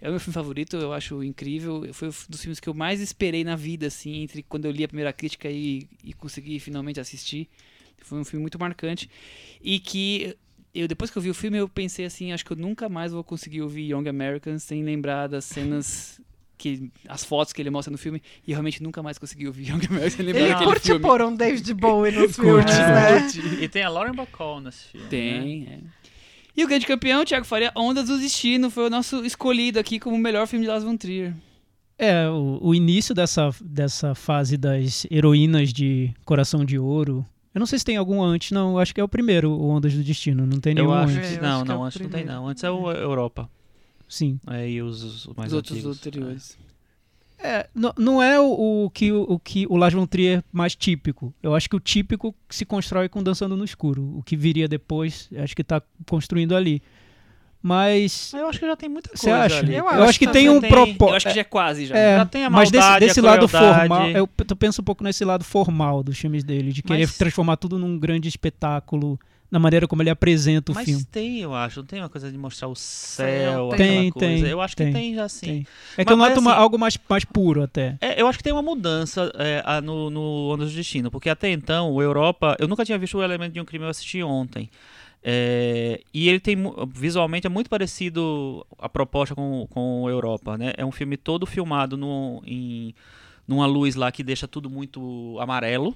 [0.00, 1.88] É o meu filme favorito, eu acho incrível.
[1.92, 4.82] Foi um dos filmes que eu mais esperei na vida, assim, entre quando eu li
[4.82, 7.48] a primeira crítica e, e consegui finalmente assistir.
[8.02, 9.08] Foi um filme muito marcante.
[9.62, 10.36] E que
[10.74, 13.12] eu depois que eu vi o filme, eu pensei assim, acho que eu nunca mais
[13.12, 16.20] vou conseguir ouvir Young Americans sem lembrar das cenas
[16.58, 19.68] que as fotos que ele mostra no filme e eu realmente nunca mais consegui ouvir
[19.70, 21.00] Young Americans sem lembrar Ele daquele curte filme.
[21.00, 23.62] pôr um David Bowie nos Curte, filmes, né?
[23.64, 25.04] E tem a Lauren Bacall nesse filme.
[25.04, 25.10] né?
[25.10, 25.78] Tem, é.
[26.56, 30.16] E o grande campeão, Thiago Faria, Ondas do Destino, foi o nosso escolhido aqui como
[30.16, 31.32] o melhor filme de Lars von Trier.
[31.96, 37.24] É, o, o início dessa, dessa fase das heroínas de Coração de Ouro.
[37.54, 38.72] Eu não sei se tem algum antes, não.
[38.72, 40.46] Eu acho que é o primeiro, o Ondas do Destino.
[40.46, 41.32] Não tem nenhum Eu acho antes.
[41.32, 42.48] É, eu não, acho que é não, o antes não tem não.
[42.48, 43.50] Antes é o Europa.
[44.08, 44.40] Sim.
[44.46, 45.98] Aí os, os mais Os outros antigos.
[45.98, 46.58] anteriores.
[47.40, 51.32] É, não, não é o, o que, o que o Lars von Trier mais típico.
[51.40, 54.16] Eu acho que o típico se constrói com Dançando no Escuro.
[54.18, 56.82] O que viria depois, acho que tá construindo ali.
[57.60, 59.58] Mas Eu acho que já tem muita você coisa acha?
[59.58, 59.74] ali.
[59.74, 60.46] Eu Eu, acho que também.
[60.46, 61.04] tem um propósito.
[61.08, 61.96] Eu acho que já é quase já.
[61.96, 64.84] É, Já tem a mas desse, maldade, a desse lado formal, eu, eu penso um
[64.84, 69.18] pouco nesse lado formal dos filmes dele, de querer Mas- transformar tudo num grande espetáculo,
[69.50, 71.04] na maneira como ele apresenta o Mas filme.
[71.04, 71.80] tem, eu acho.
[71.80, 74.10] Não tem uma coisa de mostrar o céu, aquela tem.
[74.10, 74.42] coisa.
[74.44, 75.46] Tem, eu acho tem, que tem já sim.
[75.46, 75.66] Tem.
[75.96, 77.96] É que Mas- eu mas noto uma- assim- algo mais, mais puro até.
[78.00, 81.30] É, eu acho que tem uma mudança é, a- no, no Ondas do Destino, porque
[81.30, 82.56] até então, o Europa.
[82.58, 84.68] Eu nunca tinha visto o Elemento de um Crime, eu assisti ontem.
[85.22, 86.56] É, e ele tem.
[86.94, 90.72] Visualmente é muito parecido a proposta com, com o Europa, né?
[90.76, 92.94] É um filme todo filmado no, em,
[93.46, 95.94] numa luz lá que deixa tudo muito amarelo.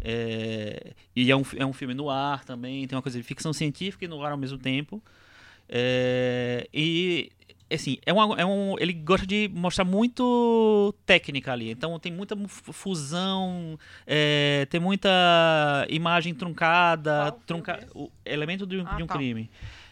[0.00, 3.52] É, e é um, é um filme no ar também, tem uma coisa de ficção
[3.52, 5.02] científica e no ar ao mesmo tempo.
[5.68, 7.30] É, e
[7.72, 11.70] assim, é uma, é um, ele gosta de mostrar muito técnica ali.
[11.70, 15.08] Então tem muita mu- fu- fusão, é, tem muita
[15.88, 17.90] imagem truncada, trunca, filme?
[17.94, 19.14] o elemento de, um- Ah, de um tá.
[19.14, 19.48] crime.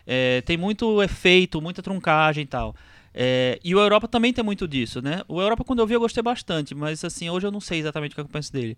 [0.07, 2.75] É, tem muito efeito, muita truncagem e tal.
[3.15, 5.23] É, e o Europa também tem muito disso, né?
[5.29, 8.13] O Europa, quando eu vi, eu gostei bastante, mas assim, hoje eu não sei exatamente
[8.13, 8.77] o que eu penso dele.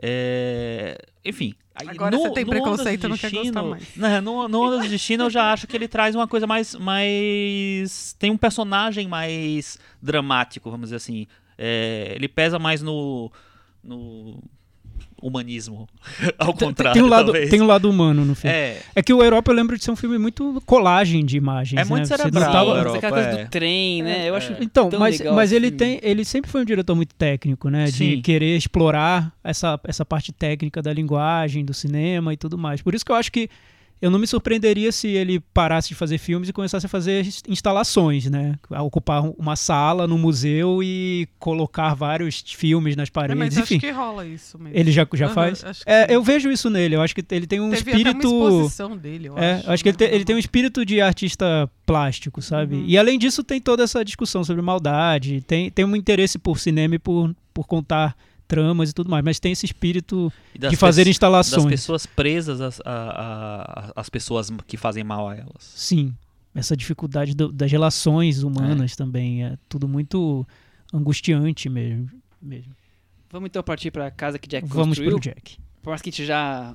[0.00, 1.54] É, enfim.
[1.74, 3.96] Agora você tem no preconceito não quer gostar mais.
[3.96, 6.74] né, no, no Ondas do Destino eu já acho que ele traz uma coisa mais,
[6.74, 8.14] mais.
[8.18, 11.26] Tem um personagem mais dramático, vamos dizer assim.
[11.58, 13.30] É, ele pesa mais no.
[13.82, 14.42] no
[15.20, 15.88] humanismo.
[16.38, 16.94] Ao contrário.
[16.94, 17.50] tem, um lado, talvez.
[17.50, 18.54] tem um lado humano no filme.
[18.54, 21.80] É, É, que o Europa eu lembro de ser um filme muito colagem de imagens.
[21.80, 22.06] É muito né?
[22.06, 23.44] Você cerebral, o Europa, aquela coisa é.
[23.44, 24.28] do trem, né?
[24.28, 27.14] Eu acho Então, tão mas, legal mas ele tem, ele sempre foi um diretor muito
[27.14, 27.86] técnico, né?
[27.86, 28.20] De Sim.
[28.22, 32.82] querer explorar essa, essa parte técnica da linguagem, do cinema e tudo mais.
[32.82, 33.48] Por isso que eu acho que
[34.00, 37.42] eu não me surpreenderia se ele parasse de fazer filmes e começasse a fazer ins-
[37.48, 38.56] instalações, né?
[38.70, 43.76] A ocupar uma sala no museu e colocar vários filmes nas É, paredes, mas enfim.
[43.76, 44.78] acho que rola isso mesmo.
[44.78, 45.64] Ele já, já Aham, faz?
[45.86, 46.94] É, eu vejo isso nele.
[46.96, 48.08] Eu acho que ele tem um Teve espírito.
[48.18, 49.70] até uma exposição dele, eu É, acho.
[49.70, 50.14] acho que ele tem, né?
[50.14, 52.76] ele tem um espírito de artista plástico, sabe?
[52.76, 52.84] Uhum.
[52.86, 56.96] E além disso, tem toda essa discussão sobre maldade, tem, tem um interesse por cinema
[56.96, 58.14] e por, por contar
[58.46, 61.62] tramas e tudo mais, mas tem esse espírito de fazer instalações.
[61.64, 65.52] Das pessoas presas às, a, a- às pessoas que fazem mal a elas.
[65.60, 66.14] Sim,
[66.54, 70.46] essa dificuldade do- das relações humanas também é tudo muito
[70.92, 72.10] angustiante mesmo.
[72.40, 72.72] mesmo.
[73.30, 75.18] Vamos então partir pra casa que Jack Vamos construiu.
[75.18, 75.58] pro Jack.
[75.82, 76.74] Por mais que a gente já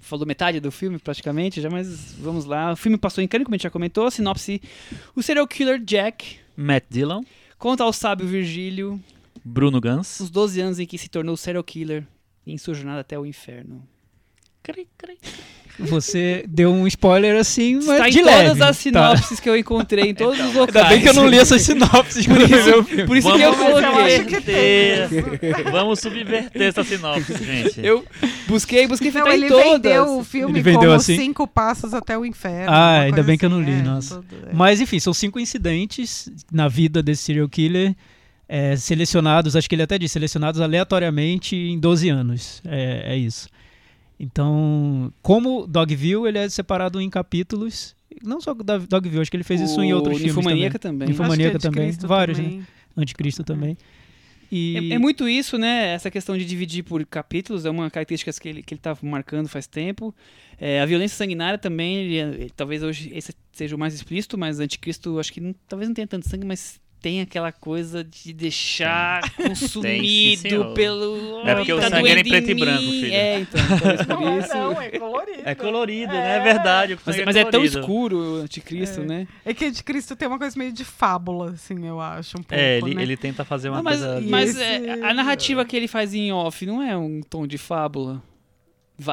[0.00, 2.72] falou metade do filme praticamente, já, mas vamos lá.
[2.72, 4.10] O filme passou em Cannes, como a gente já comentou.
[4.10, 4.60] Sinopse:
[5.14, 7.22] O serial killer Jack Matt Dillon,
[7.58, 9.00] conta ao sábio Virgílio
[9.48, 10.18] Bruno Gans.
[10.20, 12.04] os 12 anos em que se tornou serial killer
[12.46, 13.82] em sua jornada até o inferno.
[14.62, 15.16] Cri, cri.
[15.78, 18.50] Você deu um spoiler assim, mas Está em de todas leve.
[18.50, 18.72] as tá?
[18.72, 20.76] sinopses que eu encontrei em todos os locais.
[20.76, 23.06] Ainda bem que eu não li essas sinopses quando eu vi o filme.
[23.06, 24.24] Por isso que eu coloquei.
[25.70, 27.80] Vamos subverter essa sinopse, gente.
[27.84, 28.04] Eu
[28.48, 29.64] busquei, busquei Não, em ele todas.
[29.72, 31.16] vendeu o filme Ele vendeu como assim?
[31.16, 32.72] Cinco Passos até o Inferno.
[32.72, 34.24] Ah, ainda bem que eu não assim, li, é, nossa.
[34.54, 37.94] Mas enfim, são cinco incidentes na vida desse serial killer,
[38.48, 42.62] é, selecionados, acho que ele até disse, selecionados aleatoriamente em 12 anos.
[42.64, 43.48] É, é isso.
[44.18, 47.94] Então, como Dogville, ele é separado em capítulos.
[48.22, 50.70] Não só Dogville, acho que ele fez isso em O outros filmes também.
[50.70, 51.08] também.
[51.08, 52.66] Ninfo- Ninfomaníaca que também, vários, também.
[52.96, 53.76] Anticristo também.
[54.50, 55.88] E É, é muito isso, né?
[55.88, 59.48] Essa questão de dividir por capítulos é uma característica que ele, que ele tá marcando
[59.48, 60.14] faz tempo.
[60.58, 64.60] É, a violência sanguinária também, ele- ele- talvez hoje esse seja o mais explícito, mas
[64.60, 69.20] Anticristo acho que não- talvez não tenha tanto sangue, mas tem aquela coisa de deixar
[69.36, 70.74] consumido senhor.
[70.74, 71.40] pelo.
[71.46, 73.12] É porque o tá sangue era em preto e branco, filho.
[73.14, 74.48] É, então, por Não é isso.
[74.58, 75.42] não, é colorido.
[75.44, 76.36] É colorido, né?
[76.36, 76.94] É verdade.
[76.94, 77.78] o Mas, mas é tão colorido.
[77.78, 79.28] escuro o Anticristo, né?
[79.44, 82.78] É que Anticristo tem uma coisa meio de fábula, assim, eu acho, um pouco, É,
[82.78, 83.02] ele, né?
[83.02, 84.20] ele tenta fazer uma Não, mas coisa.
[84.22, 87.56] mas Esse- é, a narrativa que ele faz em off não é um tom de
[87.56, 88.20] fábula?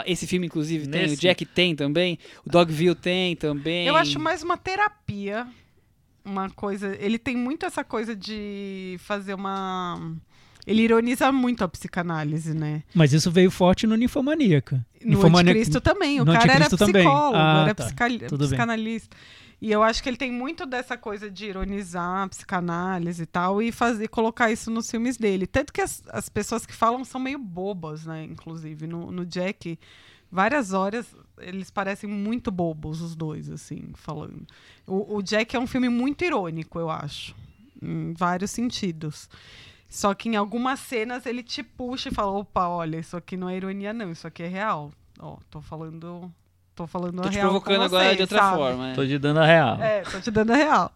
[0.07, 1.01] Esse filme, inclusive, tem.
[1.03, 2.17] Nesse- O Jack tem também.
[2.43, 3.85] O Dogville tem também.
[3.85, 5.45] Eu acho mais uma terapia.
[6.25, 6.95] Uma coisa.
[6.99, 9.99] Ele tem muito essa coisa de fazer uma.
[10.65, 12.83] Ele ironiza muito a psicanálise, né?
[12.95, 14.85] Mas isso veio forte no Ninfomaníaca.
[15.01, 16.21] No Ninfomaníaca- Anticristo também.
[16.21, 17.83] O cara era psicólogo, Ah, era tá.
[17.85, 18.47] psica- Tudo bem.
[18.47, 19.17] psicanalista.
[19.61, 23.61] E eu acho que ele tem muito dessa coisa de ironizar a psicanálise e tal,
[23.61, 25.45] e fazer colocar isso nos filmes dele.
[25.47, 28.23] Tanto que as, as pessoas que falam são meio bobas, né?
[28.25, 29.77] Inclusive, no, no Jack,
[30.31, 31.05] várias horas
[31.47, 34.45] eles parecem muito bobos, os dois, assim, falando.
[34.87, 37.35] O, o Jack é um filme muito irônico, eu acho.
[37.81, 39.29] Em vários sentidos.
[39.89, 43.47] Só que em algumas cenas ele te puxa e fala: opa, olha, isso aqui não
[43.47, 44.91] é ironia, não, isso aqui é real.
[45.19, 46.33] Ó, tô falando.
[46.75, 47.49] Tô falando Tô a te real.
[47.53, 48.57] com provocando agora vocês, de outra sabe?
[48.57, 48.89] forma.
[48.89, 48.93] é.
[48.95, 49.81] Tô te dando a real.
[49.81, 50.91] É, tô te dando a real.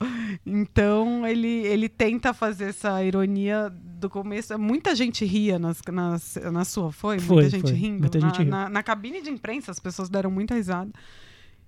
[0.46, 4.58] Então, ele, ele tenta fazer essa ironia do começo.
[4.58, 7.20] Muita gente ria nas, nas, na sua, foi?
[7.20, 7.78] Foi, muita gente foi.
[7.78, 8.00] rindo.
[8.00, 8.50] Muita na, gente riu.
[8.50, 10.90] na, na cabine de imprensa, as pessoas deram muita risada.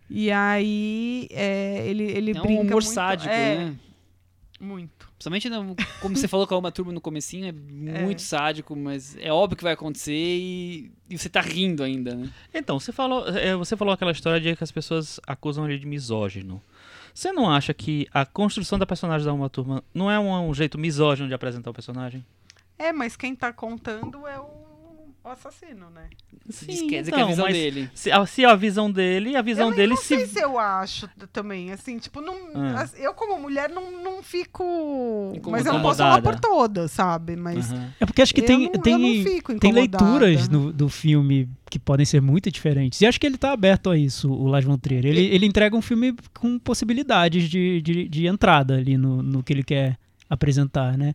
[0.10, 3.76] E aí, é, ele, ele É um brinca humor muito- sádico, é, né?
[4.60, 4.99] Muito.
[5.20, 7.52] Principalmente, no- como você falou com a uma turma no comecinho, é
[8.04, 12.30] muito sádico, mas é óbvio que vai acontecer e, e você tá rindo ainda, né?
[12.54, 15.86] Então, você falou, é, você falou aquela história de que as pessoas acusam ele de
[15.86, 16.62] misógino.
[17.14, 20.54] Você não acha que a construção da personagem da Uma Turma não é um, um
[20.54, 22.26] jeito misógino de apresentar o personagem?
[22.78, 24.46] É, mas quem tá contando é o,
[25.30, 26.10] o assassino, né?
[26.46, 27.90] Diz- quer dizer que é a então, visão mas dele.
[27.94, 30.08] Se a, se a visão dele, a visão eu dele não se.
[30.18, 32.90] sei se eu acho também, assim, tipo, não, Ah.
[32.98, 34.64] eu como mulher não, não fico...
[35.50, 37.36] Mas eu não posso falar por todas, sabe?
[37.36, 37.94] Mas Aham.
[38.00, 41.48] É porque acho que eu tem, não, eu tem, não tem leituras no- do filme
[41.70, 43.00] que podem ser muito diferentes.
[43.02, 45.06] E acho que ele tá aberto a isso, o Lars von Trier.
[45.06, 49.54] Ele, ele entrega um filme com possibilidades de, de, de entrada ali no, no que
[49.54, 49.98] ele quer
[50.30, 51.14] apresentar, né?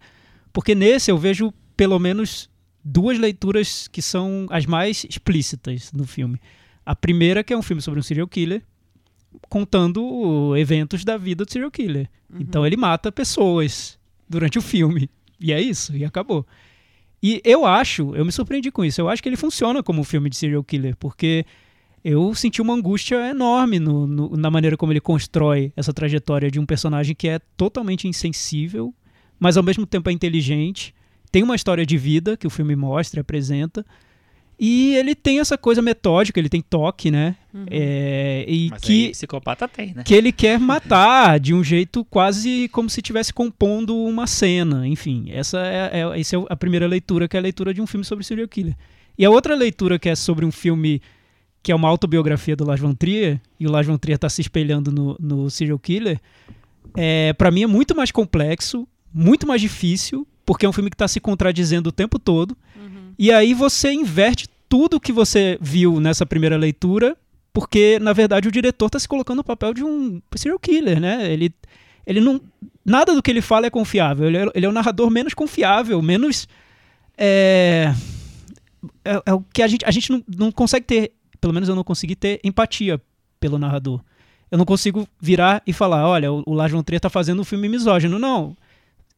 [0.52, 2.48] Porque nesse eu vejo pelo menos
[2.84, 6.38] duas leituras que são as mais explícitas no filme.
[6.84, 8.62] A primeira que é um filme sobre um serial killer
[9.48, 12.08] contando eventos da vida do serial killer.
[12.30, 12.40] Uhum.
[12.40, 15.08] Então ele mata pessoas durante o filme.
[15.40, 16.46] E é isso, e acabou.
[17.22, 20.04] E eu acho, eu me surpreendi com isso, eu acho que ele funciona como um
[20.04, 21.44] filme de serial killer, porque
[22.04, 26.60] eu senti uma angústia enorme no- no- na maneira como ele constrói essa trajetória de
[26.60, 28.94] um personagem que é totalmente insensível,
[29.40, 30.94] mas ao mesmo tempo é inteligente,
[31.34, 33.84] tem uma história de vida que o filme mostra e apresenta,
[34.56, 37.34] e ele tem essa coisa metódica, ele tem toque, né?
[37.52, 37.66] Uhum.
[37.68, 40.04] É, e Mas que aí, psicopata tem, né?
[40.04, 44.86] que ele quer matar de um jeito quase como se estivesse compondo uma cena.
[44.86, 47.86] Enfim, essa é, é, essa é a primeira leitura, que é a leitura de um
[47.88, 48.76] filme sobre serial killer.
[49.18, 51.02] E a outra leitura, que é sobre um filme
[51.64, 54.40] que é uma autobiografia do Lars von Trier, e o Lars von Trier está se
[54.40, 56.20] espelhando no, no serial killer,
[56.96, 60.94] é, para mim é muito mais complexo, muito mais difícil, porque é um filme que
[60.94, 62.56] está se contradizendo o tempo todo.
[63.18, 67.16] E aí você inverte tudo que você viu nessa primeira leitura,
[67.52, 71.32] porque na verdade o diretor está se colocando no papel de um serial killer, né?
[71.32, 71.54] Ele,
[72.06, 72.40] ele não,
[72.84, 74.26] nada do que ele fala é confiável.
[74.26, 76.48] Ele é, ele é o narrador menos confiável, menos
[77.16, 77.94] é,
[79.04, 81.76] é, é o que a gente a gente não, não consegue ter, pelo menos eu
[81.76, 83.00] não consegui ter empatia
[83.38, 84.00] pelo narrador.
[84.50, 87.44] Eu não consigo virar e falar, olha, o, o Lars von Trier está fazendo um
[87.44, 88.18] filme misógino.
[88.18, 88.56] Não.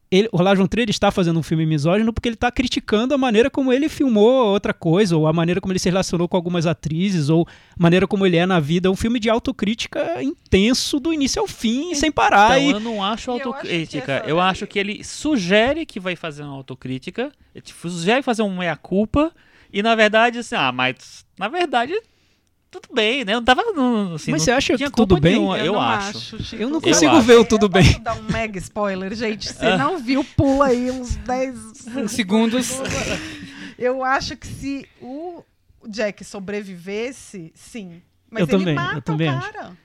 [0.09, 3.17] Ele, o Lars von Trier está fazendo um filme misógino porque ele está criticando a
[3.17, 6.65] maneira como ele filmou outra coisa, ou a maneira como ele se relacionou com algumas
[6.65, 8.87] atrizes, ou a maneira como ele é na vida.
[8.87, 12.57] É um filme de autocrítica intenso do início ao fim, sem parar.
[12.59, 14.13] Então, e- eu não acho eu autocrítica.
[14.13, 17.29] essa- Eu acho que ele sugere que vai fazer uma autocrítica,
[17.65, 19.31] sugere fazer uma meia-culpa,
[19.73, 21.93] e na verdade, assim, ah, mas na verdade
[22.81, 23.33] tudo bem, né?
[23.35, 23.61] Eu tava.
[23.73, 25.33] no- Assim, Mas não você acha que tudo bem?
[25.33, 26.41] nenhuma, eu, não acho.
[26.43, 26.61] Chico.
[26.61, 27.21] Eu não Eu consigo acho.
[27.25, 27.85] ver o tudo Eu bem.
[27.85, 29.47] posso dar um mega spoiler, gente.
[29.53, 31.55] Você não viu, pula aí uns 10
[32.07, 32.79] Segundos.
[33.77, 35.43] Eu acho que se o
[35.87, 38.01] Jack sobrevivesse, sim.
[38.29, 39.77] Mas Eu ele também, mata eu também o acho.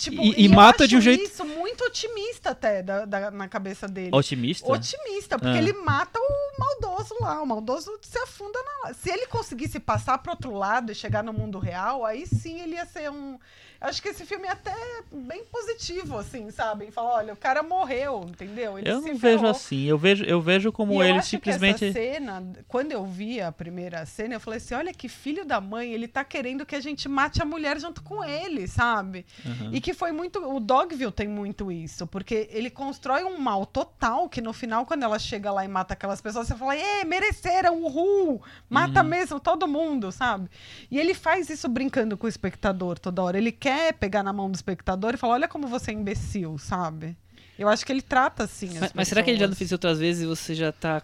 [0.00, 3.46] Tipo, E- e eu mata de um jeito- isso muito otimista até da, da- na
[3.48, 4.08] cabeça dele.
[4.14, 4.66] Otimista?
[4.72, 5.60] Otimista, porque Ah.
[5.60, 7.42] ele mata o maldoso lá.
[7.42, 8.94] O maldoso se afunda na.
[8.94, 12.76] Se ele conseguisse passar pro outro lado e chegar no mundo real, aí sim ele
[12.76, 13.38] ia ser um.
[13.80, 14.74] Acho que esse filme é até
[15.10, 16.84] bem positivo, assim, sabe?
[16.84, 18.78] Em Falar, olha, o cara morreu, entendeu?
[18.78, 19.46] Ele Eu não vejo ferrou.
[19.50, 19.84] assim.
[19.86, 21.78] Eu vejo, eu vejo como E eu ele acho simplesmente.
[21.78, 25.46] Que essa cena, quando eu vi a primeira cena, eu falei assim: olha que filho
[25.46, 29.24] da mãe, ele tá querendo que a gente mate a mulher junto com ele, sabe?
[29.46, 29.70] Aham.
[29.72, 30.38] E que foi muito.
[30.46, 35.04] O Dogville tem muito isso, porque ele constrói um mal total que no final, quando
[35.04, 38.42] ela chega lá e mata aquelas pessoas, você fala, é, mereceram, uhul!
[38.68, 39.08] Mata Uhum.
[39.08, 40.50] mesmo todo mundo, sabe?
[40.90, 43.38] E ele faz isso brincando com o espectador toda hora.
[43.38, 47.16] Ele quer pegar na mão do espectador e falar, olha como você é imbecil, sabe?
[47.58, 48.68] Eu acho que ele trata assim.
[48.74, 51.02] as Mas, mas será que ele já não fez outras vezes e você já tá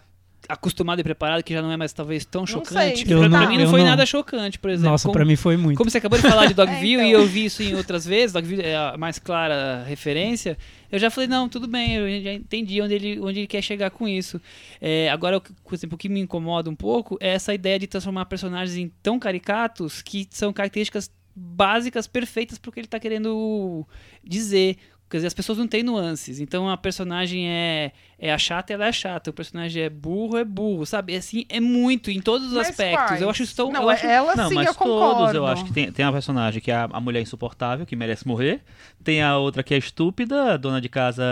[0.49, 3.11] acostumado e preparado que já não é mais talvez tão sei, chocante?
[3.11, 3.87] Eu pra, não- pra mim não eu foi não.
[3.87, 4.91] nada chocante, por exemplo.
[4.91, 5.77] Nossa, Como- pra mim foi muito.
[5.77, 7.21] Como você acabou de falar de Dogville É, e então.
[7.21, 10.57] eu vi isso em outras vezes, Dogville é a mais clara referência,
[10.91, 13.89] eu já falei, não, tudo bem, eu já entendi onde ele, onde ele quer chegar
[13.91, 14.39] com isso.
[14.79, 18.25] É, agora, por exemplo, o que me incomoda um pouco é essa ideia de transformar
[18.25, 23.85] personagens em tão caricatos que são características básicas, perfeitas pro que ele tá querendo
[24.23, 24.77] dizer.
[25.09, 26.41] Quer dizer, as pessoas não têm nuances.
[26.41, 29.29] Então a personagem é, é a chata, ela é chata.
[29.29, 31.15] O personagem é burro, é burro, sabe?
[31.15, 33.07] Assim, é muito, em todos os Mas aspectos.
[33.07, 33.21] quais?
[33.21, 33.71] Eu acho isso tão.
[33.71, 35.19] Não, eu acho- ela Não, sim, mas eu concordo.
[35.19, 37.95] todos eu acho que tem, tem uma personagem que é a, a mulher insuportável, que
[37.95, 38.61] merece morrer.
[39.01, 41.23] Tem a outra que é estúpida, a dona de casa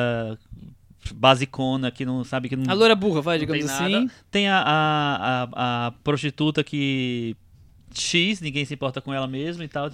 [1.13, 2.71] basicona, que não sabe que não.
[2.71, 3.91] A loura burra, vai, digamos tem assim.
[3.91, 4.11] nada.
[4.31, 7.35] Tem a, a, a, a prostituta que.
[8.01, 9.89] X, ninguém se importa com ela mesma e tal.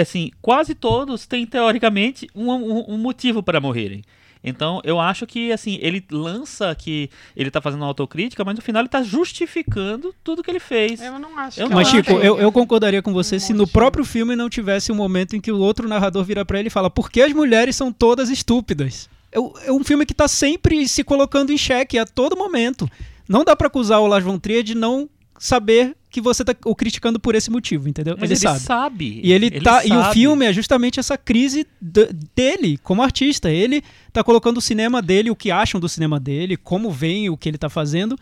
[0.00, 4.02] Assim, quase todos têm, teoricamente, um, um, um motivo para morrerem.
[4.44, 8.62] Então, eu acho que, assim, ele lança que ele tá fazendo uma autocrítica, mas no
[8.62, 11.00] final ele tá justificando tudo que ele fez.
[11.00, 13.52] Eu não acho Eu que não Mas, Chico, eu, eu concordaria com você um se
[13.52, 16.66] no próprio filme não tivesse um momento em que o outro narrador vira pra ele
[16.66, 19.08] e fala por que as mulheres são todas estúpidas?
[19.30, 22.90] É, é um filme que tá sempre se colocando em xeque a todo momento.
[23.28, 25.08] Não dá pra acusar o Lars von Trier de não
[25.38, 28.14] saber que você tá o criticando por esse motivo, entendeu?
[28.20, 28.60] Mas ele, ele, sabe.
[28.60, 29.20] sabe.
[29.24, 29.84] E ele, tá.
[29.84, 30.12] E o sabe.
[30.14, 33.50] filme é justamente essa crise dele como artista.
[33.50, 33.82] Ele
[34.12, 37.48] tá colocando o cinema dele, o que acham do cinema dele, como veem o que
[37.48, 38.18] ele tá fazendo,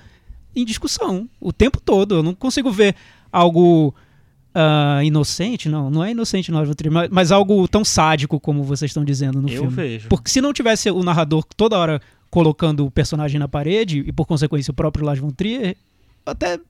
[0.54, 2.14] em discussão o tempo todo.
[2.14, 2.94] Eu não consigo ver
[3.32, 3.92] algo
[4.54, 8.90] ah, inocente, não, não é inocente, não, Trier, mas, mas algo tão sádico como vocês
[8.90, 9.76] estão dizendo no Eu filme.
[9.76, 10.08] vejo.
[10.08, 14.26] Porque se não tivesse o narrador toda hora colocando o personagem na parede, e por
[14.26, 15.76] consequência o próprio Lars von Trier,
[16.24, 16.60] eu até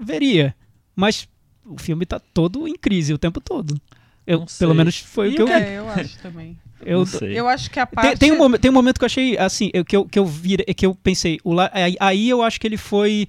[0.00, 0.54] veria.
[0.94, 1.28] Mas
[1.64, 3.78] o filme tá todo em crise o tempo todo.
[4.26, 5.52] Eu, pelo menos foi o que eu vi.
[5.52, 6.58] É, eu acho também.
[6.84, 7.38] Eu, Não sei.
[7.38, 8.18] Eu acho que a parte.
[8.18, 10.18] tem, tem um momento, tem um momento que eu achei assim, eu- que eu, que
[10.18, 11.54] eu vi, que eu pensei, o
[12.00, 13.28] aí eu acho que ele foi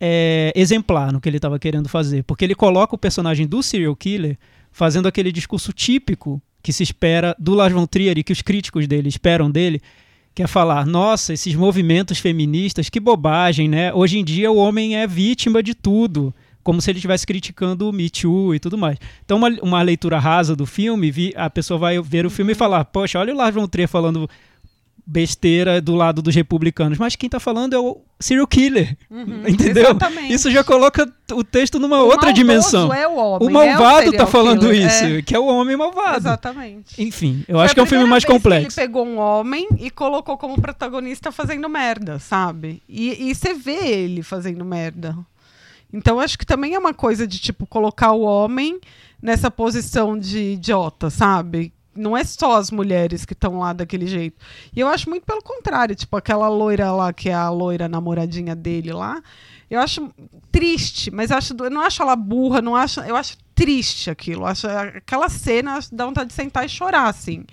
[0.00, 3.96] é, exemplar no que ele estava querendo fazer, porque ele coloca o personagem do serial
[3.96, 4.36] killer
[4.70, 8.86] fazendo aquele discurso típico que se espera do Lars von Trier e que os críticos
[8.86, 9.80] dele esperam dele,
[10.34, 13.92] que é falar, nossa, esses movimentos feministas, que bobagem, né?
[13.94, 17.92] Hoje em dia o homem é vítima de tudo, como se ele estivesse criticando o
[17.92, 18.98] Me Too e tudo mais.
[19.24, 22.54] Então, uma, uma leitura rasa do filme, vi- a pessoa vai ver o filme e
[22.56, 24.28] falar, poxa, olha o Lars von Trier falando
[25.06, 29.84] besteira do lado dos republicanos, mas quem tá falando é o serial killer, Uhum, entendeu?
[29.84, 30.32] Exatamente.
[30.32, 32.92] Isso já coloca o texto numa O outra dimensão.
[32.92, 35.22] É o, homem, o malvado é o tá serial falando killer, isso, é.
[35.22, 36.16] que é o homem malvado.
[36.16, 37.02] Exatamente.
[37.02, 38.80] Enfim, eu Foi acho que é um filme mais complexo.
[38.80, 42.82] Ele pegou um homem e colocou como protagonista fazendo merda, sabe?
[42.88, 45.14] E, e você vê ele fazendo merda.
[45.92, 48.80] Então acho que também é uma coisa de tipo colocar o homem
[49.20, 51.73] nessa posição de idiota, sabe?
[51.96, 54.36] Não é só as mulheres que estão lá daquele jeito.
[54.74, 58.54] E eu acho muito pelo contrário, tipo aquela loira lá que é a loira namoradinha
[58.54, 59.22] dele lá.
[59.70, 60.10] Eu acho
[60.52, 64.44] triste, mas acho, eu não acho ela burra, não acho, eu acho triste aquilo.
[64.44, 67.44] Acho aquela cena dá vontade de sentar e chorar assim.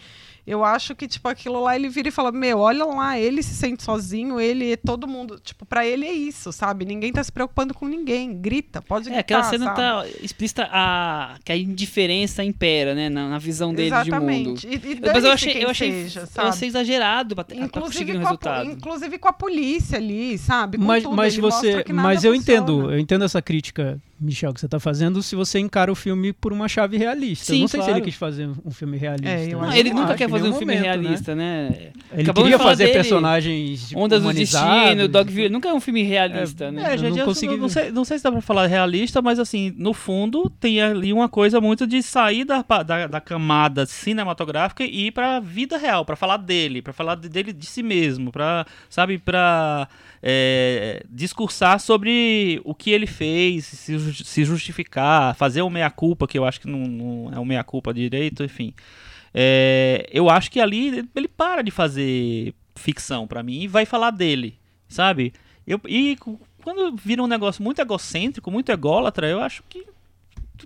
[0.45, 3.53] Eu acho que, tipo, aquilo lá ele vira e fala: Meu, olha lá, ele se
[3.53, 5.39] sente sozinho, ele, todo mundo.
[5.43, 6.83] Tipo, pra ele é isso, sabe?
[6.85, 8.33] Ninguém tá se preocupando com ninguém.
[8.41, 9.17] Grita, pode gritar.
[9.17, 9.75] É, aquela cena sabe?
[9.77, 13.09] tá explícita a, que a indiferença impera, né?
[13.09, 14.07] Na, na visão dele de mundo.
[14.07, 14.67] Exatamente.
[14.67, 16.49] E, e Mas eu achei, quem eu achei, seja, eu sabe?
[16.49, 20.77] achei exagerado pra, pra conseguir Inclusive um com, a, inclusive com a polícia ali, sabe?
[20.77, 22.57] Com Mas, tudo, mas você, mas eu funciona.
[22.59, 26.31] entendo, eu entendo essa crítica Michel, que você tá fazendo se você encara o filme
[26.31, 27.45] por uma chave realista.
[27.45, 27.99] Sim, Eu não sei se claro.
[27.99, 29.29] ele quis fazer um filme realista.
[29.29, 29.51] É, né?
[29.53, 31.01] Não, ele não nunca quer fazer um filme momento, né?
[31.01, 31.91] realista, né?
[32.11, 34.79] Ele Acabamos queria fazer dele, personagens Ondas do humanizados.
[34.81, 36.83] Destino, Dogville, nunca é um filme realista, né?
[36.91, 39.21] É, Eu gente, não eu consegui não, sei, não sei se dá pra falar realista,
[39.21, 43.85] mas assim, no fundo tem ali uma coisa muito de sair da, da, da camada
[43.85, 47.81] cinematográfica e ir pra vida real, pra falar dele, pra falar de- dele de si
[47.81, 49.87] mesmo, pra, sabe, pra
[50.23, 56.37] é, discursar sobre o que ele fez, se, ju- se justificar, fazer o meia-culpa, que
[56.37, 58.73] eu acho que não, não é o meia-culpa direito, enfim.
[59.33, 64.11] É, eu acho que ali ele para de fazer ficção pra mim e vai falar
[64.11, 64.57] dele,
[64.87, 65.33] sabe?
[65.65, 66.17] Eu, e
[66.63, 69.85] quando vira um negócio muito egocêntrico, muito ególatra, eu acho que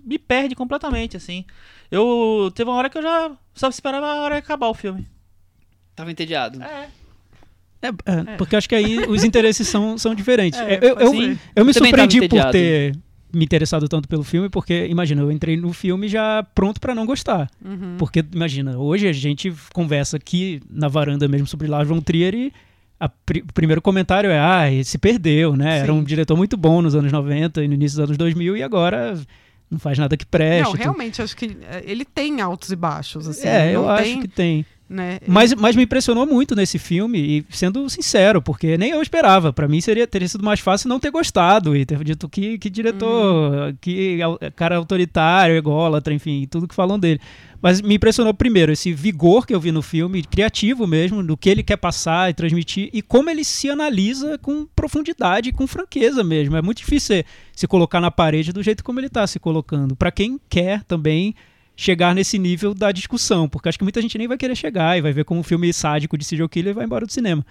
[0.04, 1.44] me perde completamente, assim.
[1.90, 5.06] Eu teve uma hora que eu já só esperava a hora de acabar o filme.
[5.94, 6.62] Tava entediado.
[6.62, 10.58] É, é, porque acho que aí os interesses são, são diferentes.
[10.58, 11.38] É, É, eu, eu, Sim.
[11.54, 12.96] eu me surpreendi por ter
[13.36, 17.04] me interessado tanto pelo filme, porque, imagina, eu entrei no filme já pronto pra não
[17.04, 17.50] gostar.
[17.64, 17.96] Uhum.
[17.98, 22.52] Porque, imagina, hoje a gente conversa aqui na varanda mesmo sobre Lars von Trier e
[22.98, 25.78] a pri- o primeiro comentário é, ah, ele se perdeu, né?
[25.78, 25.98] Era Sim.
[25.98, 29.20] um diretor muito bom nos anos 90 e no início dos anos 2000 e agora
[29.70, 30.64] não faz nada que preste.
[30.64, 33.46] Não, realmente, acho que é, ele tem altos e baixos, assim.
[33.46, 34.66] É, eu não acho tem, que tem.
[34.88, 35.18] Né?
[35.26, 39.52] Mas, mas me impressionou muito nesse filme, e sendo sincero, porque nem eu esperava.
[39.52, 42.70] Pra mim seria, teria sido mais fácil não ter gostado e ter dito que, que
[42.70, 47.20] diretor, que au- cara autoritário, ególatra, enfim, tudo que falam dele.
[47.60, 51.48] Mas me impressionou primeiro esse vigor que eu vi no filme, criativo mesmo, do que
[51.50, 56.56] ele quer passar e transmitir, e como ele se analisa com profundidade, com franqueza mesmo.
[56.56, 59.96] É muito difícil se colocar na parede do jeito como ele tá se colocando.
[59.96, 61.34] Pra quem quer também
[61.76, 65.02] chegar nesse nível da discussão, porque acho que muita gente nem vai querer chegar e
[65.02, 67.44] vai ver como um filme sádico de serial killer e vai embora do cinema.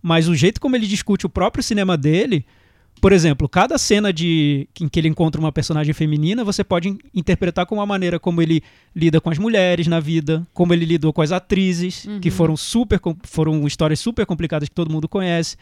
[0.00, 2.44] Mas o jeito como ele discute o próprio cinema dele,
[3.00, 6.98] por exemplo, cada cena de em que ele encontra uma personagem feminina, você pode in-
[7.12, 8.62] interpretar como a maneira como ele
[8.94, 13.00] lida com as mulheres na vida, como ele lidou com as atrizes, que foram super
[13.24, 15.56] foram histórias super complicadas que todo mundo conhece.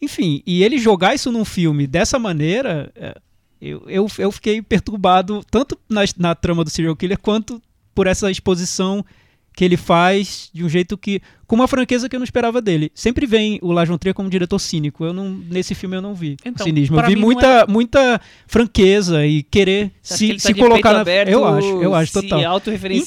[0.00, 3.16] Enfim, e ele jogar isso num filme dessa maneira, é,
[3.64, 7.60] eu, eu, eu fiquei perturbado tanto na, na trama do serial killer quanto
[7.94, 9.04] por essa exposição
[9.54, 12.90] que ele faz de um jeito que com uma franqueza que eu não esperava dele.
[12.94, 15.04] Sempre vem o Lars von Trier como um diretor cínico.
[15.04, 16.96] Eu não nesse filme eu não vi Então, cinismo.
[16.96, 21.00] Eu vi mim não muita muita franqueza e querer Você que se, tá colocar na
[21.00, 22.40] aberto, eu acho, eu acho se total.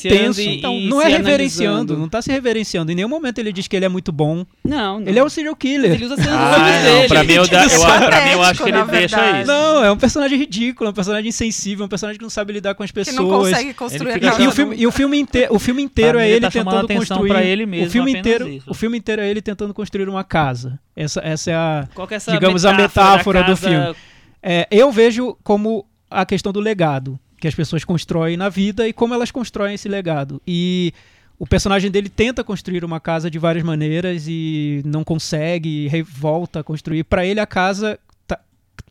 [0.08, 0.42] Intenso.
[0.42, 2.92] e- Então, e não se é reverenciando, não tá se reverenciando.
[2.92, 4.46] Em nenhum momento ele diz que ele é muito bom.
[4.64, 5.08] Não, não.
[5.08, 5.92] Ele é um serial killer.
[5.94, 7.08] Ele usa cenas dos Ah, não, dele.
[7.08, 9.48] pra mim, eu, da- eu, Isso pra é mim eu acho que ele deixa isso.
[9.48, 12.54] Não, é um personagem ridículo, é um personagem insensível, é um personagem que não sabe
[12.54, 13.16] lidar com as Que pessoas.
[13.18, 16.37] não consegue construir E, e o filme, e o filme inteiro, o filme inteiro é
[16.38, 18.70] ele tá tentando construir pra ele mesmo, o filme inteiro, isso.
[18.72, 20.80] o filme inteiro é ele tentando construir uma casa.
[20.96, 23.96] Essa, essa é a é essa digamos, a metáfora do filme.
[24.42, 28.94] É, eu vejo como a questão do legado que as pessoas constroem na vida e
[28.94, 30.42] como elas constroem esse legado.
[30.48, 30.92] E
[31.38, 36.62] o personagem dele tenta construir uma casa de várias maneiras e não consegue, e revolta
[36.62, 37.04] a construir.
[37.04, 38.40] Para ele, a casa, tá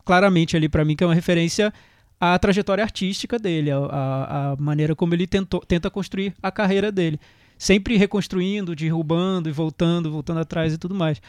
[0.05, 1.73] claramente ali para mim, que é uma referência
[2.19, 6.89] à trajetória artística dele, a, a- a maneira como ele tentou, tenta construir a carreira
[6.91, 7.19] dele.
[7.57, 11.21] Sempre reconstruindo, derrubando e voltando, voltando atrás e tudo mais.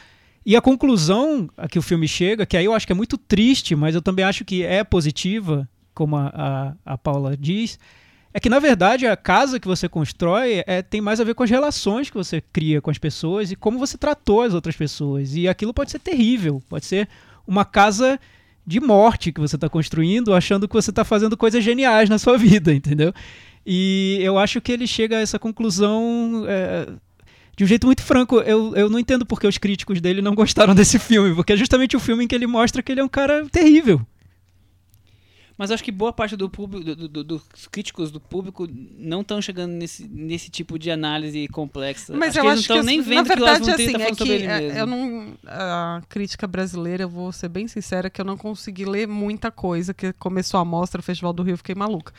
[0.45, 3.17] E a conclusão a que o filme chega, que aí eu acho que é muito
[3.17, 7.77] triste, mas eu também acho que é positiva, como a, a, a Paula diz,
[8.33, 11.43] é que na verdade a casa que você constrói é, tem mais a ver com
[11.43, 15.35] as relações que você cria com as pessoas e como você tratou as outras pessoas.
[15.35, 17.09] E aquilo pode ser terrível, pode ser
[17.45, 18.19] uma casa
[18.65, 22.37] de morte que você está construindo, achando que você está fazendo coisas geniais na sua
[22.39, 23.11] vida, entendeu?
[23.71, 26.87] E eu acho que ele chega a essa conclusão é,
[27.55, 28.39] de um jeito muito franco.
[28.39, 31.95] Eu, eu não entendo porque os críticos dele não gostaram desse filme, porque é justamente
[31.95, 34.01] o filme em que ele mostra que ele é um cara terrível.
[35.55, 38.65] Mas acho que boa parte do público, do- do- do- dos críticos do público
[38.97, 42.15] não estão chegando nesse, nesse tipo de análise complexa.
[42.15, 43.59] Mas acho eu que acho eles que, não estão nem vendo na que o Lars
[43.59, 44.79] verdade, von Trier assim, tá é que ele é, mesmo.
[44.79, 49.05] eu não, a crítica brasileira, eu vou ser bem sincera, que eu não consegui ler
[49.05, 52.13] muita coisa, que começou a mostra, o Festival do Rio, eu fiquei maluca.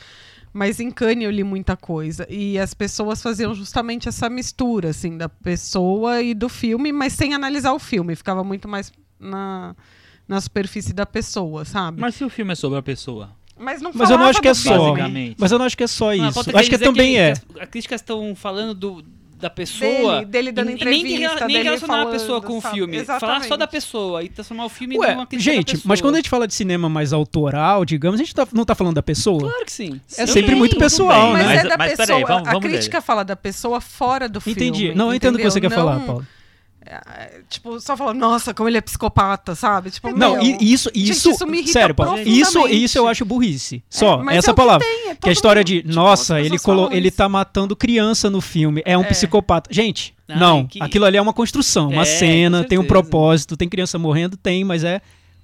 [0.53, 2.25] Mas em Cannes eu li muita coisa.
[2.29, 7.33] E as pessoas faziam justamente essa mistura, assim, da pessoa e do filme, mas sem
[7.33, 8.15] analisar o filme.
[8.15, 9.75] Ficava muito mais na,
[10.27, 12.01] na superfície da pessoa, sabe?
[12.01, 13.31] Mas se o filme é sobre a pessoa?
[13.57, 14.95] Mas não Mas eu não acho que é só.
[15.37, 16.49] Mas eu não acho que é só Não, a isso.
[16.49, 17.33] Eu acho que também é.
[17.33, 19.05] que as, as críticas estão falando do,
[19.41, 20.19] da pessoa.
[20.19, 22.57] Dele- dele dando e- e nem, de- entrevista, nem dele relacionar a falando, pessoa com
[22.57, 22.75] o sabe?
[22.75, 23.03] filme.
[23.03, 23.57] Falar só Exatamente.
[23.57, 26.47] da pessoa e transformar o filme Ué, numa crítica gente, mas quando a gente fala
[26.47, 29.39] de cinema mais autoral, digamos, a gente tá- não tá falando da pessoa?
[29.41, 29.99] Claro que sim.
[30.17, 30.33] É Sim.
[30.33, 31.55] sempre muito pessoal, Mas, né?
[31.55, 32.07] Mas- é da mas pessoa.
[32.07, 34.59] peraí, vamos- a vamos crítica fala da pessoa fora do filme.
[34.61, 34.93] Entendi.
[34.93, 35.85] Não, eu entendo o que você quer entendeu?
[35.85, 36.27] falar, Não- Paulo.
[36.85, 39.91] É, tipo, só falando, nossa, como ele é psicopata, sabe?
[39.91, 43.07] Tipo, Não, meu, e isso, gente, isso, isso me irrita sério, Paulo, isso, isso eu
[43.07, 43.83] acho burrice.
[43.89, 44.85] Só, mas essa é o que palavra.
[44.87, 47.17] tem, é Que a todo história mundo, de, tipo, nossa, ele, colo, ele isso.
[47.17, 49.05] tá matando criança no filme, é um É.
[49.05, 49.71] psicopata.
[49.73, 53.69] Gente, não, que- aquilo ali é uma construção, uma É, cena, tem um propósito, tem
[53.69, 55.01] criança morrendo, tem, mas é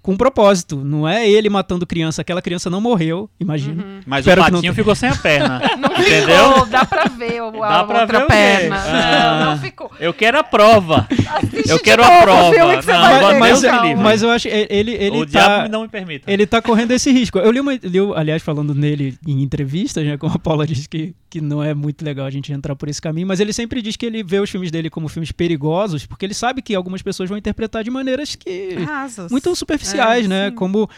[0.08, 0.78] com um propósito.
[0.86, 3.84] Não é ele matando criança, aquela criança não morreu, imagino.
[4.06, 4.74] Mas Espero o não patinho tenha.
[4.74, 5.62] ficou sem a perna.
[5.78, 6.48] Não Entendeu?
[6.54, 8.76] ficou, dá pra ver o- a Dá pra outra ver perna.
[8.78, 9.40] Ah.
[9.46, 9.92] Não, não ficou.
[10.00, 11.08] Eu quero a prova.
[11.36, 12.52] Assiste Eu quero a prova.
[12.52, 13.96] que você Não, mas- mas, livre.
[13.96, 16.32] mas eu acho ele ele o tá diabo não me permita.
[16.32, 17.38] ele tá correndo esse risco.
[17.40, 21.14] Eu li, uma, li, aliás, falando nele em entrevistas, né, como a Paula disse que,
[21.30, 23.96] que não é muito legal a gente entrar por esse caminho, mas ele sempre diz
[23.98, 27.28] que ele vê os filmes dele como filmes perigosos, porque ele sabe que algumas pessoas
[27.28, 29.30] vão interpretar de maneiras que Rasas.
[29.32, 30.50] muito superficiais, É, né?
[30.50, 30.56] sim.
[30.56, 30.90] Como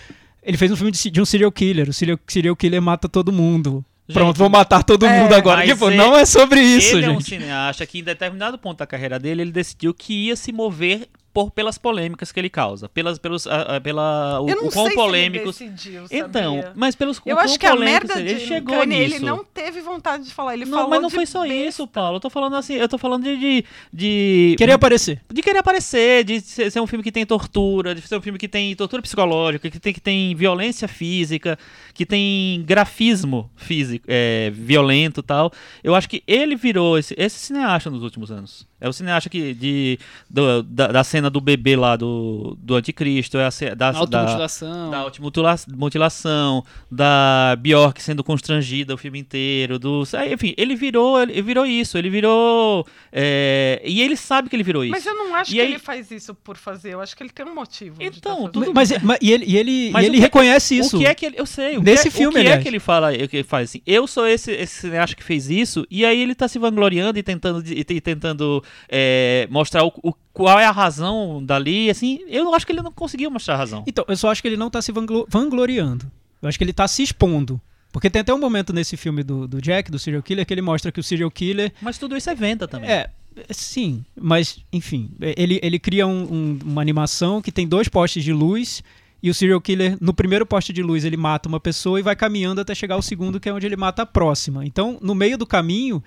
[0.43, 3.31] ele fez um filme de, de um serial killer, o serial, serial killer mata todo
[3.31, 3.83] mundo.
[4.07, 5.63] Gente, Pronto, vou matar todo é, mundo agora.
[5.65, 7.25] Tipo, ele- não é sobre isso, ele é um gente.
[7.29, 11.51] cineasta que em determinado ponto da carreira dele ele decidiu que ia se mover por,
[11.51, 14.87] pelas polêmicas que ele causa, pelas pelos ah, ah, pela o, Eu não o quão
[14.87, 15.55] sei polêmicos.
[15.55, 16.73] se ele decidiu, então, sabia?
[16.75, 18.99] mas pelos Eu o quão acho que a polêmicos merda ele, de ele chegou Kanye,
[18.99, 19.15] nisso.
[19.17, 20.53] ele não teve vontade de falar.
[20.53, 21.55] Ele não, falou mas não foi só besta.
[21.55, 22.17] isso, Paulo.
[22.17, 25.21] Eu tô falando assim, eu tô falando de de, de Queria aparecer.
[25.31, 28.39] de querer aparecer, de ser, ser um filme que tem tortura, de ser um filme
[28.39, 31.57] que tem tortura psicológica, que tem, que tem violência física,
[31.93, 35.51] que tem grafismo físico, é, violento e tal.
[35.83, 38.67] Eu acho que ele virou esse, esse cineasta nos últimos anos.
[38.81, 39.99] É o cineasta que de,
[40.29, 44.91] do- da, da cena do bebê lá do, do Anticristo, é a, da, da, Automutilação.
[44.91, 51.19] da automutila- mutilação, da Bjork sendo constrangida o filme inteiro, do, é, enfim, ele virou,
[51.19, 54.91] ele virou isso, ele virou, é, e ele sabe que ele virou isso.
[54.91, 56.93] Mas eu não acho E que aí- ele faz isso por fazer.
[56.93, 57.95] Eu acho que ele tem um motivo.
[57.99, 58.71] Então, tá tudo.
[58.73, 60.97] Mas, mas- e ele, e ele, Mas e o ele que é que- reconhece isso.
[60.97, 62.41] O que é que ele, eu sei, o Nesse que é, filme, o que é
[62.41, 62.61] aliás.
[62.63, 65.49] que ele fala, o que ele faz assim, eu sou esse, esse cineasta que fez
[65.49, 69.91] isso, e aí ele tá se vangloriando e tentando, e, e tentando é, mostrar o,
[70.03, 73.57] o- qual é a razão dali, assim, eu acho que ele não conseguiu mostrar a
[73.57, 73.83] razão.
[73.87, 76.09] Então, eu só acho que ele não tá se vanglo- vangloriando.
[76.41, 77.59] Eu acho que ele tá se expondo.
[77.91, 80.61] Porque tem até um momento nesse filme do, do Jack, do serial killer, que ele
[80.61, 81.73] mostra que o serial killer.
[81.81, 82.89] Mas tudo isso é venda também.
[82.89, 83.09] É,
[83.49, 88.31] sim, mas, enfim, ele, ele cria um- um- uma animação que tem dois postes de
[88.31, 88.83] luz.
[89.21, 92.15] E o serial killer, no primeiro poste de luz, ele mata uma pessoa e vai
[92.15, 94.65] caminhando até chegar ao segundo, que é onde ele mata a próxima.
[94.65, 96.01] Então, no meio do caminho,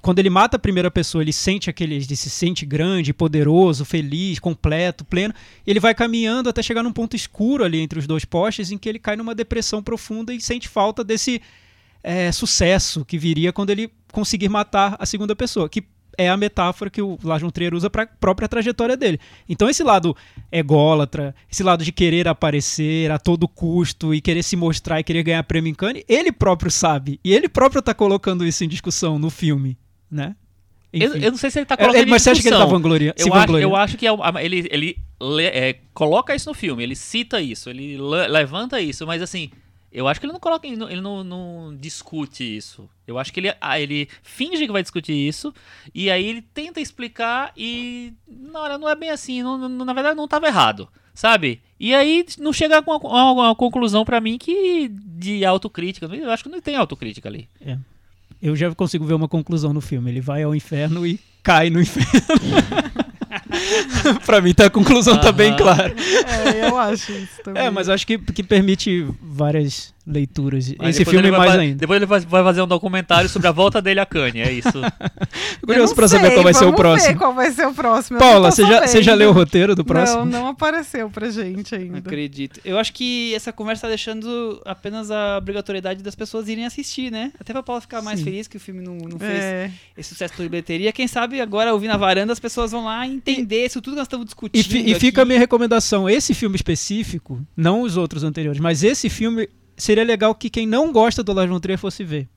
[0.00, 4.38] quando ele mata a primeira pessoa, ele sente aquele, ele se sente grande, poderoso, feliz,
[4.38, 5.34] completo, pleno.
[5.66, 8.88] Ele vai caminhando até chegar num ponto escuro ali entre os dois postes, em que
[8.88, 11.40] ele cai numa depressão profunda e sente falta desse
[12.02, 15.84] é, sucesso que viria quando ele conseguir matar a segunda pessoa, que
[16.18, 19.18] é a metáfora que o Lars von Trier usa para a própria trajetória dele.
[19.48, 20.16] Então esse lado
[20.50, 25.22] ególatra, esse lado de querer aparecer a todo custo e querer se mostrar e querer
[25.22, 27.18] ganhar prêmio em Cannes, ele próprio sabe.
[27.24, 29.76] E ele próprio tá colocando isso em discussão no filme,
[30.10, 30.36] né?
[30.92, 32.48] Eu, eu não sei se ele tá É, colocando ele- mas em você acha que
[32.48, 34.10] ele tá vangloria, eu, acho, eu acho que é
[34.44, 39.06] ele, ele le- é, coloca isso no filme, ele cita isso, ele le- levanta isso,
[39.06, 39.50] mas assim,
[39.92, 42.88] eu acho que ele não coloca, ele não, ele não- não discute isso.
[43.06, 45.52] Eu acho que ele, ah, ele finge que vai discutir isso,
[45.94, 48.12] e aí ele tenta explicar e.
[48.26, 51.60] Não, não é bem assim, não- na verdade não estava errado, sabe?
[51.78, 56.06] E aí não chega a uma, conclusão pra mim que de autocrítica.
[56.06, 57.48] Eu acho que não tem autocrítica ali.
[58.40, 60.10] Eu já consigo ver uma conclusão no filme.
[60.10, 62.10] Ele vai ao inferno e cai no inferno.
[64.26, 65.94] pra mim, tá, a conclusão tá bem clara.
[65.94, 67.64] É, eu acho isso também.
[67.64, 70.72] É, mas eu acho que, que permite várias leituras.
[70.78, 71.76] Mas Esse filme ele vai mais fa- ainda.
[71.76, 74.68] Depois ele vai, vai fazer um documentário sobre a volta dele a Kanye, é isso.
[75.64, 77.18] Curioso pra saber qual vai ser o Vamos ver próximo.
[77.18, 78.18] qual vai ser o próximo.
[78.18, 80.24] Paula, você já, você já leu o roteiro do próximo?
[80.24, 81.98] Não, não apareceu pra gente Não ainda.
[81.98, 82.60] acredito.
[82.64, 87.32] Eu acho que essa conversa tá deixando apenas a obrigatoriedade das pessoas irem assistir, né?
[87.38, 88.24] Até pra Paula ficar mais Sim.
[88.24, 89.70] feliz que o filme não, não fez É.
[89.96, 90.92] esse sucesso por bilheteria.
[90.92, 94.06] Quem sabe agora, ouvir na varanda, as pessoas vão lá entender isso tudo que nós
[94.06, 94.74] estamos discutindo.
[94.76, 95.28] E, e fica a aqui.
[95.28, 99.48] minha recomendação: esse filme específico, não os outros anteriores, mas esse filme
[99.82, 102.28] seria legal que quem não gosta do Lars von Trier fosse ver.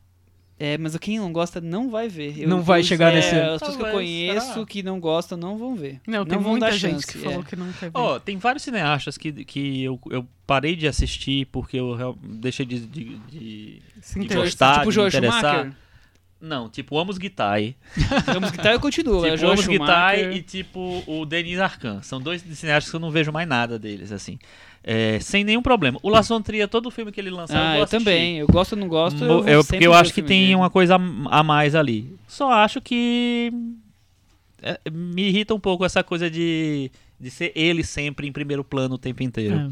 [0.57, 2.39] É, mas quem não gosta não vai ver.
[2.39, 4.65] Eu- Não vai os- chegar é, nesse- As pessoas que eu conheço será?
[4.65, 5.99] que não gostam não vão ver.
[6.07, 7.21] Não, tem vão muita dar gente chance, que é.
[7.21, 7.91] falou que não quer ver.
[7.93, 12.79] Ó, tem vários cineastas que, que eu, eu parei de assistir porque eu deixei de,
[12.79, 13.81] de, de-
[14.15, 15.41] de gostar, tipo de me interessar.
[15.55, 15.73] Schumacher.
[16.39, 17.75] Não, tipo Amos Guitai.
[18.25, 19.25] Vamos guitar eu continuo.
[19.25, 20.37] é tipo George Amos Guitai Schumacher.
[20.37, 22.01] e tipo o Denis Arcan.
[22.01, 24.39] São dois cineastas que eu não vejo mais nada deles, assim.
[24.87, 25.97] É, sem nenhum problema.
[26.03, 27.97] O Lasson Tria, todo filme que ele lançar, eu Ah, eu assistir.
[27.97, 28.37] também.
[28.37, 29.23] Eu gosto ou não gosto.
[29.23, 30.55] Eu, eu- sempre porque eu acho que tem dele.
[30.55, 30.95] uma coisa
[31.31, 32.13] a mais ali.
[32.27, 33.51] Só acho que
[34.61, 38.93] é, me irrita um pouco essa coisa de, de ser ele sempre em primeiro plano
[38.93, 39.55] o tempo inteiro.
[39.55, 39.69] É.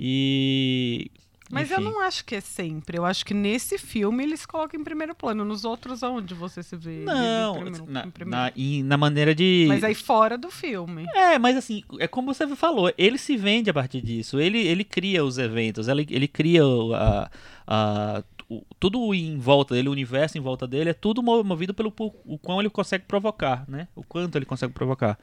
[0.00, 1.10] E
[1.50, 1.90] Mas eu Enfim.
[1.90, 2.98] não acho que é sempre.
[2.98, 5.44] Eu acho que nesse filme eles colocam em primeiro plano.
[5.44, 7.04] Nos outros, aonde você se vê?
[7.04, 8.44] Não, primeiro- na, em primeiro?
[8.44, 9.66] na, e na maneira de.
[9.68, 11.06] Mas aí fora do filme.
[11.14, 14.40] É, mas assim, é como você falou, ele se vende a partir disso.
[14.40, 16.62] Ele, ele cria os eventos, ele, ele cria
[16.94, 17.30] a,
[17.66, 21.72] a- o- tudo em volta dele, o universo em volta dele, é tudo mo- movido
[21.74, 21.92] pelo
[22.24, 23.88] o quão ele consegue provocar, né?
[23.94, 25.18] O quanto ele consegue provocar.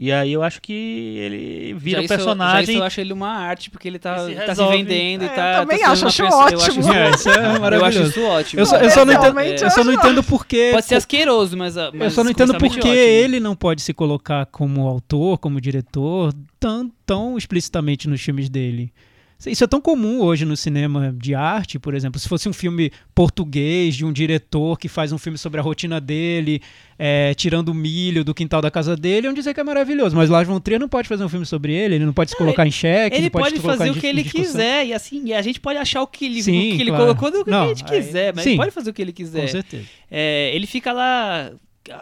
[0.00, 2.62] E aí eu acho que ele vira já um isso eu- já personagem.
[2.74, 5.28] isso eu acho ele uma arte, porque ele tá, se tá se vendendo É, e
[5.28, 5.60] eu tá.
[5.60, 6.80] também tá acho, acho pessoa- Eu acho ótimo.
[6.80, 8.10] isso, É, isso é eu acho maravilhoso.
[8.10, 8.60] isso ótimo.
[8.60, 10.70] Eu só, eu só não entendo, Comercialmente, eu só não eu entendo porque.
[10.72, 11.76] Pode ser asqueroso, mas.
[11.76, 13.24] a- Eu mas só não entendo por comercialmente que é ótimo.
[13.24, 18.92] ele não pode se colocar como autor, como diretor, tão, tão explicitamente nos filmes dele.
[19.46, 22.18] Isso é tão comum hoje no cinema de arte, por exemplo.
[22.18, 26.00] Se fosse um filme português de um diretor que faz um filme sobre a rotina
[26.00, 26.60] dele,
[26.98, 30.16] é, tirando o milho do quintal da casa dele, iam dizer que é maravilhoso.
[30.16, 32.36] Mas Lars von Trier não pode fazer um filme sobre ele, ele não pode se
[32.36, 35.60] colocar em xeque, Ele pode, pode fazer o que ele quiser, e assim, a gente
[35.60, 37.04] pode achar o que ele, Sim, o que ele claro.
[37.04, 38.50] colocou do que Não, a gente aí- quiser, mas sim.
[38.50, 39.42] ele pode fazer o que ele quiser.
[39.42, 39.84] Com certeza.
[40.10, 41.52] É, ele fica lá.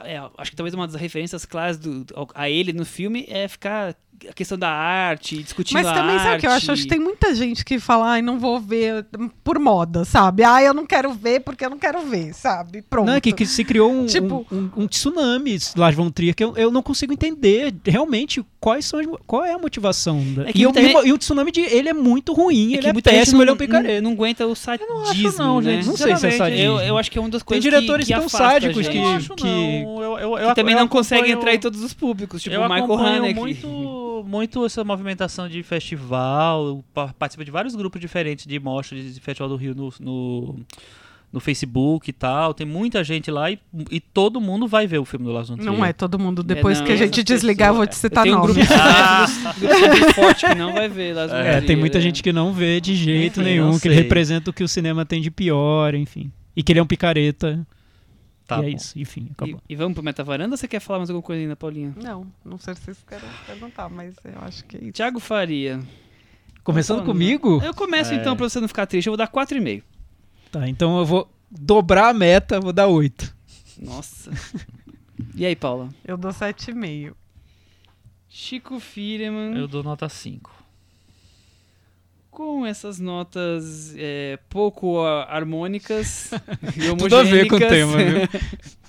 [0.04, 3.94] é, acho que talvez uma das referências claras do, a ele no filme é ficar
[4.28, 6.22] a questão da arte, discutindo Mas a também arte.
[6.24, 6.72] sabe o que eu acho?
[6.72, 9.06] Acho que tem muita gente que fala, ai, não vou ver
[9.44, 10.42] por moda, sabe?
[10.42, 12.82] Ai, eu não quero ver porque eu não quero ver, sabe?
[12.82, 13.06] Pronto.
[13.06, 16.34] Não, é que, que se criou um, Tipo- um, um, um tsunami, Lars von Trier,
[16.34, 20.22] que eu, eu não consigo entender realmente quais são as qual é a motivação.
[20.34, 20.48] Da...
[20.48, 22.78] É que e, e o- gente- e o tsunami de ele é muito ruim, É
[22.78, 24.00] ele é péssimo, não, ele é um picareta.
[24.00, 24.86] não, não aguenta o sadismo,
[25.38, 25.74] não, né?
[25.76, 26.64] gente, Não sei se é sadismo.
[26.64, 28.96] Eu, eu acho que é uma das Tem coisas diretores que, que tão sádicos que-
[28.96, 30.02] Eu não acho, que- não.
[30.02, 32.60] Eu, eu, eu, que também eu não conseguem acompanho- atrair todos os públicos, tipo eu
[32.60, 33.38] o Michael acompanho Haneke.
[33.40, 33.66] muito,
[34.24, 39.48] muito essa movimentação de festival, pa- participo de vários grupos diferentes de mostras de Festival
[39.48, 40.60] do Rio no, no,
[41.32, 42.54] no Facebook e tal.
[42.54, 43.58] Tem muita gente lá e,
[43.90, 45.72] e todo mundo vai ver o filme do Lars von Trier.
[45.72, 46.42] Não é todo mundo.
[46.42, 48.52] Depois É, não, que a gente essas desligar, eu vou te citar Tem um nome.
[48.54, 52.02] grupo cinéfilo forte que não vai ver Las É, Vegas, tem muita né?
[52.04, 55.04] gente que não vê de jeito Enfim, nenhum, que ele representa o que o cinema
[55.04, 56.30] tem de pior, enfim.
[56.54, 57.66] E que ele é um picareta.
[58.46, 58.76] Tá e é bom.
[58.76, 59.60] isso, enfim, acabou.
[59.68, 61.92] E, e vamos pro Metavaranda ou você quer falar mais alguma coisa ainda, Paulinha?
[61.96, 64.92] Não, não sei se vocês querem perguntar, mas eu acho que é isso.
[64.92, 65.80] Tiago Faria.
[66.62, 68.16] Começando Falando, comigo, Eu começo É.
[68.16, 69.06] então pra você não ficar triste.
[69.06, 69.82] Eu vou dar 4,5.
[70.50, 73.34] tá, então eu vou dobrar a meta, vou dar 8.
[73.78, 74.30] Nossa.
[75.34, 75.88] e aí, Paula?
[76.04, 77.14] Eu dou 7,5.
[78.28, 79.56] Chico Firman.
[79.56, 80.55] Eu dou nota 5.
[82.36, 86.32] Com essas notas é, pouco ah, harmônicas
[86.76, 87.70] e Tudo a ver com o homogênicas.
[87.70, 88.28] tema, viu?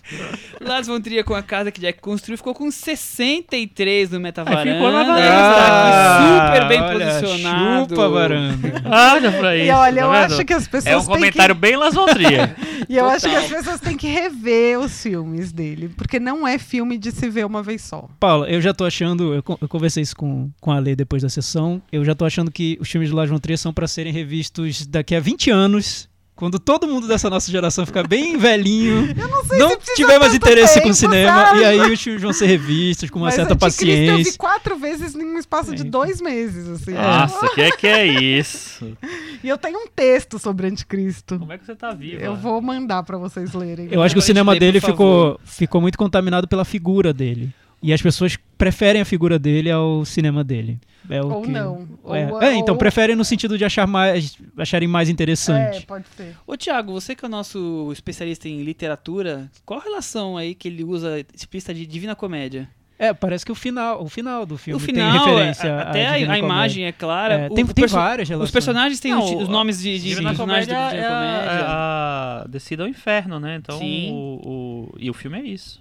[0.61, 4.73] Lars von Trier com a casa que Jack construiu ficou com 63 no Metavaranda.
[4.73, 6.17] ficou na Ele varanda.
[6.17, 7.89] aqui super bem Ah, olha, posicionado.
[7.95, 8.83] Chupa, varanda.
[8.85, 9.65] Olha pra isso.
[9.65, 12.55] E olha, eu tá acho que as pessoas É um comentário bem Las Von Trier.
[12.55, 12.67] que...
[12.89, 13.43] E eu acho que Total.
[13.43, 15.89] as pessoas têm que rever os filmes dele.
[15.97, 18.07] Porque não é filme de se ver uma vez só.
[18.19, 21.27] Paula, eu já tô achando, eu, eu conversei isso com, com a Lê depois da
[21.29, 24.13] sessão, eu já tô achando que os filmes de Lars von Trier são pra serem
[24.13, 26.06] revistos daqui a 20 anos,
[26.37, 29.13] quando todo mundo dessa nossa geração ficar bem velhinho,
[29.57, 31.59] não, se precisa tiver mais interesse tempo, com cinema, sabe?
[31.59, 34.37] e aí os filmes vão ser revistos com uma Mas certa Anticristo eu vi paciência.
[34.37, 35.85] quatro vezes em um espaço de É.
[35.85, 36.91] dois meses, assim.
[36.93, 38.95] Nossa, que que é isso?
[39.43, 41.37] E eu tenho um texto sobre Anticristo.
[41.37, 42.21] Como é que você tá viva?
[42.21, 43.87] Eu vou mandar pra vocês lerem.
[43.91, 47.53] Eu acho que o cinema ler, dele ficou, ficou muito contaminado pela figura dele.
[47.81, 50.79] E as pessoas preferem a figura dele ao cinema dele.
[51.09, 51.87] É o Ou que- não.
[52.13, 55.85] É, Ou- É, então ou- preferem no sentido de achar mais, acharem mais É, interessante.
[55.85, 56.35] pode ser.
[56.45, 60.67] Ô, Tiago, você que é o nosso especialista em literatura, qual a relação aí que
[60.67, 62.69] ele usa explícita de Divina Comédia?
[62.99, 65.81] É, parece que o final, o final do filme o final, tem referência a- à
[65.89, 66.37] até a, a Comédia.
[66.39, 67.33] imagem é clara.
[67.35, 68.49] É, o- tem o tem perso- várias relações.
[68.49, 71.09] Os personagens têm Não, os, nomes de, de Divina personagens Comédia Divina é
[71.43, 71.65] Comédia.
[71.67, 73.55] a, a descida ao inferno, né?
[73.57, 74.09] Então, Sim.
[74.11, 75.79] o, o- e o filme é isso.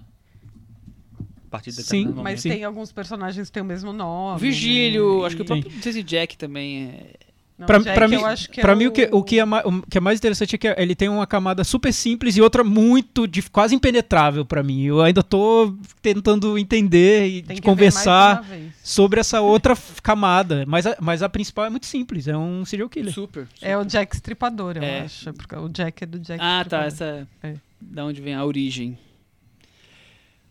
[1.47, 4.39] A partir de Sim, Mas tem alguns personagens que têm o mesmo nome.
[4.39, 5.27] Virgílio, né?
[5.27, 7.13] acho que o próprio, não sei se Jack também é...
[7.57, 9.39] Não, Pra, Jack, pra mim, eu acho que é pra mim o, que, o, que
[9.39, 12.37] é mais, o que é mais interessante é que ele tem uma camada super simples
[12.37, 14.83] e outra muito, dif- quase impenetrável pra mim.
[14.83, 18.45] Eu ainda tô tentando entender e de conversar
[18.83, 20.65] sobre essa outra camada.
[20.67, 23.11] Mas a, mas a principal é muito simples, é um serial killer.
[23.11, 23.47] Super.
[23.59, 24.99] É o Jack Stripador, eu É.
[24.99, 25.33] acho.
[25.33, 27.21] Porque o Jack é do Jack Ah, tá, Stripador.
[27.23, 27.27] essa...
[27.41, 27.53] É.
[27.81, 28.95] Da onde vem a origem.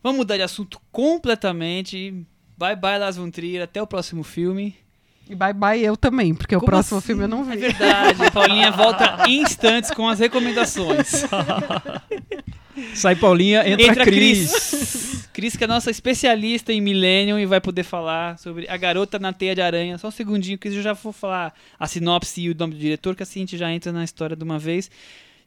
[0.03, 2.25] Vamos mudar de assunto completamente.
[2.57, 3.63] Bye bye, Las Von Trier.
[3.63, 4.75] Até o próximo filme.
[5.29, 7.09] E bye bye eu também, porque o Como próximo assim?
[7.09, 7.63] filme eu não É vi.
[7.63, 8.25] verdade.
[8.25, 11.25] A Paulinha volta em instantes com as recomendações.
[12.95, 14.51] Sai Paulinha, entra, Entra Cris.
[14.71, 15.29] Cris.
[15.33, 19.33] Cris, que é nossa especialista em Millennium e vai poder falar sobre A Garota na
[19.33, 19.99] Teia de Aranha.
[19.99, 23.17] Só um segundinho, Cris, eu já vou falar a sinopse e o nome do diretor,
[23.17, 24.91] que assim a gente já entra na história de uma vez.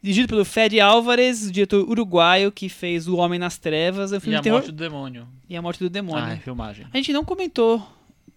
[0.01, 4.11] Dirigido pelo Fed Álvares, o diretor uruguaio que fez O Homem nas Trevas.
[4.13, 4.59] É um E filme a de terror.
[4.59, 5.27] morte do demônio.
[5.49, 6.23] E a Morte do Demônio.
[6.25, 6.85] Ah, é filmagem.
[6.93, 7.85] A gente não comentou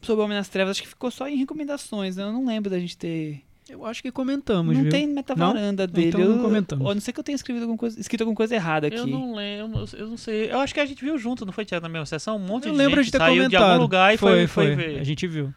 [0.00, 2.24] sobre O Homem nas Trevas, acho que ficou só em recomendações, né?
[2.24, 3.42] Eu não lembro da gente ter.
[3.68, 4.90] Eu acho que comentamos, não viu?
[4.90, 5.92] tem metavaranda Não?
[5.94, 6.08] dele.
[6.08, 6.90] Então eu, não comentamos.
[6.90, 8.96] A não ser que eu tenha escrito alguma coisa, escrito alguma coisa errada aqui.
[8.96, 10.50] Eu não lembro, eu não sei.
[10.50, 12.36] Eu acho que a gente viu junto, não foi, Tiago, na mesma sessão?
[12.36, 13.50] Um monte Eu de lembro gente de ter saiu comentado.
[13.50, 14.98] de algum lugar e foi, foi, foi, ver.
[15.00, 15.54] A gente viu.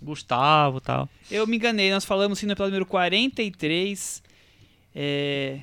[0.00, 1.08] Gustavo e tal.
[1.28, 4.22] Eu me enganei, nós falamos sim no episódio número 43.
[5.00, 5.60] É...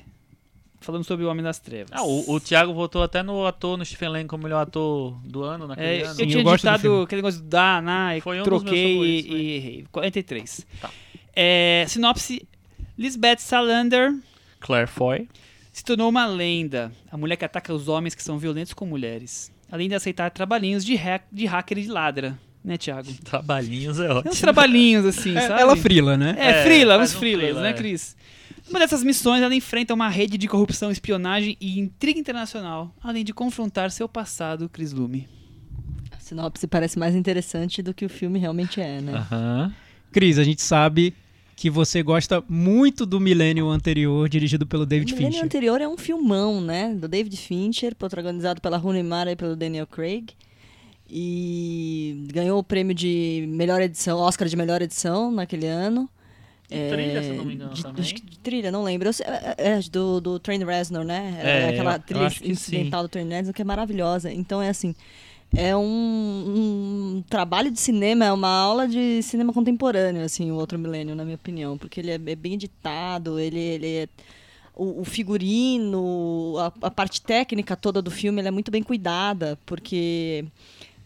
[0.80, 1.90] Falamos sobre o Homem das Trevas.
[1.92, 5.42] Ah, o, o Thiago votou até no ator, no Stephen Lang, como melhor ator do
[5.42, 6.10] ano naquele É, ano.
[6.10, 7.04] eu Sim, tinha eu gosto do digitado filme.
[7.04, 9.36] aquele negócio do da, na, e Foi um troquei e, né?
[9.36, 9.84] e errei.
[9.90, 10.66] 43.
[10.80, 10.90] Tá.
[11.34, 12.46] É, sinopse:
[12.96, 14.14] Lisbeth Salander
[14.60, 15.28] Claire Foy.
[15.72, 16.92] se tornou uma lenda.
[17.10, 19.50] A mulher que ataca os homens que são violentos com mulheres.
[19.70, 22.38] Além de aceitar trabalhinhos de, hack, de hacker e de ladra.
[22.64, 23.12] Né, Thiago?
[23.24, 24.34] Trabalhinhos é Tem uns ótimo.
[24.40, 25.60] trabalhinhos assim, É, sabe?
[25.62, 26.34] ela frila, né?
[26.38, 27.72] É, É, frila, uns um frilas, frila, né, é.
[27.72, 28.16] Cris?
[28.66, 33.32] Numa dessas missões, ela enfrenta uma rede de corrupção, espionagem e intriga internacional, além de
[33.32, 35.28] confrontar seu passado, Cris Lume.
[36.10, 39.12] A sinopse parece mais interessante do que o filme realmente é, né?
[39.12, 39.74] Aham.
[40.10, 41.14] Cris, a gente sabe
[41.54, 45.46] que você gosta muito do Millennium anterior, dirigido pelo David o Milênio Fincher.
[45.46, 46.94] anterior é um filmão, né?
[46.94, 50.32] Do David Fincher, protagonizado pela Rooney Mara e pelo Daniel Craig.
[51.08, 56.10] E ganhou o prêmio de melhor edição, Oscar de melhor edição naquele ano.
[56.70, 58.00] E trilha, se não me engano, de, também.
[58.02, 59.12] Acho que de trilha, não lembro.
[59.12, 61.40] Sei- é, é, do, do Trent Reznor, né?
[61.42, 64.32] É, aquela trilha incidental do Trent Reznor que é maravilhosa.
[64.32, 64.94] Então é assim,
[65.54, 65.82] é um,
[67.16, 71.24] um trabalho de cinema, é uma aula de cinema contemporâneo, assim, o Outro Milênio, na
[71.24, 71.78] minha opinião.
[71.78, 74.08] Porque ele é, é bem editado, ele, ele é...
[74.74, 80.44] O, o figurino, a, a parte técnica toda do filme, é muito bem cuidada, porque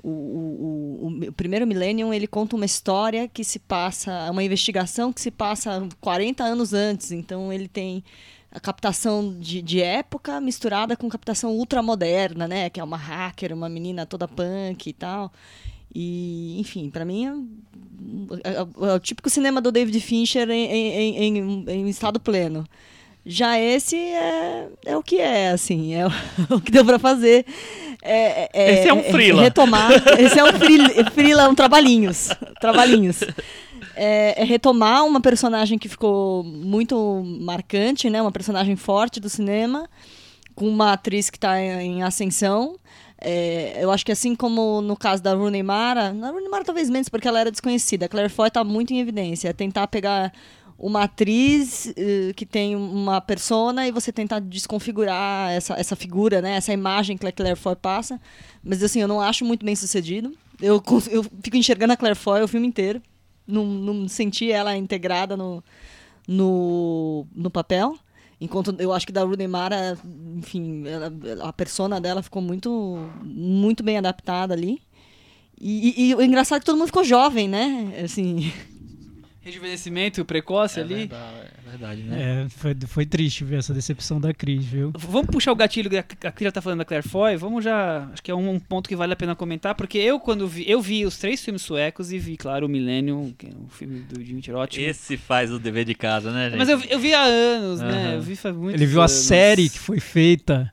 [0.03, 5.21] o, o, o, primeiro Millennium ele conta uma história que se passa, uma investigação que
[5.21, 7.13] se passa 40 anos antes.
[7.13, 8.03] Então ele tem
[8.51, 12.71] a captação de, de época misturada com captação ultramoderna, né?
[12.71, 15.33] Que é uma hacker, uma menina toda punk e tal.
[15.95, 17.27] E, enfim, para mim
[18.45, 22.67] é, é- é o típico cinema do David Fincher em, em, em, em estado pleno.
[23.25, 26.11] Já esse é, é o que é, assim, é o,
[26.57, 27.45] o que deu pra fazer.
[28.03, 29.43] É, é- Esse é um frila.
[29.43, 29.91] retomar.
[30.19, 32.29] Esse é um frila, frila um trabalhinhos.
[32.61, 33.23] Trabalhinhos.
[33.95, 38.23] É, é retomar uma personagem que ficou muito marcante, né?
[38.23, 39.89] Uma personagem forte do cinema,
[40.55, 42.77] com uma atriz que está em, em ascensão.
[43.23, 46.89] É, eu acho que assim como no caso da Rooney Mara, na Rooney Mara talvez
[46.89, 48.07] menos porque ela era desconhecida.
[48.07, 49.51] A Claire Foy está muito em evidência.
[49.51, 50.33] É tentar pegar
[50.83, 56.57] uma atriz eh, que tem uma persona e você tentar desconfigurar essa, essa figura, né?
[56.57, 58.19] Essa imagem que a Claire Foy passa.
[58.65, 60.33] Mas assim, eu não acho muito bem sucedido.
[60.61, 63.03] Eu, eu fico enxergando a Claire Foy o filme inteiro.
[63.47, 65.63] Não, não senti ela integrada no,
[66.27, 67.95] no, no papel.
[68.41, 69.99] Enquanto eu acho que da Rooney Mara,
[70.39, 71.13] enfim, ela-
[71.47, 74.81] a persona dela ficou muito, muito bem adaptada ali.
[75.61, 78.01] E, e- e o engraçado é que todo mundo ficou jovem, né?
[78.03, 78.51] Assim,
[79.43, 80.95] Rejuvenescimento precoce É ali.
[80.95, 81.37] verdade,
[81.67, 82.45] é verdade, né?
[82.45, 84.93] É, foi, foi triste ver essa decepção da Cris, viu?
[84.97, 86.03] Vamos puxar o gatilho que a
[86.33, 87.37] Cris já tá falando da Claire Foy.
[87.37, 88.09] Vamos já.
[88.13, 90.69] Acho que é um, um ponto que vale a pena comentar, porque eu, quando vi.
[90.71, 94.01] Eu vi os três filmes suecos e vi, claro, o Millennium, que é um filme
[94.01, 94.85] do Jim ótimo.
[94.87, 96.59] Esse faz o dever de casa, né, gente?
[96.59, 97.89] Mas eu, vi- eu vi há anos, né?
[98.07, 98.13] Aham.
[98.17, 100.71] Eu vi faz muito Ele viu a série que foi feita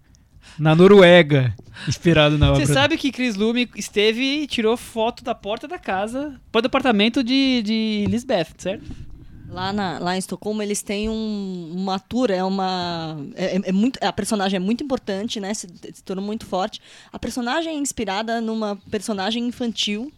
[0.59, 1.53] na Noruega,
[1.87, 2.65] inspirado na obra.
[2.65, 7.23] Você sabe que Chris Lume esteve e tirou foto da porta da casa, do apartamento
[7.23, 9.07] de, de Lisbeth, certo?
[9.49, 13.17] Lá, na, lá em Estocolmo, eles têm um, uma tour, é uma.
[13.33, 15.53] É, é- é muito, a personagem é muito importante, né?
[15.53, 16.81] Se, se tornou muito forte.
[17.13, 20.11] A personagem é inspirada numa personagem infantil,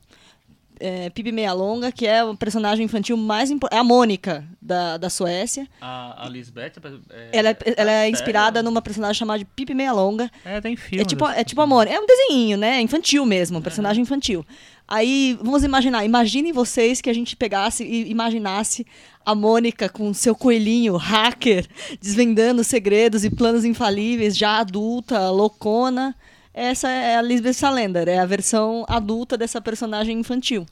[0.79, 3.77] é, Pippi Meia Longa, que é o personagem infantil mais importante.
[3.77, 5.67] É a Mônica, da, da Suécia.
[5.81, 6.73] A, a Lisbeth...
[7.09, 8.13] É, Ela, é- ela é sério?
[8.13, 10.29] inspirada numa personagem chamada de Pippi Meia Longa.
[10.45, 11.03] É, tem filme.
[11.03, 11.95] É tipo, é tipo a Mônica.
[11.95, 12.81] É um desenho, né?
[12.81, 14.45] Infantil mesmo, um personagem infantil.
[14.87, 16.03] Aí, vamos imaginar.
[16.03, 18.87] Imaginem vocês que a gente pegasse e imaginasse
[19.23, 21.67] a Mônica com seu coelhinho hacker,
[22.01, 26.15] desvendando segredos e planos infalíveis, já adulta, loucona.
[26.53, 30.65] Essa é a Lisbeth Salander, é a versão adulta dessa personagem infantil.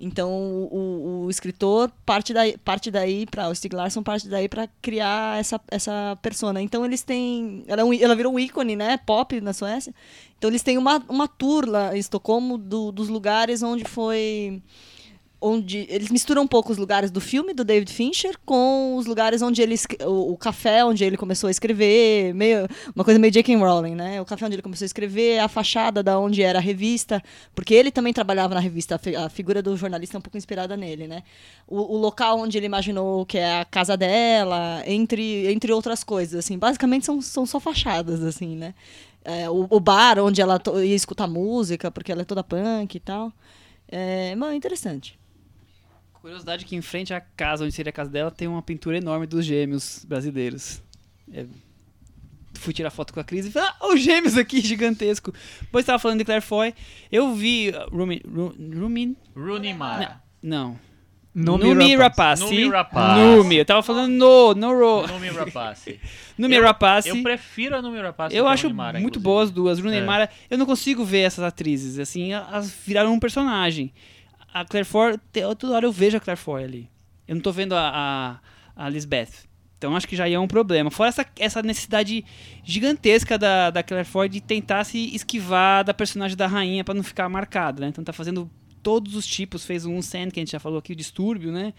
[0.00, 4.68] Então, o, o- escritor parte daí, parte daí para o Stieg Larsson parte daí para
[4.80, 6.62] criar essa, essa persona.
[6.62, 7.64] Então, eles têm.
[7.66, 8.96] Ela, é ela virou um ícone, né?
[9.04, 9.92] Pop na Suécia.
[10.38, 14.62] Então, eles têm uma, uma tour lá em Estocolmo do- dos lugares onde foi.
[15.40, 19.40] Onde eles misturam um pouco os lugares do filme do David Fincher com os lugares
[19.40, 23.54] onde ele o, o café onde ele começou a escrever, meio uma coisa meio J.K.
[23.54, 24.20] Rowling, né?
[24.20, 27.22] O café onde ele começou a escrever, a fachada da onde era a revista,
[27.54, 30.36] porque ele também trabalhava na revista, a, fi- a figura do jornalista é um pouco
[30.36, 31.22] inspirada nele, né?
[31.68, 36.44] O, o local onde ele imaginou que é a casa dela, entre entre outras coisas,
[36.44, 38.74] assim, basicamente são, são só fachadas, assim, né?
[39.24, 43.00] É, o, o bar onde ela ia escutar música, porque ela é toda punk e
[43.00, 43.32] tal.
[43.90, 45.17] É, mano, interessante.
[46.28, 49.26] Curiosidade que em frente à casa, onde seria a casa dela, tem uma pintura enorme
[49.26, 50.82] dos gêmeos brasileiros.
[51.32, 51.46] É,
[52.52, 55.32] Fui tirar foto com a Cris e falei, ah, os gêmeos aqui, gigantesco.
[55.62, 56.74] Depois tava falando de Claire Foy.
[57.10, 58.20] Eu vi uh, Rumin...
[58.30, 59.16] Ru- Rumin...
[59.34, 60.22] Rooney Mara.
[60.42, 60.78] Não.
[61.34, 62.42] Numi Numi Rapace.
[62.42, 63.20] Numi Rapace.
[63.20, 63.56] Numi.
[63.56, 65.06] Eu tava falando no, no ro.
[65.06, 65.98] Numi Rapace.
[66.36, 67.08] Numi Eu- Rapace.
[67.08, 68.36] Eu prefiro a Numi Rapace.
[68.36, 69.24] Eu que a acho Mara, muito inclusive.
[69.24, 69.78] boas as duas.
[69.80, 70.04] Rooney É.
[70.04, 73.92] Mara, eu não consigo ver essas atrizes, assim, elas viraram um personagem.
[74.52, 75.18] A Claire Foy,
[75.58, 76.90] toda hora eu vejo a Claire Foy ali.
[77.26, 78.40] Eu não tô vendo a,
[78.76, 79.48] a, a Lisbeth.
[79.76, 80.90] Então acho que já é um problema.
[80.90, 82.24] Fora essa, essa necessidade
[82.64, 87.02] gigantesca da, da Claire Foy de tentar se esquivar da personagem da rainha pra não
[87.02, 87.88] ficar marcada, né?
[87.88, 88.50] Então tá fazendo
[88.82, 89.64] todos os tipos.
[89.64, 91.72] Fez um Sand, que a gente já falou aqui, o Distúrbio, né?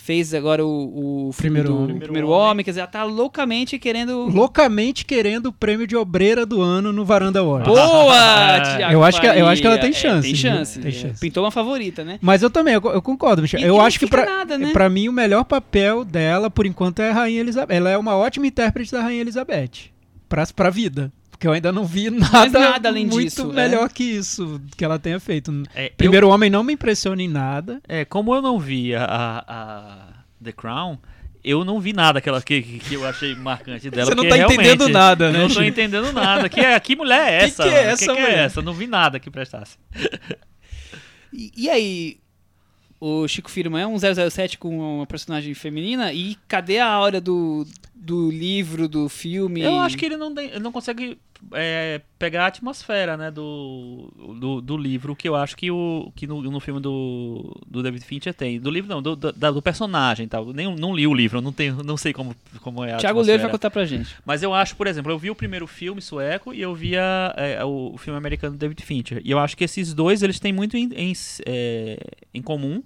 [0.00, 1.86] Fez agora o, o filme Primeiro do Homem.
[1.86, 2.50] Primeiro, Primeiro Homem.
[2.50, 2.64] Homem.
[2.64, 4.26] Quer dizer, ela tá loucamente querendo...
[4.28, 7.68] Loucamente querendo o prêmio de obreira do ano no Varanda Awards.
[7.68, 8.14] Boa,
[8.78, 10.40] Thiago Eu acho que- eu acho que ela tem chance, tem viu?
[10.50, 10.78] chance.
[10.80, 11.20] Tem É, chance.
[11.20, 12.18] Pintou uma favorita, né?
[12.22, 13.60] Mas eu também, eu, eu concordo, Michel.
[13.60, 14.72] E- eu acho que pra, nada, né?
[14.72, 17.74] pra mim o melhor papel dela, por enquanto, é a Rainha Elizabeth.
[17.74, 19.90] Ela é uma ótima intérprete da Rainha Elizabeth.
[20.28, 21.12] Pra, pra vida.
[21.38, 24.98] Porque eu ainda não vi nada, nada além muito disso, melhor que isso que ela
[24.98, 25.52] tenha feito.
[25.72, 27.80] É, eu- Primeiro Homem não me impressiona em nada.
[27.86, 30.08] É, como eu não vi a, a- a
[30.42, 30.98] The Crown,
[31.44, 34.06] eu não vi nada que, ela, que, que eu achei marcante dela.
[34.06, 36.48] Você não tá entendendo nada, né, Não tô entendendo nada.
[36.48, 37.62] Que, é- que mulher é Que essa?
[37.62, 37.88] que é mano?
[37.92, 38.38] essa que, que é mulher?
[38.38, 38.60] essa?
[38.62, 39.76] Não vi nada que prestasse.
[41.32, 42.16] E, e aí,
[43.00, 47.64] o Chico Firma é um 007 com uma personagem feminina e cadê a hora do,
[48.00, 49.60] do livro, do filme?
[49.60, 51.18] Eu acho que ele não, ele não consegue
[51.52, 54.08] é, pegar a atmosfera né, do,
[54.38, 58.04] do, do livro, que eu acho que, o, que no, no filme do, do David
[58.04, 58.60] Fincher tem.
[58.60, 60.52] Do livro não, do, do, do personagem tal.
[60.52, 63.26] Nem, não li o livro, não, tenho, não sei como, como é a Thiago atmosfera.
[63.26, 64.16] Leiro vai contar pra gente.
[64.24, 67.34] Mas eu acho, por exemplo, eu vi o primeiro filme sueco e eu vi a-
[67.36, 69.20] é, o, filme americano do David Fincher.
[69.24, 71.12] E eu acho que esses dois eles têm muito em, em,
[71.46, 71.98] é,
[72.32, 72.82] em comum.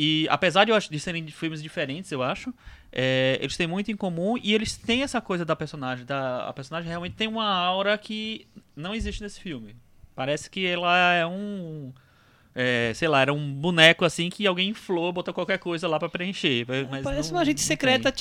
[0.00, 2.54] E apesar de, eu acho, de serem filmes diferentes, eu acho,
[3.00, 6.04] é, eles têm muito em comum e eles têm essa coisa da personagem.
[6.04, 8.44] Da, a personagem realmente tem uma aura que
[8.74, 9.76] não existe nesse filme.
[10.16, 11.92] Parece que ela é um.
[12.52, 16.08] é, sei lá, era um boneco assim que alguém inflou, botou qualquer coisa lá pra
[16.08, 16.66] preencher.
[16.90, 18.12] Mas Parece não- uma agente não secreta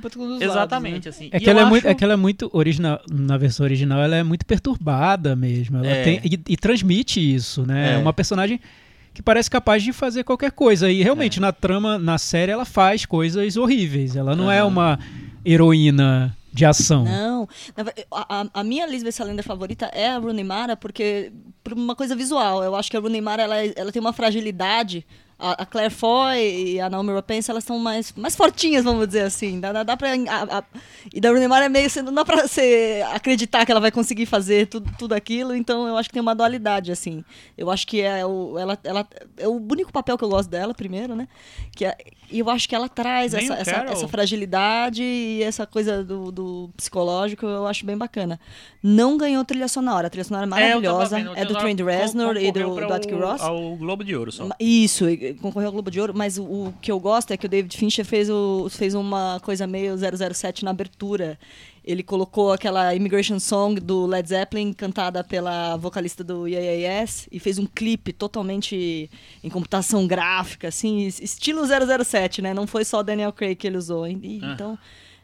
[0.00, 1.10] pra todos os Exatamente, lados, né?
[1.10, 1.28] assim.
[1.32, 3.00] É que, ela é, acho- muito, é que ela é muito original.
[3.10, 5.78] Na versão original, ela é muito perturbada mesmo.
[5.78, 6.04] Ela É.
[6.04, 7.90] tem, e, e transmite isso, né?
[7.90, 7.94] É.
[7.94, 8.60] É uma personagem
[9.14, 10.90] que parece capaz de fazer qualquer coisa.
[10.90, 11.40] E realmente, É.
[11.42, 14.16] na trama, na série, ela faz coisas horríveis.
[14.16, 14.68] Ela não é Aham.
[14.68, 14.98] uma
[15.44, 17.04] heroína de ação.
[17.04, 17.48] Não.
[18.10, 21.32] A, a- a minha Lisbeth Salander favorita é a Rooney Mara, porque
[21.64, 22.62] por uma coisa visual.
[22.62, 25.06] Eu acho que a Rooney Mara ela, é- ela tem uma fragilidade.
[25.44, 26.38] A, a Claire Foy
[26.74, 29.58] e a Naomi Rapace, elas são mais, mais fortinhas, vamos dizer assim.
[29.58, 30.64] Dá, dá, dá pra, a- a-
[31.12, 31.88] e da Rooney Mara é meio...
[32.04, 35.54] Não dá pra você acreditar que ela vai conseguir fazer tudo, tudo aquilo.
[35.54, 37.24] Então, eu acho que tem uma dualidade, assim.
[37.58, 39.06] Eu acho que é o, ela, ela,
[39.36, 41.26] é o único papel que eu gosto dela, primeiro, né?
[41.74, 41.96] Que é-
[42.30, 46.70] e eu acho que ela traz essa, essa, essa fragilidade e essa coisa do, do
[46.76, 48.40] psicológico eu acho bem bacana.
[48.82, 50.06] Não ganhou trilha sonora.
[50.06, 51.16] A trilha sonora é É, maravilhosa.
[51.16, 53.42] vendo, É, do Trent Reznor e do, do Atticus Ross.
[53.42, 54.48] Ao Globo de Ouro só.
[54.58, 57.48] Isso, concorreu ao Globo de Ouro, mas o, o que eu gosto é que o
[57.48, 61.38] David Fincher fez, o, fez uma coisa meio 007 na abertura.
[61.84, 67.58] Ele colocou aquela Immigration Song do Led Zeppelin, cantada pela vocalista do Yes, e fez
[67.58, 69.10] um clipe totalmente
[69.42, 72.54] em computação gráfica, assim, es- estilo 007, né?
[72.54, 74.06] Não foi só Daniel Craig que ele usou.
[74.06, 74.52] E- Ah.
[74.54, 74.78] Então,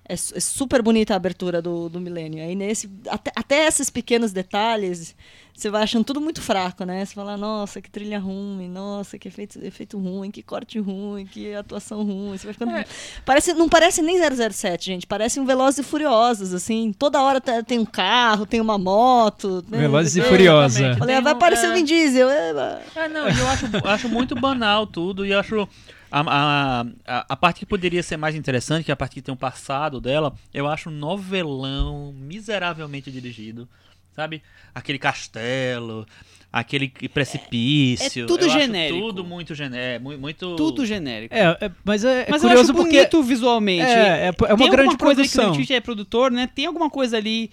[0.09, 2.43] é, é super bonita a abertura do, do Milênio.
[2.43, 5.14] Aí nesse, até, até esses pequenos detalhes,
[5.55, 7.05] você vai achando tudo muito fraco, né?
[7.05, 11.52] Você fala, nossa, que trilha ruim, nossa, que efeito, efeito ruim, que corte ruim, que
[11.52, 12.39] atuação ruim.
[12.39, 12.72] Você vai ficando...
[12.72, 12.85] É.
[13.24, 15.06] parece, não parece nem 007, gente.
[15.06, 16.93] Parece um Velozes e Furiosos, assim.
[16.97, 19.64] Toda hora tem um carro, tem uma moto.
[19.68, 19.78] né?
[19.78, 20.78] Velozes e É, Furiosa.
[20.78, 20.98] exatamente.
[21.01, 21.70] Falei, ah, vai um- aparecer é.
[21.70, 22.30] o Vin Diesel.
[22.30, 22.80] eba.
[22.94, 25.68] É, não, e eu acho, acho muito banal tudo e acho
[26.10, 29.32] a, a, a, parte que poderia ser mais interessante, que é a parte que tem
[29.32, 33.68] o passado dela, eu acho um novelão miseravelmente dirigido,
[34.14, 34.43] sabe?
[34.74, 36.06] Aquele castelo,
[36.52, 38.24] aquele precipício.
[38.24, 39.01] É tudo eu acho genérico.
[39.01, 40.56] tudo muito genérico, muito...
[40.56, 41.35] Tudo genérico.
[41.35, 43.82] É, é, mas é, é Mas eu curioso acho porque bonito visualmente.
[43.82, 45.76] É, é, é uma Tem grande coisa ali que o produção.
[45.76, 46.48] É produtor, né?
[46.52, 47.51] Tem alguma coisa ali...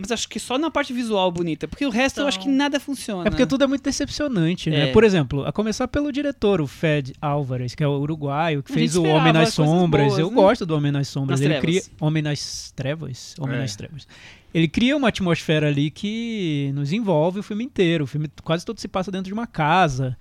[0.00, 1.66] Mas acho que só na parte visual bonita.
[1.66, 3.26] Porque o resto eu acho que Então- nada funciona.
[3.26, 4.90] É porque tudo é muito decepcionante, né?
[4.90, 4.92] É.
[4.92, 8.74] Por exemplo, a começar pelo diretor, o Fed Álvares, que é o uruguaio, que A
[8.74, 10.06] fez o Homem nas Sombras.
[10.06, 10.34] boas, Eu né?
[10.36, 11.40] gosto do Homem nas Sombras.
[11.40, 11.88] Nas Ele trevas.
[11.88, 13.60] cria Homem nas Trevas, Homem É.
[13.60, 14.06] nas Trevas.
[14.54, 18.04] Ele cria uma atmosfera ali que nos envolve o filme inteiro.
[18.04, 20.16] O filme quase todo se passa dentro de uma casa.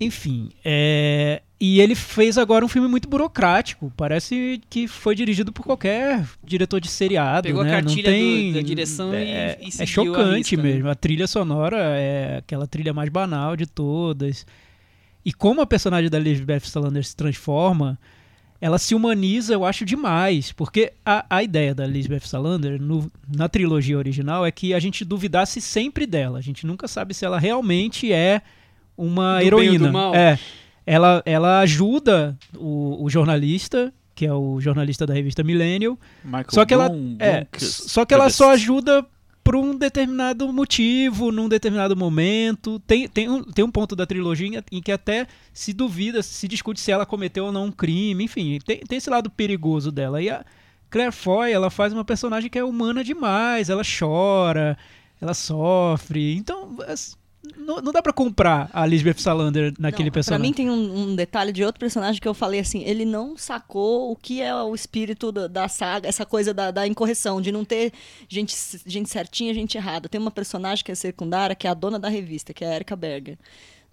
[0.00, 1.42] Enfim, é...
[1.60, 3.92] e ele fez agora um filme muito burocrático.
[3.96, 7.70] Parece que foi dirigido por qualquer diretor de seriado, Pegou a né?
[7.72, 8.52] cartilha Não tem...
[8.52, 9.86] do- da direção e- é, e é seguiu a
[10.16, 10.62] chocante risca, né?
[10.62, 10.88] mesmo.
[10.88, 14.46] A trilha sonora é aquela trilha mais banal de todas.
[15.24, 17.98] e como a personagem da Lisbeth Salander se transforma,
[18.60, 20.52] ela se humaniza, eu acho, demais.
[20.52, 25.04] Porque a, a ideia da Lisbeth Salander no- na trilogia original é que a gente
[25.04, 26.38] duvidasse sempre dela.
[26.38, 28.42] A gente nunca sabe se ela realmente é
[28.96, 29.86] uma Do bem ou heroína.
[29.88, 30.14] do mal.
[30.14, 30.38] É.
[30.90, 36.64] Ela, ela ajuda o, o jornalista, que é o jornalista da revista Millennial, Michael só
[36.64, 39.04] que ela, Bloom- é, só que ela só ajuda
[39.44, 42.78] por um determinado motivo, num determinado momento.
[42.86, 46.80] Tem, tem, um, tem um ponto da trilogia em que até se duvida, se discute
[46.80, 50.20] se ela cometeu ou não um crime, enfim, tem, tem esse lado perigoso dela.
[50.22, 50.44] E a
[50.90, 54.76] Claire Foy, ela faz uma personagem que é humana demais, ela chora,
[55.20, 56.34] ela sofre.
[56.34, 56.76] Então,
[57.56, 60.46] não, não dá pra comprar a Lisbeth Salander naquele Não, Pra personagem.
[60.46, 64.10] mim tem um, um detalhe de outro personagem que eu falei assim, ele não sacou
[64.12, 67.64] o que é o espírito da, da saga, essa coisa da, da incorreção, de não
[67.64, 67.92] ter
[68.28, 68.54] gente,
[68.86, 70.08] gente certinha, gente errada.
[70.08, 72.74] Tem uma personagem que é secundária, que é a dona da revista, que é a
[72.76, 73.38] Erika Berger.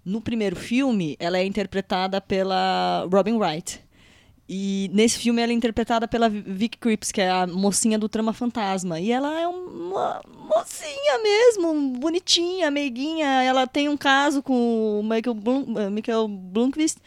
[0.04, 3.80] No primeiro filme, ela é interpretada pela Robin Wright.
[4.48, 8.32] E nesse filme ela é interpretada pela Vicky Krieps, que é a mocinha do Trama
[8.32, 9.00] Fantasma.
[9.00, 13.42] E ela é uma mocinha mesmo, bonitinha, meiguinha.
[13.42, 16.98] Ela tem um caso com o Michael, Blum, eh, Michael Blomqvist.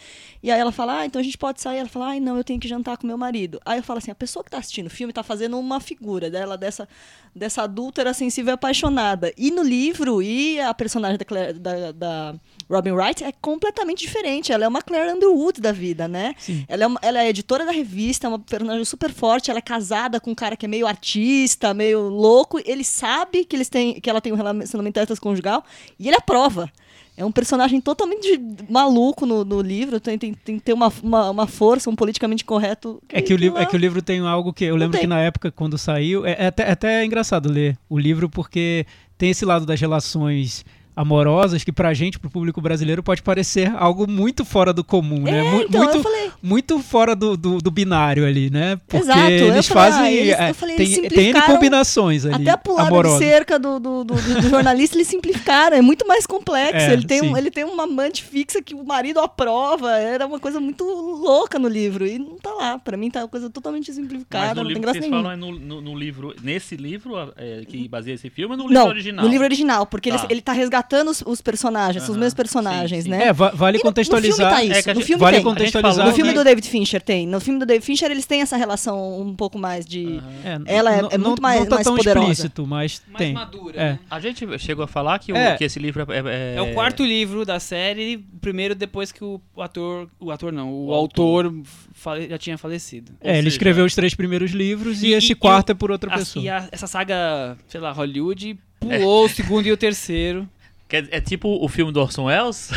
[0.43, 1.77] E aí ela fala, ah, então a gente pode sair.
[1.77, 3.59] Ela fala, ai, não, eu tenho que jantar com meu marido.
[3.65, 6.29] Aí eu falo assim, a pessoa que tá assistindo o filme tá fazendo uma figura
[6.29, 6.89] dela, dessa,
[7.33, 9.33] dessa adúltera sensível e apaixonada.
[9.37, 12.35] E no livro, e a personagem da, Claire- da, da
[12.69, 14.51] Robin Wright é completamente diferente.
[14.51, 16.35] Ela é uma Claire Underwood da vida, né?
[16.37, 16.65] Sim.
[16.67, 19.49] Ela é, uma- ela é editora da revista, é uma personagem super forte.
[19.49, 22.59] Ela é casada com um cara que é meio artista, meio louco.
[22.63, 25.63] Ele sabe que, eles têm, que ela tem um relacionamento conjugal
[25.99, 26.71] e ele aprova.
[27.17, 28.39] É um personagem totalmente
[28.69, 29.99] maluco no, no livro.
[29.99, 33.01] Tem, tem, tem que ter uma, uma, uma força, um politicamente correto.
[33.09, 35.19] É que, o livro, é que o livro tem algo que eu lembro que na
[35.19, 38.85] época, quando saiu, é, é até, é até engraçado ler o livro, porque
[39.17, 40.63] tem esse lado das relações
[41.01, 45.39] amorosas que pra gente, pro público brasileiro, pode parecer algo muito fora do comum, né?
[45.39, 48.75] É, então, eu muito, falei, muito fora do, do, do binário ali, né?
[48.87, 50.05] Porque Exato, eu eles falei, fazem.
[50.05, 52.43] ah, eles- eu é, falei, tem, eles tem N combinações ali.
[52.43, 53.19] Até a pulada amorosas.
[53.19, 55.77] de cerca do, do, do, do- jornalista eles simplificaram.
[55.77, 56.75] É muito mais complexo.
[56.89, 59.91] É, ele, tem um, ele tem uma amante fixa que o marido aprova.
[59.97, 62.05] Era uma coisa muito louca no livro.
[62.05, 62.77] E não tá lá.
[62.77, 64.55] Pra mim tá uma coisa totalmente simplificada.
[64.55, 65.21] no Não tem graça nenhuma.
[65.21, 68.63] falam é no, no- no livro, nesse livro é, que baseia esse filme, ou no
[68.67, 69.23] livro Não, original?
[69.25, 70.15] no livro original, porque Tá.
[70.25, 73.17] ele, ele tá resgatando os, os personagens, os Aham, mesmos personagens, sim, sim.
[73.17, 73.27] né?
[73.27, 74.51] É, va- vale E no- contextualizar.
[74.51, 74.93] No filme tá É isso.
[74.93, 75.43] no filme vale tem.
[75.43, 76.05] contextualizar.
[76.07, 77.27] No filme do David Fincher tem.
[77.27, 80.17] No filme do David Fincher eles têm essa relação um pouco mais de.
[80.45, 80.63] Aham.
[80.65, 82.31] É, Ela é- não- é muito não- mais- Não tá mais tão poderosa.
[82.31, 83.33] explícito, mas Mais tem.
[83.33, 83.79] madura.
[83.79, 83.91] É.
[83.93, 83.99] né?
[84.09, 85.55] A gente chegou a falar que, o- É.
[85.57, 89.39] que esse livro é, é- É o quarto livro da série, primeiro depois que o
[89.57, 91.53] ator, o ator não, o, O autor,
[91.93, 93.11] fale- já tinha falecido.
[93.21, 95.75] Ou É, ele seja, escreveu os três primeiros livros e, E- esse e- quarto é
[95.75, 96.43] por outra A- pessoa.
[96.43, 100.47] e a- essa saga, sei lá, Hollywood pulou o segundo e o terceiro.
[100.89, 102.69] Dizer, É tipo o filme do Orson Welles?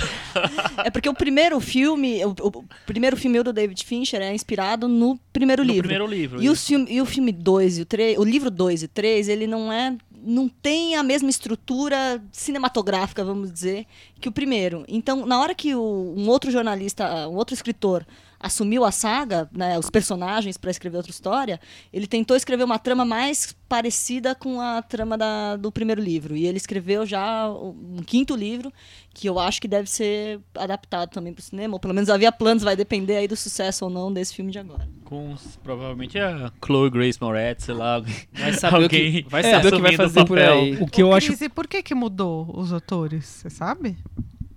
[0.84, 5.18] É porque o primeiro filme, o, o primeiro filme do David Fincher é inspirado no
[5.32, 5.89] primeiro no livro.
[5.89, 6.43] primeiro livro.
[6.43, 9.28] E o filme, e o filme 2 e o 3, o livro 2 e 3,
[9.28, 13.86] ele não é não tem a mesma estrutura cinematográfica, vamos dizer,
[14.20, 14.84] que o primeiro.
[14.86, 18.06] Então, na hora que o- um outro jornalista, um outro escritor
[18.43, 21.60] assumiu a saga, né, os personagens para escrever outra história,
[21.93, 26.36] ele tentou escrever uma trama mais parecida com a trama da- do primeiro livro.
[26.36, 28.70] E ele escreveu já um quinto livro,
[29.14, 32.32] que eu acho que deve ser adaptado também para o cinema, ou pelo menos havia
[32.32, 34.89] planos, vai depender aí do sucesso ou não desse filme de agora.
[35.05, 38.02] Com provavelmente a Chloe Grace Moretz, sei lá.
[38.32, 40.52] Vai saber, o, que, vai, saber o que vai fazer por papel.
[40.55, 40.77] aí.
[40.81, 43.24] O que eu acho Cris, e por que que mudou os autores?
[43.24, 43.97] Você sabe?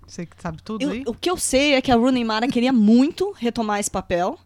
[0.07, 1.03] Você que sabe tudo Eu- aí?
[1.05, 4.37] o que eu sei é que a Rooney Mara queria muito retomar esse papel,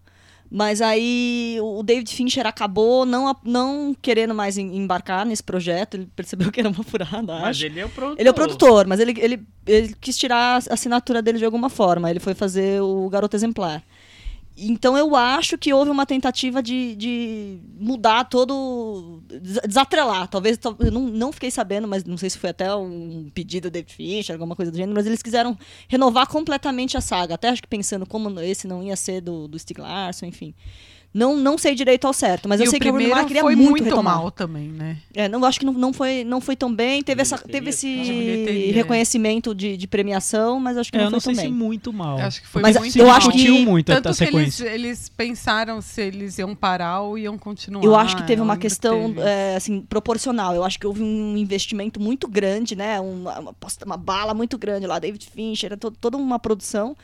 [0.50, 5.96] mas aí o David Fincher acabou não, não querendo mais em- embarcar nesse projeto.
[5.96, 7.66] Ele percebeu que era uma furada, Mas acho.
[7.66, 8.20] ele é o produtor.
[8.20, 11.70] Ele é o produtor, mas ele, ele, ele quis tirar a assinatura dele de alguma
[11.70, 12.10] forma.
[12.10, 13.84] Ele foi fazer o Garoto Exemplar.
[14.68, 19.22] Então eu acho que houve uma tentativa de, de mudar todo.
[19.28, 20.28] des- desatrelar.
[20.28, 20.60] Talvez.
[20.92, 24.34] não, não fiquei sabendo, mas não sei se foi até um pedido do David Fincher,
[24.36, 25.58] alguma coisa do gênero, mas eles quiseram
[25.88, 27.36] renovar completamente a saga.
[27.36, 30.54] Até acho que pensando como esse não ia ser do, do Stieg Larsson, enfim.
[31.12, 33.28] Não, não sei direito ao certo, mas e eu sei o que Rooney primeiro Mara
[33.28, 34.18] queria foi muito, muito retomar.
[34.18, 34.98] mal também, né?
[35.16, 37.02] É, não, acho que não, não, foi, não foi tão bem.
[37.02, 38.72] Teve, essa, teve esse De bilheteria, é.
[38.74, 41.50] reconhecimento de, de premiação, mas acho que É, não eu foi não sei tão se
[41.50, 41.52] bem.
[41.52, 42.20] muito mal.
[42.20, 43.16] Acho que foi Mas muito eu mal.
[43.16, 47.84] acho que- muito Tanto que eles, eles pensaram se eles iam parar ou iam continuar.
[47.84, 49.28] Eu acho que teve uma questão teve.
[49.28, 50.54] é, assim, proporcional.
[50.54, 53.00] Eu acho que houve um investimento muito grande, né?
[53.00, 56.96] Uma, uma, uma bala muito grande lá, David Fincher, era to- toda uma produção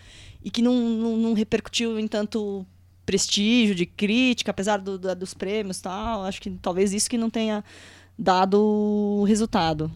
[0.43, 2.63] e que não, não, não repercutiu em tanto
[3.05, 6.23] prestígio de crítica, apesar do- da- dos prêmios e tal.
[6.23, 7.63] Acho que talvez isso que não tenha
[8.17, 9.91] dado resultado.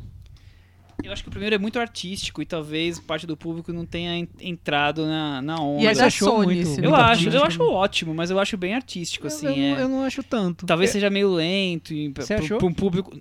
[1.02, 4.18] Eu acho que o primeiro é muito artístico e talvez parte do público não tenha
[4.18, 5.82] en- entrado na, na onda.
[5.84, 8.30] E é da achou Sony, muito- se eu não me acho, eu acho ótimo, mas
[8.30, 9.48] eu acho bem artístico, assim.
[9.48, 9.72] eu, eu é.
[9.76, 10.66] não, eu não acho tanto.
[10.66, 12.26] Talvez É, seja meio lento e pra
[12.66, 13.18] um público.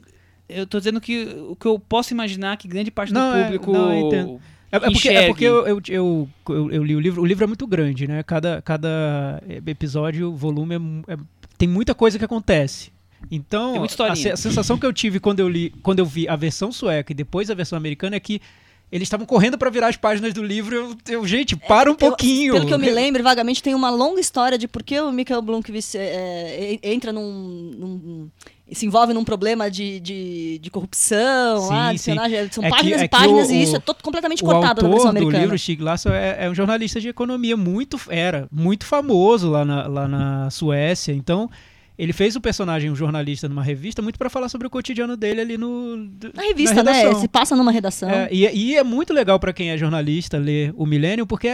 [0.49, 3.45] Eu tô dizendo que o que eu posso imaginar que grande parte Não, do é-
[3.45, 4.41] público não, eu entendo.
[4.71, 7.23] É, é porque, é porque eu, eu, eu, eu- eu li o livro.
[7.23, 8.23] O livro é muito grande, né?
[8.23, 10.75] Cada, cada episódio, volume,
[11.09, 11.19] é é-
[11.57, 12.91] tem muita coisa que acontece.
[13.31, 16.71] Então, a, a sensação que eu tive quando eu li, quando eu vi a versão
[16.71, 18.41] sueca e depois a versão americana é que
[18.93, 20.75] eles estavam correndo para virar as páginas do livro.
[20.77, 22.53] Eu, eu, gente, para um Eu- pouquinho.
[22.55, 25.43] Pelo que eu me lembro, vagamente, tem uma longa história de por que o Michael
[25.43, 28.31] Blomkvist é, é, entra num, num-
[28.75, 32.11] se envolve num problema de, de, de corrupção, Sim, lá, de sim.
[32.13, 32.49] espionagem.
[32.53, 34.43] São É que- páginas é e que páginas, o- e isso é o- to- completamente
[34.43, 35.39] o cortado na versão americana.
[35.39, 39.87] livro, Stig Larsson, é, é um jornalista de economia muito era muito famoso lá na,
[39.87, 41.13] lá na Suécia.
[41.13, 41.49] Então
[41.99, 45.41] ele fez o personagem um jornalista numa revista muito para falar sobre o cotidiano dele
[45.41, 45.97] ali no
[46.35, 46.93] Na revista, né?
[46.93, 47.21] redação.
[47.21, 48.09] Se passa numa redação.
[48.09, 51.51] É, e, e é muito legal para quem é jornalista ler o Millennium, porque é,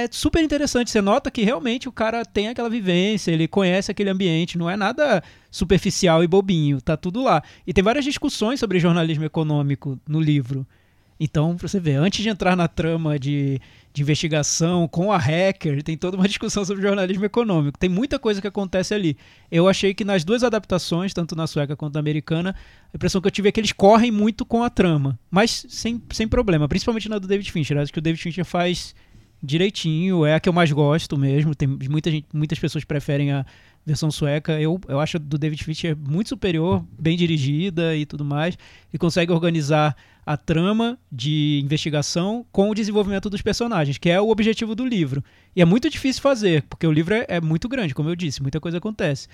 [0.00, 0.90] é- é super interessante.
[0.90, 4.76] Você nota que realmente o cara tem aquela vivência, ele conhece aquele ambiente, não é
[4.76, 7.42] nada superficial e bobinho, tá tudo lá.
[7.66, 10.66] E tem várias discussões sobre jornalismo econômico no livro.
[11.20, 13.60] Então, pra você ver, antes de entrar na trama de,
[13.92, 17.78] de investigação com a hacker, tem toda uma discussão sobre jornalismo econômico.
[17.78, 19.16] Tem muita coisa que acontece ali.
[19.50, 22.54] Eu achei que nas duas adaptações, tanto na sueca quanto na americana,
[22.92, 26.00] a impressão que eu tive é que eles correm muito com a trama, mas sem,
[26.12, 27.78] sem problema, principalmente na do David Fincher.
[27.78, 28.94] Acho que o David Fincher faz
[29.42, 31.54] direitinho, é a que eu mais gosto mesmo.
[31.54, 33.44] Tem muita gente, muitas pessoas preferem a
[33.84, 34.60] versão sueca.
[34.60, 38.56] Eu, eu acho do David Fincher muito superior, bem dirigida e tudo mais.
[38.92, 39.96] E consegue organizar
[40.26, 45.24] a trama de investigação com o desenvolvimento dos personagens, que é o objetivo do livro.
[45.56, 48.42] E é muito difícil fazer, porque o livro é, é muito grande, como eu disse,
[48.42, 49.26] muita coisa acontece.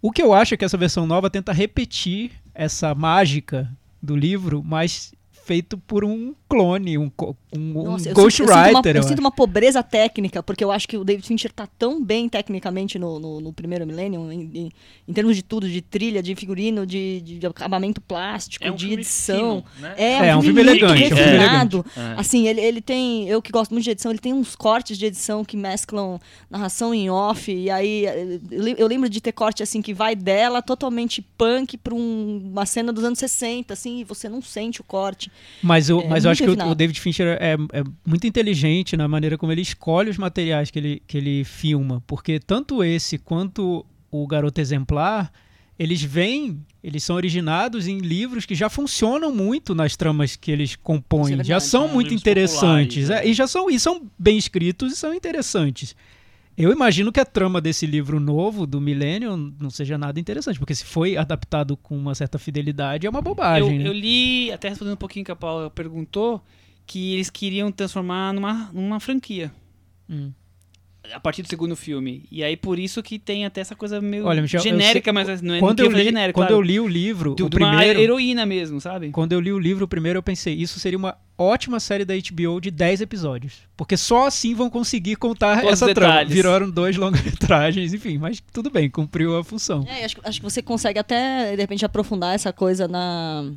[0.00, 3.68] O que eu acho é que essa versão nova tenta repetir essa mágica
[4.00, 5.12] do livro, mas
[5.44, 8.96] feito por um clone, um, um, um Nossa, eu, sinto, eu, sinto uma, ghostwriter.
[8.96, 9.20] eu eu sinto acho.
[9.20, 13.18] uma pobreza técnica, porque eu acho que o David Fincher tá tão bem tecnicamente no,
[13.18, 14.72] no, no primeiro Millennium, em, em-
[15.08, 18.86] em termos de tudo, de trilha, de figurino, de, de acabamento plástico, É um de
[18.86, 19.64] filme edição.
[19.74, 19.94] fino, né?
[19.96, 21.86] É, É, um um filme, elegante, é um filme refinado.
[21.96, 22.14] É.
[22.20, 23.28] Assim, ele, ele tem.
[23.28, 26.92] Eu que gosto muito de edição, ele tem uns cortes de edição que mesclam narração
[26.94, 27.50] em off.
[27.52, 28.04] E aí
[28.50, 32.50] eu le- eu lembro de ter corte assim que vai dela totalmente punk pra um-
[32.52, 35.30] uma cena dos anos 60, assim, e você não sente o corte.
[35.62, 39.06] Mas eu, É, mas eu acho que o, David Fincher é, é muito inteligente na
[39.06, 42.02] maneira como ele escolhe os materiais que ele, que ele filma.
[42.06, 45.30] Porque tanto esse quanto o Garoto Exemplar,
[45.78, 50.76] eles vêm, eles são originados em livros que já funcionam muito nas tramas que eles
[50.76, 51.40] compõem.
[51.40, 53.04] É já são São muito interessantes.
[53.04, 53.30] populares, é, é.
[53.30, 55.96] e já são, e são bem escritos e são interessantes.
[56.62, 60.74] Eu imagino que a trama desse livro novo, do Millennium, não seja nada interessante, porque
[60.74, 63.78] se foi adaptado com uma certa fidelidade, é uma Eu, bobagem.
[63.78, 63.88] né?
[63.88, 66.42] eu li, até respondendo um pouquinho que a Paula perguntou,
[66.86, 69.52] que eles queriam transformar numa, numa franquia.
[70.08, 70.32] Hum.
[71.12, 72.24] A partir do segundo filme.
[72.30, 75.42] E aí, por isso que tem até essa coisa meio Olha, Michel, genérica, sei- mas
[75.42, 76.62] não é quando não eu li, genérico, quando claro.
[76.62, 79.10] eu li o livro, De- o primeiro, heroína mesmo, sabe?
[79.10, 82.60] quando eu li o livro primeiro, eu pensei, isso seria uma ótima série da HBO
[82.60, 86.24] de 10 episódios, porque só assim vão conseguir contar Todos os essa trama.
[86.26, 89.84] Viraram dois longa-metragens, enfim, mas tudo bem, cumpriu a função.
[89.88, 93.50] É, acho, que- acho que você consegue até, de repente, aprofundar essa coisa na,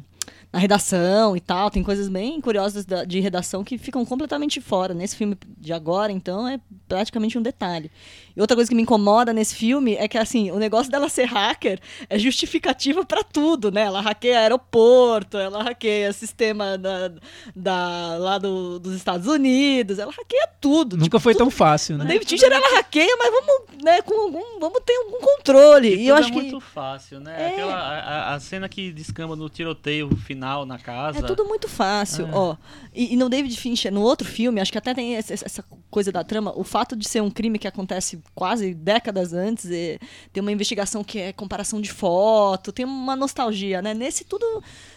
[0.54, 1.72] na redação e tal.
[1.72, 4.94] Tem coisas bem curiosas da- de redação que ficam completamente fora.
[4.94, 7.90] Nesse filme de agora, então, é praticamente um detalhe.
[8.36, 11.26] E outra coisa que me incomoda nesse filme é que, assim, o negócio dela ser
[11.26, 11.80] hacker
[12.10, 13.82] é justificativa pra tudo, né?
[13.82, 17.12] Ela hackeia aeroporto, ela hackeia sistema da,
[17.56, 20.96] da- lá do- dos Estados Unidos, ela hackeia tudo.
[20.98, 22.06] Nunca Tipo, foi tudo tão fácil, o né?
[22.06, 25.90] David Fincher ela hackeia, mas vamos, né, com algum, vamos ter algum controle.
[25.96, 27.36] E, eu tudo acho é que muito fácil, né?
[27.40, 27.48] É.
[27.50, 31.20] Aquela, a, a- cena que descamba no tiroteio final na casa.
[31.20, 32.32] é tudo muito fácil, É.
[32.34, 32.56] ó.
[32.94, 36.12] E, e no David Fincher, no outro filme, acho que até tem essa, essa coisa
[36.12, 40.00] da trama, o fato de ser um crime que acontece quase décadas antes, e
[40.32, 43.94] tem uma investigação que é comparação de foto, tem uma nostalgia, né?
[43.94, 44.44] Nesse tudo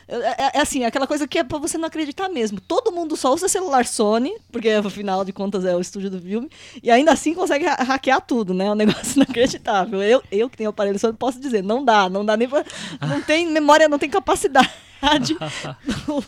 [0.09, 2.61] é, é- é assim, aquela coisa que é pra você não acreditar mesmo.
[2.61, 6.49] Todo mundo só usa celular Sony, porque afinal de contas é o estúdio do filme,
[6.83, 8.67] e ainda assim consegue ha- hackear tudo, né?
[8.67, 10.03] É um negócio inacreditável.
[10.03, 12.65] Eu, eu que tenho aparelho Sony posso dizer, não dá, não dá nem pra.
[13.07, 14.71] Não tem memória, não tem capacidade.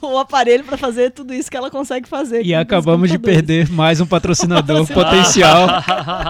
[0.03, 2.45] O aparelho pra fazer tudo isso que ela consegue fazer.
[2.45, 5.67] E acabamos de perder mais um patrocinador potencial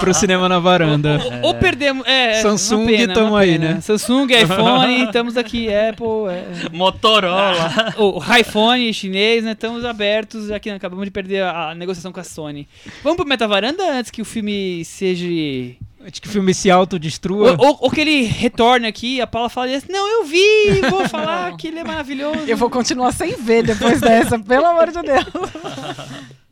[0.01, 1.19] pro Cinema na Varanda.
[1.43, 2.07] Ou perdemos.
[2.07, 3.81] É, Samsung, uma pena, tamo uma aí, né?
[3.81, 6.07] Samsung, iPhone, estamos aqui, Apple.
[6.31, 6.77] é.
[6.77, 7.95] Motorola.
[7.99, 9.53] O iPhone chinês, né?
[9.53, 10.51] Estamos abertos.
[10.51, 12.69] Aqui acabamos de perder a, a negociação com a Sony.
[13.03, 15.27] Vamos pro Metavaranda antes que o filme seja
[16.09, 17.53] Antes que o filme se autodestrua.
[17.59, 20.81] Ou, ou, ou que ele retorne aqui e a Paula fala assim, não, eu vi,
[20.91, 22.41] vou falar que ele é maravilhoso.
[22.47, 25.27] Eu vou continuar sem ver depois dessa, pelo amor de Deus.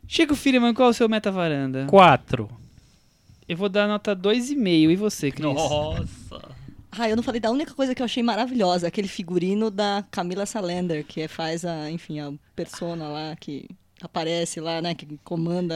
[0.07, 1.87] Chico Firman, qual é o seu meta varanda?
[1.89, 2.47] Quatro.
[3.49, 4.91] Eu vou dar nota 2,5.
[4.91, 5.45] E você, Cris?
[5.51, 6.05] Nossa.
[6.91, 10.45] Ah, eu não falei da única coisa que eu achei maravilhosa, aquele figurino da Camila
[10.45, 13.67] Salander, que é- faz a, enfim, a persona lá que
[14.01, 15.75] aparece lá, né, que comanda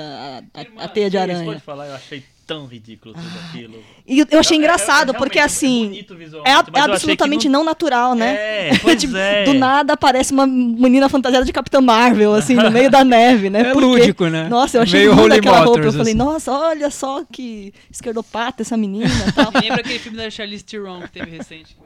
[0.54, 1.46] a, a- a teia de aranha.
[1.46, 3.82] Pode falar, eu achei tão ridículo tudo aquilo.
[4.06, 6.06] E eu, achei É- é- engraçado, é porque realmente assim,
[6.44, 7.64] é, é absolutamente não...
[7.64, 8.34] natural, né?
[8.70, 9.46] É, pois Tipo, é.
[9.46, 13.62] Do nada aparece uma menina fantasiada de Capitã Marvel, assim, no meio da neve, né?
[13.72, 14.50] É Porque- lúdico, né?
[14.50, 15.80] Nossa, eu achei Meio linda aquela roupa.
[15.80, 16.14] Eu falei, assim.
[16.14, 19.52] nossa, olha só que esquerdopata essa menina e tal.
[19.62, 21.78] Lembra aquele filme da Charlize Theron que teve recente.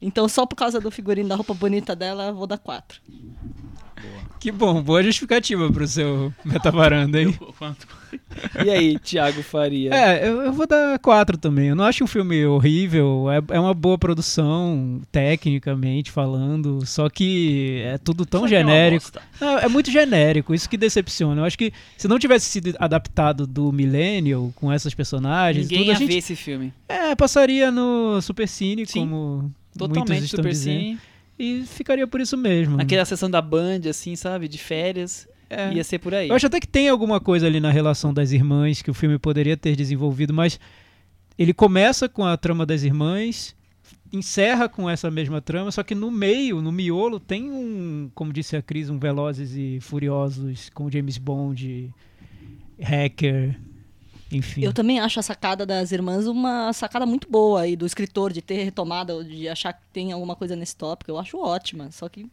[0.00, 3.00] Então, só por causa do figurino da roupa bonita dela, eu vou dar quatro.
[4.38, 7.30] Que bom, boa justificativa pro seu metavaranda aí.
[7.58, 7.86] Quanto?
[8.64, 9.92] E aí, Thiago Faria?
[9.94, 11.68] É, eu, eu vou dar quatro também.
[11.68, 17.82] Eu não acho um filme horrível, é, é uma boa produção, tecnicamente falando, só que
[17.84, 19.10] é tudo tão que é genérico.
[19.40, 21.40] Não, é muito genérico, isso que decepciona.
[21.40, 25.90] Eu acho que se não tivesse sido adaptado do Millennial com essas personagens, Ninguém tudo,
[25.90, 26.72] a ia gente ver esse filme.
[26.88, 30.80] é, passaria no Supercine, Sim, como Totalmente muitos estão Super dizendo.
[30.80, 30.98] Cine.
[31.38, 32.76] E ficaria por isso mesmo.
[32.76, 34.46] Naquela sessão da Band, assim, sabe?
[34.46, 35.26] De férias.
[35.50, 35.74] É.
[35.74, 36.28] Ia ser por aí.
[36.28, 39.18] Eu acho até que tem alguma coisa ali na relação das irmãs que o filme
[39.18, 40.60] poderia ter desenvolvido, mas
[41.36, 43.56] ele começa com a trama das irmãs,
[44.12, 48.56] encerra com essa mesma trama, só que no meio, no miolo, tem um, como disse
[48.56, 51.92] a Cris, um Velozes e Furiosos com James Bond,
[52.80, 53.58] hacker,
[54.32, 54.62] enfim.
[54.62, 58.40] Eu também acho a sacada das irmãs uma sacada muito boa aí do escritor, de
[58.40, 61.10] ter retomado, de achar que tem alguma coisa nesse tópico.
[61.10, 61.90] Eu acho ótima.
[61.90, 62.30] Só que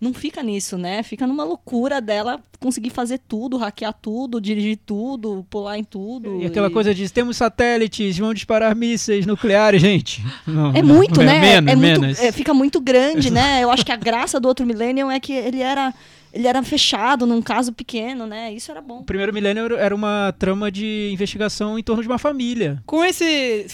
[0.00, 1.02] não fica nisso, né?
[1.02, 6.40] Fica numa loucura dela conseguir fazer tudo, hackear tudo, dirigir tudo, pular em tudo.
[6.40, 10.22] E aquela coisa de temos satélites, vão disparar mísseis nucleares, gente.
[10.46, 11.40] Não, É muito, né?
[11.40, 12.18] Menos, é muito, menos.
[12.20, 13.62] é, fica muito grande, né?
[13.62, 15.92] Eu acho que a graça do outro Millennium é que ele era,
[16.32, 18.52] ele era fechado num caso pequeno, né?
[18.52, 18.98] Isso era bom.
[19.00, 22.82] O primeiro milênio era- era uma trama de investigação em torno de uma família.
[22.86, 23.66] Com esse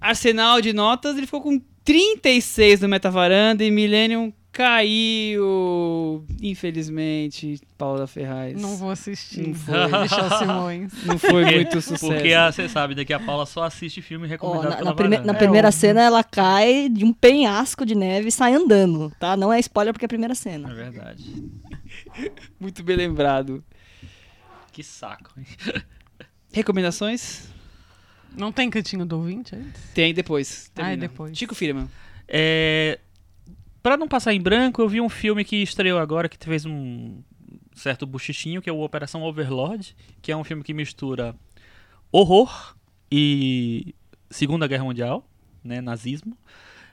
[0.00, 6.24] arsenal de notas, ele ficou com 36 no Metavaranda e Millennium caiu.
[6.40, 8.60] Infelizmente, Paula Ferraz.
[8.60, 9.48] Não vou assistir.
[9.48, 10.00] Não foi.
[10.02, 10.92] Michel Simões.
[11.04, 12.06] Não foi muito sucesso.
[12.08, 14.94] Porque a- você sabe, né, que a Paula só assiste filme recomendado na, pela na
[14.96, 15.80] prime- na primeira óbvio.
[15.80, 19.36] cena ela cai de um penhasco de neve e sai andando, tá?
[19.36, 20.72] Não é spoiler porque é a primeira É cena.
[20.74, 21.24] verdade.
[22.58, 23.62] Muito bem lembrado.
[24.72, 25.32] Que saco.
[25.38, 25.46] hein?
[26.52, 27.48] Recomendações?
[28.36, 29.80] Não tem cantinho do ouvinte antes?
[29.94, 30.70] Tem depois.
[30.76, 31.00] Ah, é Termina.
[31.08, 31.38] depois.
[31.38, 31.88] Chico Firman.
[32.28, 32.98] É,
[33.86, 37.22] Pra não passar em branco, eu vi um filme que estreou agora que fez um
[37.72, 41.36] certo buchichinho, que é o Operação Overlord, que é um filme que mistura
[42.10, 42.74] horror
[43.08, 43.94] e
[44.28, 45.24] Segunda Guerra Mundial,
[45.62, 46.36] né, nazismo.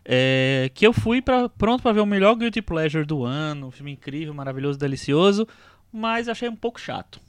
[0.06, 3.72] É, que eu fui pra, pronto pra ver o melhor guilty pleasure do ano, um
[3.72, 5.48] filme incrível, maravilhoso, delicioso,
[5.92, 7.20] mas achei um pouco chato.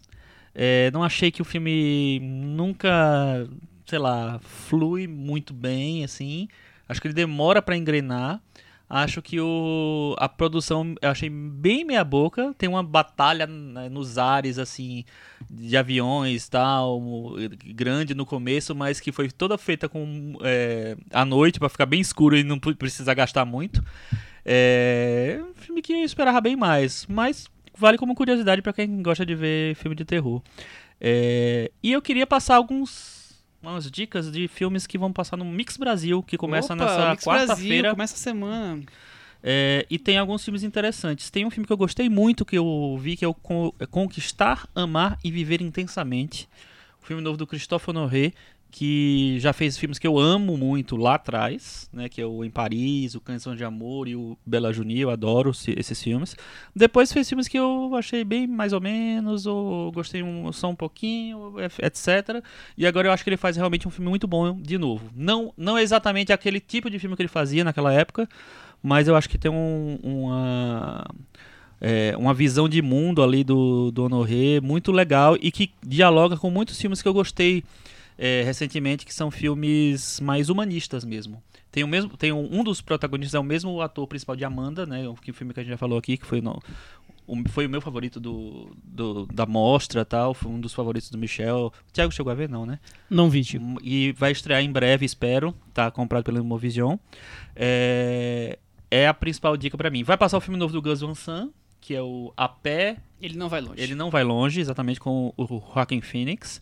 [0.55, 3.49] É, não achei que o filme nunca,
[3.87, 6.49] sei lá, flui muito bem, assim.
[6.87, 8.43] Acho que ele demora pra engrenar.
[8.89, 12.55] Acho que o, a produção eu achei bem meia boca.
[12.57, 15.05] Tem uma batalha né, nos ares, assim,
[15.51, 17.01] de aviões tal,
[17.65, 22.01] grande no começo, mas que foi toda feita com é, à noite pra ficar bem
[22.01, 23.83] escuro e não precisar gastar muito.
[24.45, 29.25] É um filme que eu esperava bem mais, mas vale como curiosidade pra quem gosta
[29.25, 30.43] de ver filme de terror.
[31.01, 33.24] É, e eu queria passar alguns
[33.71, 37.91] umas dicas de filmes que vão passar no Mix Brasil, que começa Opa, nessa quarta-feira.
[37.91, 38.83] Começa a semana.
[39.43, 41.29] É, e tem alguns filmes interessantes.
[41.29, 43.37] Tem um filme que eu gostei muito, que eu vi, que é o
[43.79, 46.49] é Conquistar, Amar e Viver Intensamente.
[47.03, 48.33] O filme novo do Christophe Honoré,
[48.77, 52.09] que já fez filmes que eu amo muito lá atrás, né?
[52.09, 55.55] Que é o Em Paris, o Canção de Amor e o Bela Juni, eu adoro
[55.55, 56.35] se- esses filmes.
[56.75, 60.75] Depois fez filmes que eu achei bem mais ou menos, ou gostei um, só um
[60.75, 62.43] pouquinho, etc.
[62.77, 65.09] E agora eu acho que ele faz realmente um filme muito bom de novo.
[65.15, 68.29] Não, não exatamente aquele tipo de filme que ele fazia naquela época,
[68.83, 71.05] mas eu acho que tem um- uma,
[71.81, 76.51] é, uma visão de mundo ali do, do Honoré muito legal e que dialoga com
[76.51, 77.63] muitos filmes que eu gostei
[78.19, 81.43] é, recentemente, que são filmes mais humanistas mesmo.
[81.71, 84.87] Tem, o mesmo, tem um, um dos protagonistas, é o mesmo ator principal de Amanda,
[84.87, 85.09] né?
[85.09, 86.63] O que- o filme que a gente já falou aqui, que foi, no,
[87.27, 91.19] o- foi o meu favorito do, do- da mostra tal, foi um dos favoritos do
[91.19, 91.73] Michel.
[91.89, 92.79] O Thiago chegou a ver, não, né?
[93.11, 93.43] Não vi.
[93.59, 95.53] Hum, E vai estrear em breve, espero.
[95.73, 96.97] Tá comprado pela Imovision.
[97.57, 98.59] É,
[98.91, 100.05] é a principal dica pra mim.
[100.05, 101.51] Vai passar o filme novo do Gus Van Sant,
[101.81, 102.99] que é o A Pé.
[103.21, 103.81] Ele não vai longe.
[103.81, 106.61] Ele não vai longe, exatamente com o Joaquin Phoenix.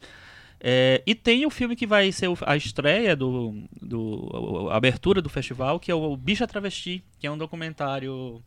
[0.65, 5.29] É, e tem o filme que vai ser a estreia do, do a abertura do
[5.29, 8.41] festival, que é o Bicha Travesti, que é um documentário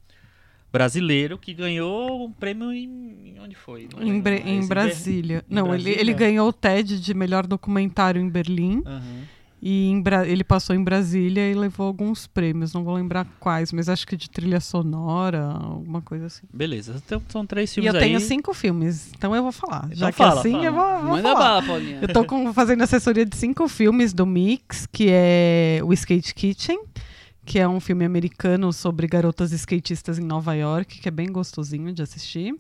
[0.72, 3.88] brasileiro que ganhou um prêmio em, onde foi?
[4.02, 5.44] Em, Bre- em Brasília.
[5.50, 6.02] em Não, ele, Brasília?
[6.02, 8.82] ele ganhou o TED de melhor documentário em Berlim.
[8.86, 9.24] Aham.
[9.62, 14.06] E ele passou em Brasília e levou alguns prêmios, não vou lembrar quais, mas acho
[14.06, 16.44] que de trilha sonora, alguma coisa assim.
[16.54, 18.06] Beleza, então são três E filmes eu aí.
[18.06, 19.88] tenho cinco filmes, então eu vou falar.
[19.92, 20.66] Já que fala, assim fala.
[20.66, 21.40] eu vou, vou Manda falar.
[21.40, 22.00] bala, Paulinha.
[22.02, 26.80] Eu tô com- fazendo assessoria de cinco filmes do Mix, que é o Skate Kitchen,
[27.44, 31.92] que é um filme americano sobre garotas skatistas em Nova York, que é bem gostosinho
[31.92, 32.54] de assistir.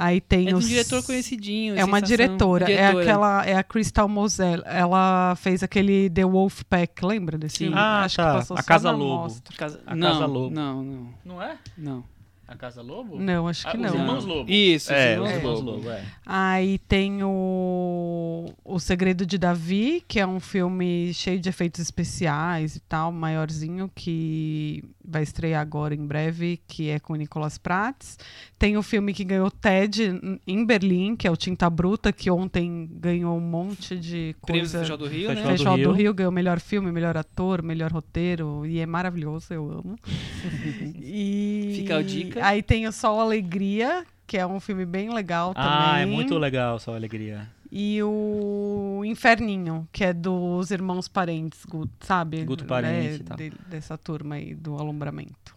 [0.00, 1.74] Aí tem É de um os- diretor conhecidinho.
[1.76, 2.16] É uma sensação.
[2.16, 3.02] diretora, é Diretora.
[3.02, 4.62] aquela, é a Crystal Moselle.
[4.64, 7.72] Ela fez aquele The Wolf Pack, lembra desse Sim.
[7.74, 8.30] Ah, Acho tá.
[8.30, 9.34] que passou A Casa Lobo.
[9.56, 9.80] Casa...
[9.84, 10.54] A não, Casa Lobo.
[10.54, 11.56] Não, não, Não é?
[11.76, 12.04] não.
[12.48, 13.18] A Casa Lobo?
[13.20, 13.88] Não, acho que Ah, não.
[13.90, 14.50] Os Irmãos Lobo.
[14.50, 15.90] Isso, É, os os Irmãos Irmãos Lobo.
[15.90, 16.02] É.
[16.24, 22.74] Aí tem o, o Segredo de Davi, que é um filme cheio de efeitos especiais
[22.76, 28.18] e tal, maiorzinho, que vai estrear agora em breve, que é com o Nicolas Prats.
[28.58, 32.88] Tem o filme que ganhou TED em- Berlim, que é o Tinta Bruta, que ontem
[32.92, 34.78] ganhou um monte de do coisa.
[34.80, 35.50] Festival do Rio, Festival né?
[35.50, 35.92] Festival do Rio.
[35.92, 36.14] Rio.
[36.14, 39.96] ganhou melhor filme, melhor ator, melhor roteiro, e é maravilhoso, eu amo.
[41.02, 42.37] e Fica a dica.
[42.42, 46.14] Aí tem o Sol Alegria, que é um filme bem legal Ah, é também.
[46.14, 47.48] muito legal, só alegria.
[47.70, 52.42] E o Inferninho, que é dos irmãos parentes, Guto, sabe?
[52.44, 53.36] Guto Parente Né, e tal.
[53.36, 55.54] de- dessa turma aí do alumbramento.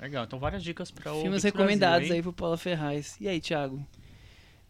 [0.00, 3.16] Legal, então várias dicas para o Filmes recomendados Brasil, aí pro Paula Ferraz.
[3.20, 3.80] E aí, Thiago?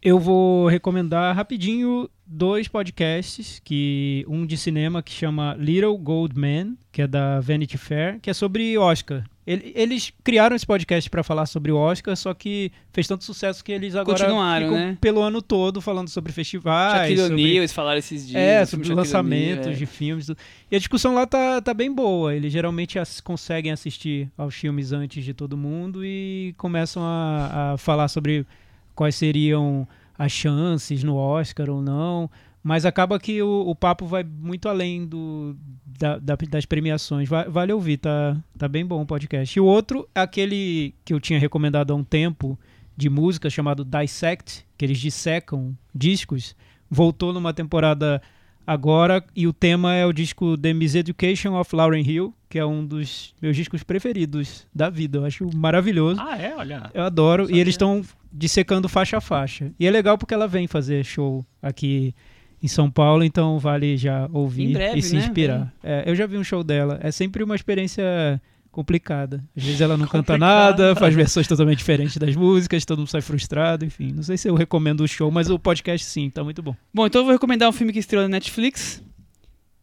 [0.03, 6.73] Eu vou recomendar rapidinho dois podcasts, que um de cinema que chama Little Gold Man,
[6.91, 9.23] que é da Vanity Fair, que é sobre Oscar.
[9.47, 13.63] Ele- Eles criaram esse podcast para falar sobre o Oscar, só que fez tanto sucesso
[13.63, 14.97] que eles agora Continuaram, ficam né?
[14.99, 18.41] pelo ano todo falando sobre festivais, Shaquille sobre O'Neal, eles falaram esses dias.
[18.41, 19.71] é, sobre Shaquille lançamentos é.
[19.73, 20.29] de filmes.
[20.71, 22.33] E a discussão lá tá, tá bem boa.
[22.35, 27.77] Eles geralmente ass- conseguem assistir aos filmes antes de todo mundo e começam a, a
[27.77, 28.45] falar sobre
[28.95, 29.87] quais seriam
[30.17, 32.29] as chances no Oscar ou não.
[32.63, 35.53] Mas acaba que o, o papo vai muito além do,
[35.99, 37.27] da- da- das premiações.
[37.27, 39.57] Va- vale ouvir, tá, tá bem bom o podcast.
[39.57, 42.57] E o outro, aquele que eu tinha recomendado há um tempo,
[42.95, 46.55] de música, chamado Dissect, que eles dissecam discos,
[46.89, 48.21] voltou numa temporada
[48.65, 52.85] agora e o tema é o disco The Miseducation of Lauryn Hill, que é um
[52.85, 55.17] dos meus discos preferidos da vida.
[55.17, 56.21] Eu acho maravilhoso.
[56.21, 56.55] Ah, é?
[56.55, 56.91] Olha.
[56.93, 57.45] Eu adoro.
[57.45, 57.57] Sabia.
[57.57, 59.71] E eles estão dissecando faixa a faixa.
[59.79, 62.13] E é legal porque ela vem fazer show aqui
[62.61, 65.21] em São Paulo, então vale já ouvir breve, e se né?
[65.21, 65.73] inspirar.
[65.81, 66.99] É, eu já vi um show dela.
[67.01, 68.39] É sempre uma experiência
[68.71, 69.43] complicada.
[69.57, 73.21] Às vezes ela não canta nada, faz versões totalmente diferentes das músicas, todo mundo sai
[73.21, 74.11] frustrado, enfim.
[74.13, 76.75] Não sei se eu recomendo o show, mas o podcast sim, tá muito bom.
[76.93, 79.03] Bom, então eu vou recomendar um filme que estreou na Netflix,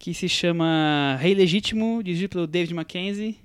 [0.01, 3.37] que se chama Rei Legítimo, dirigido pelo David Mackenzie,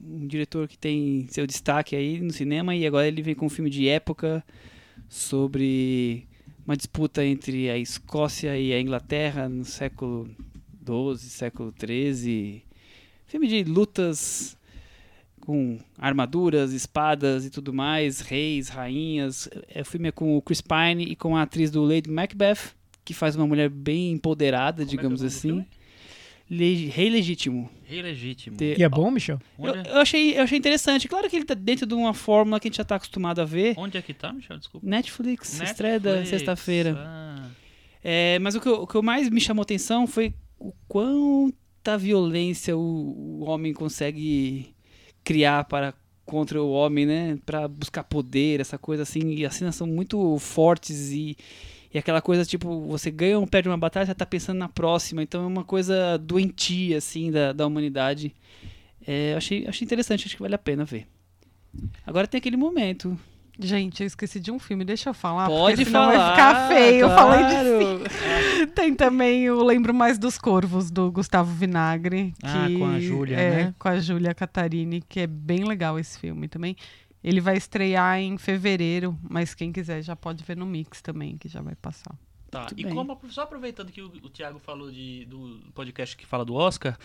[0.00, 3.48] um diretor que tem seu destaque aí no cinema, e agora ele vem com um
[3.48, 4.44] filme de época
[5.08, 6.26] sobre
[6.66, 10.28] uma disputa entre a Escócia e a Inglaterra no século
[10.84, 12.64] XII, século XIII.
[13.28, 14.58] Filme de lutas
[15.38, 19.48] com armaduras, espadas e tudo mais, reis, rainhas.
[19.68, 22.74] É, o filme é com o Chris Pine e com a atriz do Lady Macbeth,
[23.06, 25.64] que faz uma mulher bem empoderada, Como é é digamos do assim.
[26.48, 27.68] Rei Legítimo.
[27.84, 28.56] Rei legítimo.
[28.56, 29.40] Te- E é bom, Michel?
[29.58, 31.08] Eu, Onde, eu achei, eu achei interessante.
[31.08, 33.44] Claro que ele tá dentro de uma fórmula que a gente já tá acostumado a
[33.44, 33.74] ver.
[33.76, 34.56] onde é que tá, Michel?
[34.58, 34.86] Desculpa.
[34.86, 36.30] Netflix, estreia da Netflix.
[36.30, 36.94] sexta-feira.
[36.98, 37.48] Ah.
[38.04, 41.98] É, mas o que, eu- o que eu mais me chamou atenção foi o quanta
[41.98, 44.72] violência o, o homem consegue
[45.24, 45.92] criar para
[46.24, 47.38] contra o homem, né?
[47.44, 49.32] Para buscar poder, essa coisa assim.
[49.34, 51.36] E as cenas são muito fortes e,
[51.96, 55.22] e aquela coisa tipo, você ganha ou perde uma batalha, você tá pensando na próxima.
[55.22, 58.36] Então é uma coisa doentia, assim, da, da humanidade.
[59.06, 61.06] É, eu achei, achei interessante, acho que vale a pena ver.
[62.06, 63.18] Agora tem aquele momento.
[63.58, 65.46] Gente, eu esqueci de um filme, deixa eu falar.
[65.46, 66.18] Pode porque falar.
[66.18, 67.00] vai ficar feio.
[67.00, 68.68] Eu falei de claro.
[68.76, 72.34] Tem também, eu lembro mais dos Corvos, do Gustavo Vinagre.
[72.38, 73.74] Que, Ah, com a Júlia, é, né?
[73.78, 76.76] Com a Júlia Catarini, que é bem legal esse filme também.
[77.22, 81.48] Ele vai estrear em fevereiro, mas quem quiser já pode ver no Mix também, que
[81.48, 82.14] já vai passar.
[82.50, 82.60] Tá.
[82.60, 82.94] Muito E bem.
[82.94, 86.96] como, só aproveitando que o, o Thiago falou de, do podcast que fala do Oscar,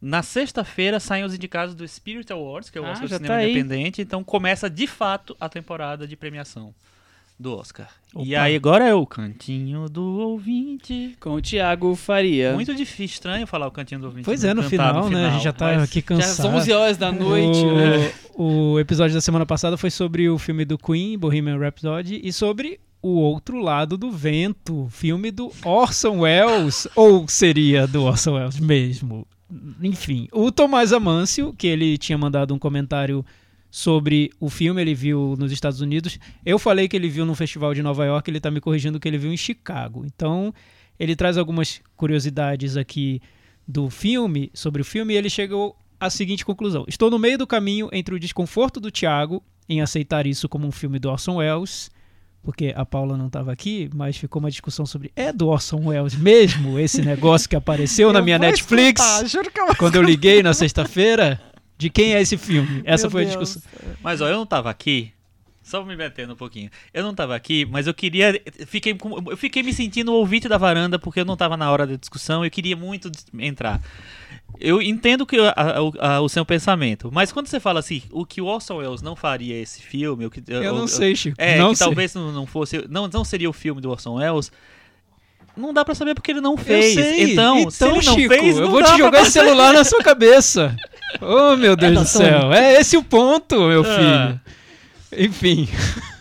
[0.00, 3.34] na sexta-feira saem os indicados do Spirit Awards, que é o Ah, Oscar de Cinema
[3.34, 3.50] tá aí.
[3.52, 6.72] Independente, então começa de fato a temporada de premiação
[7.38, 7.88] do Oscar.
[8.16, 8.42] E Opa.
[8.42, 11.16] aí agora é o Cantinho do Ouvinte.
[11.18, 12.54] Com o Thiago Faria.
[12.54, 14.24] Muito difícil, estranho falar o Cantinho do Ouvinte.
[14.24, 15.26] Pois é, no cantar final, né?
[15.26, 16.36] A gente já tá aqui Já cansado.
[16.36, 17.58] são 11 horas da noite.
[17.58, 18.12] o, né?
[18.34, 22.78] o episódio da semana passada foi sobre o filme do Queen, Bohemian Rhapsody, e sobre
[23.02, 29.26] O Outro Lado do Vento, filme do Orson Welles, ou seria do Orson Welles mesmo?
[29.82, 33.24] Enfim, o Tomás Amâncio, que ele tinha mandado um comentário
[33.74, 36.16] sobre o filme, ele viu nos Estados Unidos.
[36.46, 39.08] Eu falei que ele viu no festival de Nova York, ele está me corrigindo que
[39.08, 40.04] ele viu em Chicago.
[40.06, 40.54] Então,
[40.96, 43.20] ele traz algumas curiosidades aqui
[43.66, 47.48] do filme, sobre o filme, e ele chegou à seguinte conclusão: Estou no meio do
[47.48, 51.90] caminho entre o desconforto do Thiago em aceitar isso como um filme do Orson Welles,
[52.44, 56.14] porque a Paula não estava aqui, mas ficou uma discussão sobre é do Orson Welles
[56.14, 60.44] mesmo esse negócio que apareceu na minha Netflix escutar, juro que eu quando eu liguei
[60.44, 61.40] na sexta-feira.
[61.76, 62.82] De quem é esse filme?
[62.84, 63.38] Essa Meu foi a Deus.
[63.48, 63.62] discussão.
[64.02, 65.12] Mas ó, eu não tava aqui.
[65.62, 66.70] Só me metendo um pouquinho.
[66.92, 68.38] Eu não tava aqui, mas eu queria.
[68.66, 71.70] Fiquei, com- eu fiquei me sentindo o ouvinte da varanda porque eu não tava na
[71.72, 72.44] hora da discussão.
[72.44, 73.80] Eu queria muito entrar.
[74.60, 78.24] Eu entendo que a- a- a- o seu pensamento, mas quando você fala assim, o
[78.26, 81.16] que o Orson Welles não faria esse filme, o que Eu o- não o- sei,
[81.16, 81.34] Chico.
[81.40, 81.86] É, não que sei.
[81.86, 84.52] talvez não, não fosse, não, não seria o filme do Orson Welles.
[85.56, 86.96] Não dá pra saber porque ele não fez.
[86.96, 87.32] Eu sei.
[87.32, 89.82] Então, se ele não Chico, fez, eu não vou dá te jogar esse celular na
[89.84, 90.76] sua cabeça.
[91.20, 92.52] Oh, meu Deus É do céu.
[92.52, 94.38] É esse o ponto, meu Ah.
[95.10, 95.26] filho.
[95.26, 95.68] Enfim.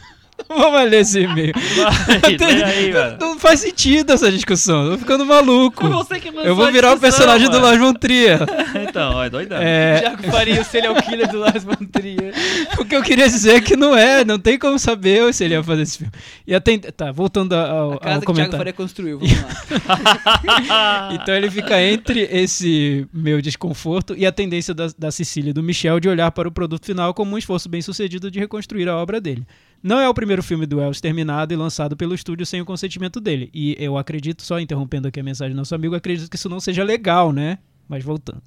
[0.57, 1.53] Vamos ler esse e-mail.
[1.75, 2.93] Vai, lê aí.
[3.19, 4.85] Não faz sentido essa discussão.
[4.85, 5.81] Eu tô ficando maluco.
[5.81, 7.65] Foi você que lançou Eu vou virar o personagem do mano.
[7.65, 8.39] Lars von Trier.
[8.93, 9.57] Então, é doidão.
[9.59, 12.33] É, Thiago Faria, o serial killer do Lars von Trier.
[12.77, 15.53] o que eu queria dizer é que não é, não tem como saber se ele
[15.53, 16.13] ia fazer esse filme.
[16.45, 18.57] E até, tá, voltando ao, A ao casa que o Thiago comentário.
[18.57, 21.09] Faria construiu, vamos lá.
[21.13, 25.63] Então ele fica entre esse meu desconforto e a tendência da, da Cecília e do
[25.63, 28.95] Michel de olhar para o produto final como um esforço bem sucedido de reconstruir a
[28.95, 29.45] obra dele.
[29.83, 33.19] Não é o primeiro filme do Wells terminado e lançado pelo estúdio sem o consentimento
[33.19, 33.49] dele.
[33.53, 36.61] E eu acredito, só interrompendo aqui a mensagem do nosso amigo, acredito que isso não
[36.61, 37.57] seja legal, né?
[37.85, 38.41] Mas voltando.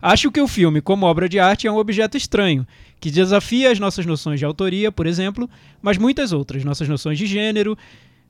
[0.00, 2.66] Acho que o filme, como obra de arte, é um objeto estranho,
[2.98, 5.48] que desafia as nossas noções de autoria, por exemplo,
[5.82, 7.76] mas muitas outras, nossas noções de gênero,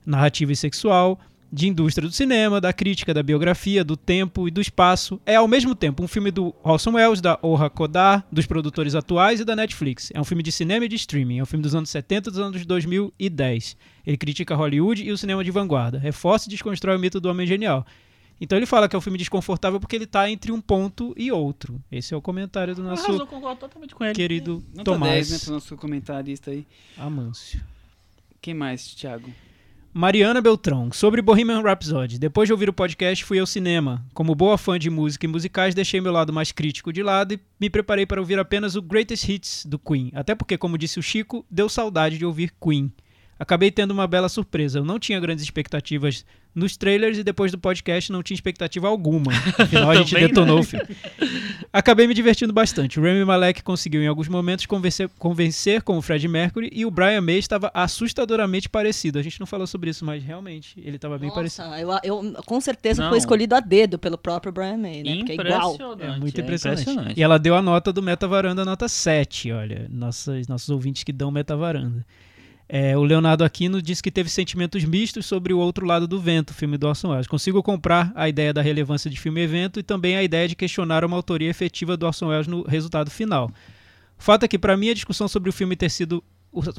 [0.05, 4.61] narrativa e sexual, de indústria do cinema, da crítica, da biografia, do tempo e do
[4.61, 5.21] espaço.
[5.25, 9.41] É ao mesmo tempo um filme do Orson Welles, da Orra Kodar, dos produtores atuais
[9.41, 10.11] e da Netflix.
[10.15, 11.39] É um filme de cinema e de streaming.
[11.39, 13.77] É um filme dos anos 70 e dos anos 2010.
[14.07, 15.99] Ele critica Hollywood e o cinema de vanguarda.
[15.99, 17.87] Reforça e desconstrói o mito do homem genial.
[18.41, 21.33] Então ele fala que é um filme desconfortável porque ele está entre um ponto e
[21.33, 21.83] outro.
[21.91, 24.15] Esse é o comentário do nosso Arrasou, concordo totalmente com ele.
[24.15, 26.65] querido Nota Tomás 10, né, pro nosso comentarista aí.
[26.97, 27.61] Amâncio.
[28.41, 29.29] Quem mais, Thiago?
[29.99, 32.21] Mariana Beltrão, sobre Bohemian Rhapsody.
[32.21, 34.07] Depois de ouvir o podcast, fui ao cinema.
[34.15, 37.41] Como boa fã de música e musicais, deixei meu lado mais crítico de lado e
[37.59, 40.13] me preparei para ouvir apenas o Greatest Hits do Queen.
[40.15, 42.93] Até porque, como disse o Chico, deu saudade de ouvir Queen.
[43.39, 44.81] Acabei tendo uma bela surpresa.
[44.81, 46.25] Eu não tinha grandes expectativas
[46.55, 49.31] nos trailers e depois do podcast não tinha expectativa alguma.
[49.57, 50.87] Afinal, a gente detonou o filme.
[51.73, 52.99] Acabei me divertindo bastante.
[52.99, 56.91] O Rami Malek conseguiu em alguns momentos convencer, convencer com o Fred Mercury e o
[56.91, 59.19] Brian May estava assustadoramente parecido.
[59.19, 61.69] A gente não falou sobre isso, mas realmente ele estava bem parecido.
[61.77, 63.11] Eu, eu- com certeza Não.
[63.11, 65.17] foi escolhido a dedo pelo próprio Brian May, né?
[65.19, 65.75] Porque é igual.
[65.75, 66.03] Impressionante.
[66.03, 66.81] É muito é impressionante.
[66.83, 67.21] impressionante.
[67.21, 69.87] E ela deu a nota do Meta Varanda, nota 7, olha.
[69.91, 72.05] Nossos, nossos ouvintes que dão Meta Varanda.
[72.69, 76.53] É, o Leonardo Aquino disse que teve sentimentos mistos sobre o outro lado do vento,
[76.53, 77.27] filme do Orson Welles.
[77.27, 81.17] Consigo comprar a ideia da relevância de filme e também a ideia de questionar uma
[81.17, 83.51] autoria efetiva do Orson Welles no resultado final.
[84.19, 86.23] O fato é que, para mim, a discussão sobre o filme ter sido.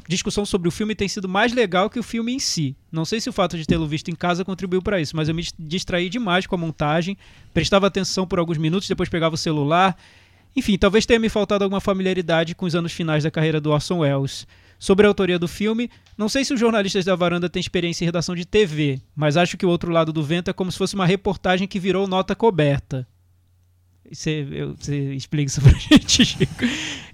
[0.06, 2.76] Discussão sobre o filme tem sido mais legal que o filme em si.
[2.90, 5.34] Não sei se o fato de tê-lo visto em casa contribuiu para isso, mas eu
[5.34, 7.16] me distraí demais com a montagem,
[7.54, 9.96] prestava atenção por alguns minutos, depois pegava o celular.
[10.56, 13.98] Enfim, talvez tenha me faltado alguma familiaridade com os anos finais da carreira do Orson
[13.98, 14.46] Welles.
[14.80, 18.06] Sobre a autoria do filme, não sei se os jornalistas da varanda têm experiência em
[18.06, 20.94] redação de TV, mas acho que o outro lado do vento é como se fosse
[20.94, 23.06] uma reportagem que virou nota coberta.
[24.10, 26.64] Você, eu- você explica isso pra gente, Chico.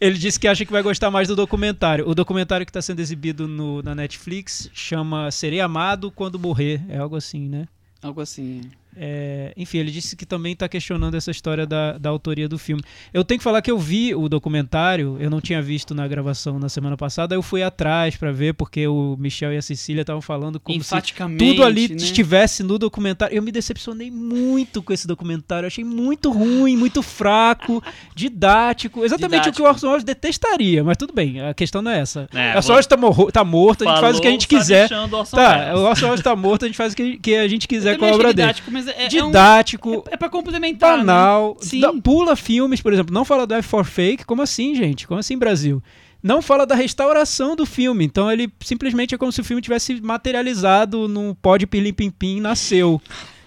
[0.01, 2.09] Ele disse que acha que vai gostar mais do documentário.
[2.09, 6.81] O documentário que está sendo exibido no- na Netflix chama Serei Amado Quando Morrer.
[6.89, 7.67] É algo assim, né?
[8.01, 8.63] Algo assim.
[8.97, 12.82] É, enfim, ele disse que também está questionando essa história da, da autoria do filme.
[13.12, 16.59] Eu tenho que falar que eu vi o documentário, eu não tinha visto na gravação
[16.59, 20.23] na semana passada, eu fui atrás para ver, porque o Michel e a Cecília estavam
[20.23, 20.90] falando como se
[21.39, 21.97] tudo ali né?
[21.97, 23.36] estivesse no documentário.
[23.36, 25.64] Eu me decepcionei muito com esse documentário.
[25.64, 27.82] Eu achei muito ruim, muito fraco,
[28.14, 29.05] didático.
[29.05, 29.68] Exatamente o que o Didático.
[29.68, 32.28] Orson Welles detestaria, mas tudo bem, a questão não é essa.
[32.32, 34.48] É, o Orson Welles tá, morro- tá morto, a gente faz o que a gente
[34.48, 34.89] quiser.
[34.89, 37.98] Tá, o Orson Welles tá morto, a gente faz o que, que a gente quiser
[37.98, 38.48] com a obra dele.
[38.48, 40.99] didático, mas é, é um- Didático, é pra complementar.
[40.99, 41.81] banal, Né?
[41.81, 45.07] Dá- pula filmes, por exemplo, não fala do F for Fake, como assim, gente?
[45.07, 45.83] Como assim, Brasil?
[46.23, 50.01] Não fala da restauração do filme, então ele simplesmente é como se o filme tivesse
[50.01, 53.01] materializado num pó de pilim pim pim nasceu.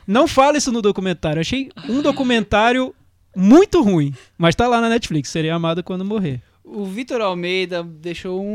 [0.08, 1.38] Não fala isso no documentário.
[1.38, 2.96] Eu achei um documentário
[3.36, 6.42] muito ruim, mas tá lá na Netflix, seria amado quando morrer.
[6.64, 8.48] O Vitor Almeida deixou um,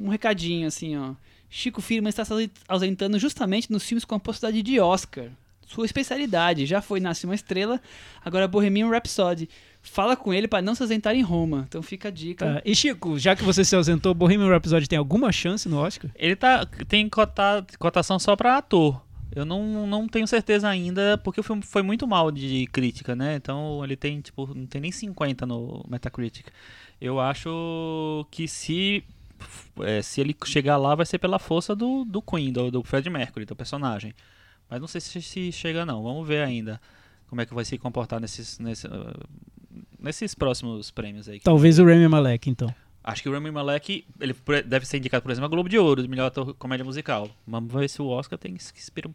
[0.00, 1.12] um- um recadinho assim, ó.
[1.48, 5.26] Chico Firman está se ausentando justamente nos filmes com a possibilidade de Oscar.
[5.66, 6.66] Sua especialidade.
[6.66, 7.80] Já foi Nasce uma Estrela,
[8.24, 9.48] agora Bohemian Rhapsody.
[9.82, 11.66] Fala com ele para não se ausentar em Roma.
[11.68, 12.54] Então fica a dica.
[12.54, 12.62] Tá.
[12.64, 16.10] E Chico, já que você se ausentou, Bohemian Rhapsody tem alguma chance no Oscar?
[16.14, 19.02] Ele tá, tem cota, cotação só pra ator.
[19.34, 23.34] Eu não, não tenho certeza ainda, porque o filme foi muito mal de crítica, né?
[23.34, 26.46] Então ele tem, tipo, não tem nem 50 no Metacritic.
[27.00, 29.02] Eu acho que se,
[29.80, 33.10] é, se ele chegar lá, vai ser pela força do, do Queen, do, do Fred
[33.10, 34.14] Mercury, do personagem.
[34.68, 36.02] Mas não sei se, se chega não.
[36.02, 36.80] Vamos ver ainda
[37.28, 38.90] como é que vai se comportar nesses, nesse, uh,
[39.98, 41.40] nesses próximos prêmios aí.
[41.40, 42.74] Talvez o Rami Malek, então.
[43.02, 44.34] Acho que o Rami Malek ele
[44.64, 47.28] deve ser indicado, por exemplo, a Globo de Ouro, de melhor ator comédia musical.
[47.46, 49.12] Vamos ver se o Oscar tem que, esperar,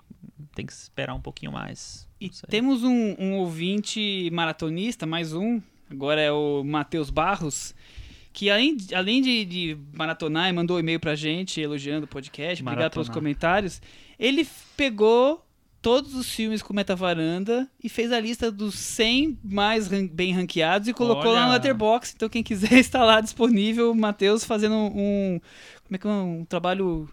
[0.54, 2.08] tem que esperar um pouquinho mais.
[2.22, 5.60] E temos um, um ouvinte maratonista, mais um,
[5.90, 7.74] agora é o Matheus Barros,
[8.40, 12.64] que além, além de, de maratonar e mandou um e-mail pra gente elogiando o podcast,
[12.64, 13.14] obrigado pelos Maratonar.
[13.14, 13.82] comentários,
[14.18, 14.48] ele
[14.78, 15.46] pegou
[15.82, 20.88] todos os filmes com Metavaranda e fez a lista dos 100 mais ran- bem ranqueados
[20.88, 21.54] e colocou lá no Olha.
[21.56, 22.14] Letterboxd.
[22.16, 25.42] Então quem quiser está lá disponível, o Matheus fazendo um,
[25.84, 27.10] como é que é, um trabalho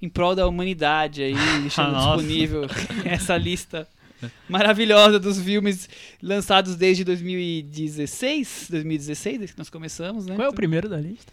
[0.00, 2.62] em prol da humanidade aí, deixando disponível
[3.04, 3.88] essa lista
[4.48, 5.88] maravilhosa dos filmes
[6.22, 10.34] lançados desde 2016, 2016, desde que nós começamos, né?
[10.34, 11.32] Qual é o primeiro da lista?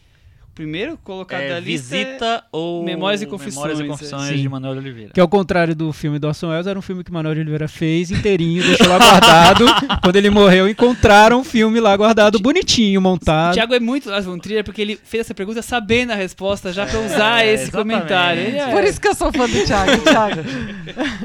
[0.56, 3.88] O primeiro colocado É, da lista é- Visita ou Memórias e Confissões, Memórias e é.
[3.88, 4.42] Confissões Sim.
[4.42, 5.12] de Manuel Oliveira.
[5.14, 7.68] Que ao contrário do filme do Orson Welles, era um filme que Manuel de Oliveira
[7.68, 9.66] fez inteirinho, deixou lá guardado.
[10.02, 13.54] Quando ele morreu, encontraram um filme lá guardado, bonitinho, O montado.
[13.56, 16.86] Thiago é muito Lars von Trier porque ele fez essa pergunta sabendo a resposta já
[16.86, 17.98] pra usar É, esse exatamente.
[17.98, 18.42] comentário.
[18.56, 20.42] É- Por isso que eu sou fã do Thiago, Thiago.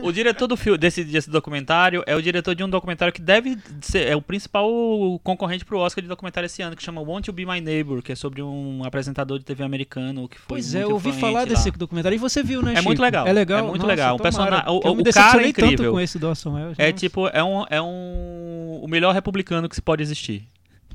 [0.03, 3.57] O diretor do filme, desse, desse documentário é o diretor de um documentário que deve
[3.81, 4.69] ser é o principal
[5.23, 8.11] concorrente pro Oscar de documentário esse ano, que chama Won't You Be My Neighbor, que
[8.11, 11.45] é sobre um apresentador de TV americano que foi Pois é, eu ouvi falar lá.
[11.45, 12.17] desse documentário.
[12.17, 12.89] E você viu, né, É Chico?
[12.89, 13.59] muito legal, É legal?
[13.59, 14.15] é muito Nossa, legal.
[14.15, 15.93] O tomara, persona- o- o cara é incrível.
[15.93, 16.79] com esse do Welles.
[16.79, 20.45] É tipo, é um, é um o melhor republicano que se pode existir.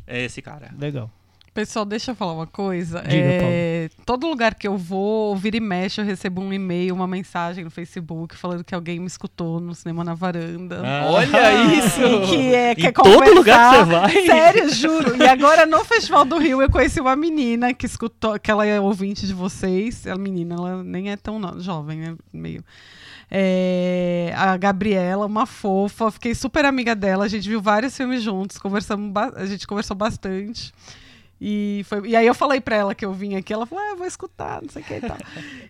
[0.07, 0.69] É esse cara.
[0.79, 1.09] Legal.
[1.55, 2.99] Pessoal, deixa eu falar uma coisa.
[3.01, 7.07] Diga, É, todo lugar que eu vou, vira e mexe, eu recebo um e-mail, uma
[7.07, 10.81] mensagem no Facebook falando que alguém me escutou no cinema na varanda.
[10.83, 11.05] Ah.
[11.11, 12.01] Olha isso!
[12.29, 13.33] Que é, Em quer todo conversar.
[13.33, 14.25] lugar que você vai.
[14.25, 15.15] Sério, juro.
[15.15, 18.77] E agora no Festival do Rio eu conheci uma menina que escutou, que ela é
[18.77, 20.05] ouvinte de vocês.
[20.07, 22.65] A menina, ela nem é tão jovem, é meio.
[23.31, 27.23] É, a Gabriela, uma fofa, fiquei super amiga dela.
[27.23, 30.73] A gente viu vários filmes juntos, conversamos, a gente conversou bastante.
[31.39, 33.89] E, foi, e aí eu falei pra ela que eu vim aqui, ela falou, ah,
[33.91, 35.17] eu vou escutar, não sei o que e tal.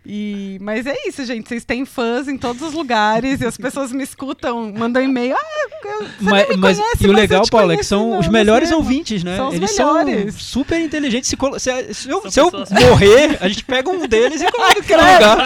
[0.08, 3.92] E, mas é isso, gente, vocês têm fãs em todos os lugares e as pessoas
[3.92, 5.42] me escutam, mandam e-mail, ah,
[5.84, 8.20] eu, você Mas, não me mas- conhece, e o mas legal, Paulo, é que são
[8.20, 8.84] os melhores cinema.
[8.86, 9.36] ouvintes, né?
[9.36, 10.34] São os Eles melhores.
[10.36, 11.28] são super inteligentes.
[11.28, 12.52] Se, se- se eu, se eu
[12.88, 15.38] morrer, a gente pega um deles e coloca aqui no lugar.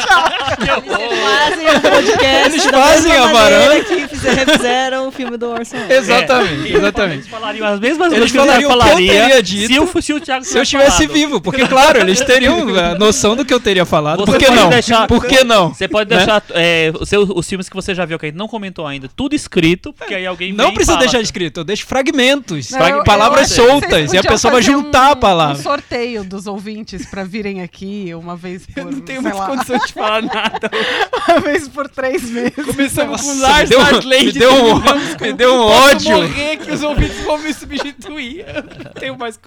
[0.60, 3.84] Eles fazem o podcast Eles fazem a varanda.
[3.86, 5.92] que fizer- refizeram o filme do Orson Welles.
[5.98, 6.78] Exatamente, É.
[6.78, 7.18] exatamente.
[7.20, 10.58] Eles falariam as mesmas Eles coisas que eu falaria se, eu, se o Thiago Se
[10.58, 14.20] eu tivesse estivesse vivo, porque claro, eles teriam a noção do que eu teria falado.
[14.20, 14.70] Você Por que pode não?
[14.70, 15.74] deixar- Por que não?
[15.74, 16.18] Você pode Né?
[16.18, 18.86] deixar é, o seu- os filmes que você já viu que a gente não comentou
[18.88, 21.86] ainda, tudo escrito, porque aí alguém Não vem e precisa fala, deixar escrito, eu deixo
[21.86, 25.58] fragmentos, Não, frag- eu- palavras eu soltas, e a pessoa vai juntar um- a palavra.
[25.60, 29.48] Um sorteio dos ouvintes pra virem aqui uma vez por, Eu não tenho mais lá,
[29.48, 30.70] condições de falar nada.
[31.28, 32.54] uma vez por três meses.
[32.66, 34.26] Começamos com Nossa, deu, Lars Lady.
[34.26, 34.80] me deu um,
[35.22, 36.18] me deu um ódio.
[36.18, 38.46] morrer que os ouvintes vão me substituir.
[38.48, 39.38] Eu não tenho mais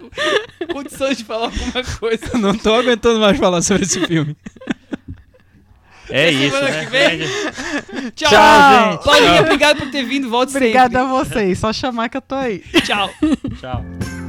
[0.67, 2.39] condições de falar alguma coisa.
[2.39, 4.37] Não tô aguentando mais falar sobre esse filme.
[6.11, 6.85] É isso, semana né?
[6.85, 8.11] que vem.
[8.13, 8.31] Tchau.
[8.31, 9.05] Tchau, gente.
[9.05, 10.29] Paulinha, obrigado por ter vindo.
[10.29, 11.17] Volte Obrigada sempre.
[11.17, 11.59] a vocês.
[11.59, 12.59] Só chamar que eu tô aí.
[12.85, 13.11] Tchau.
[13.59, 14.22] Tchau.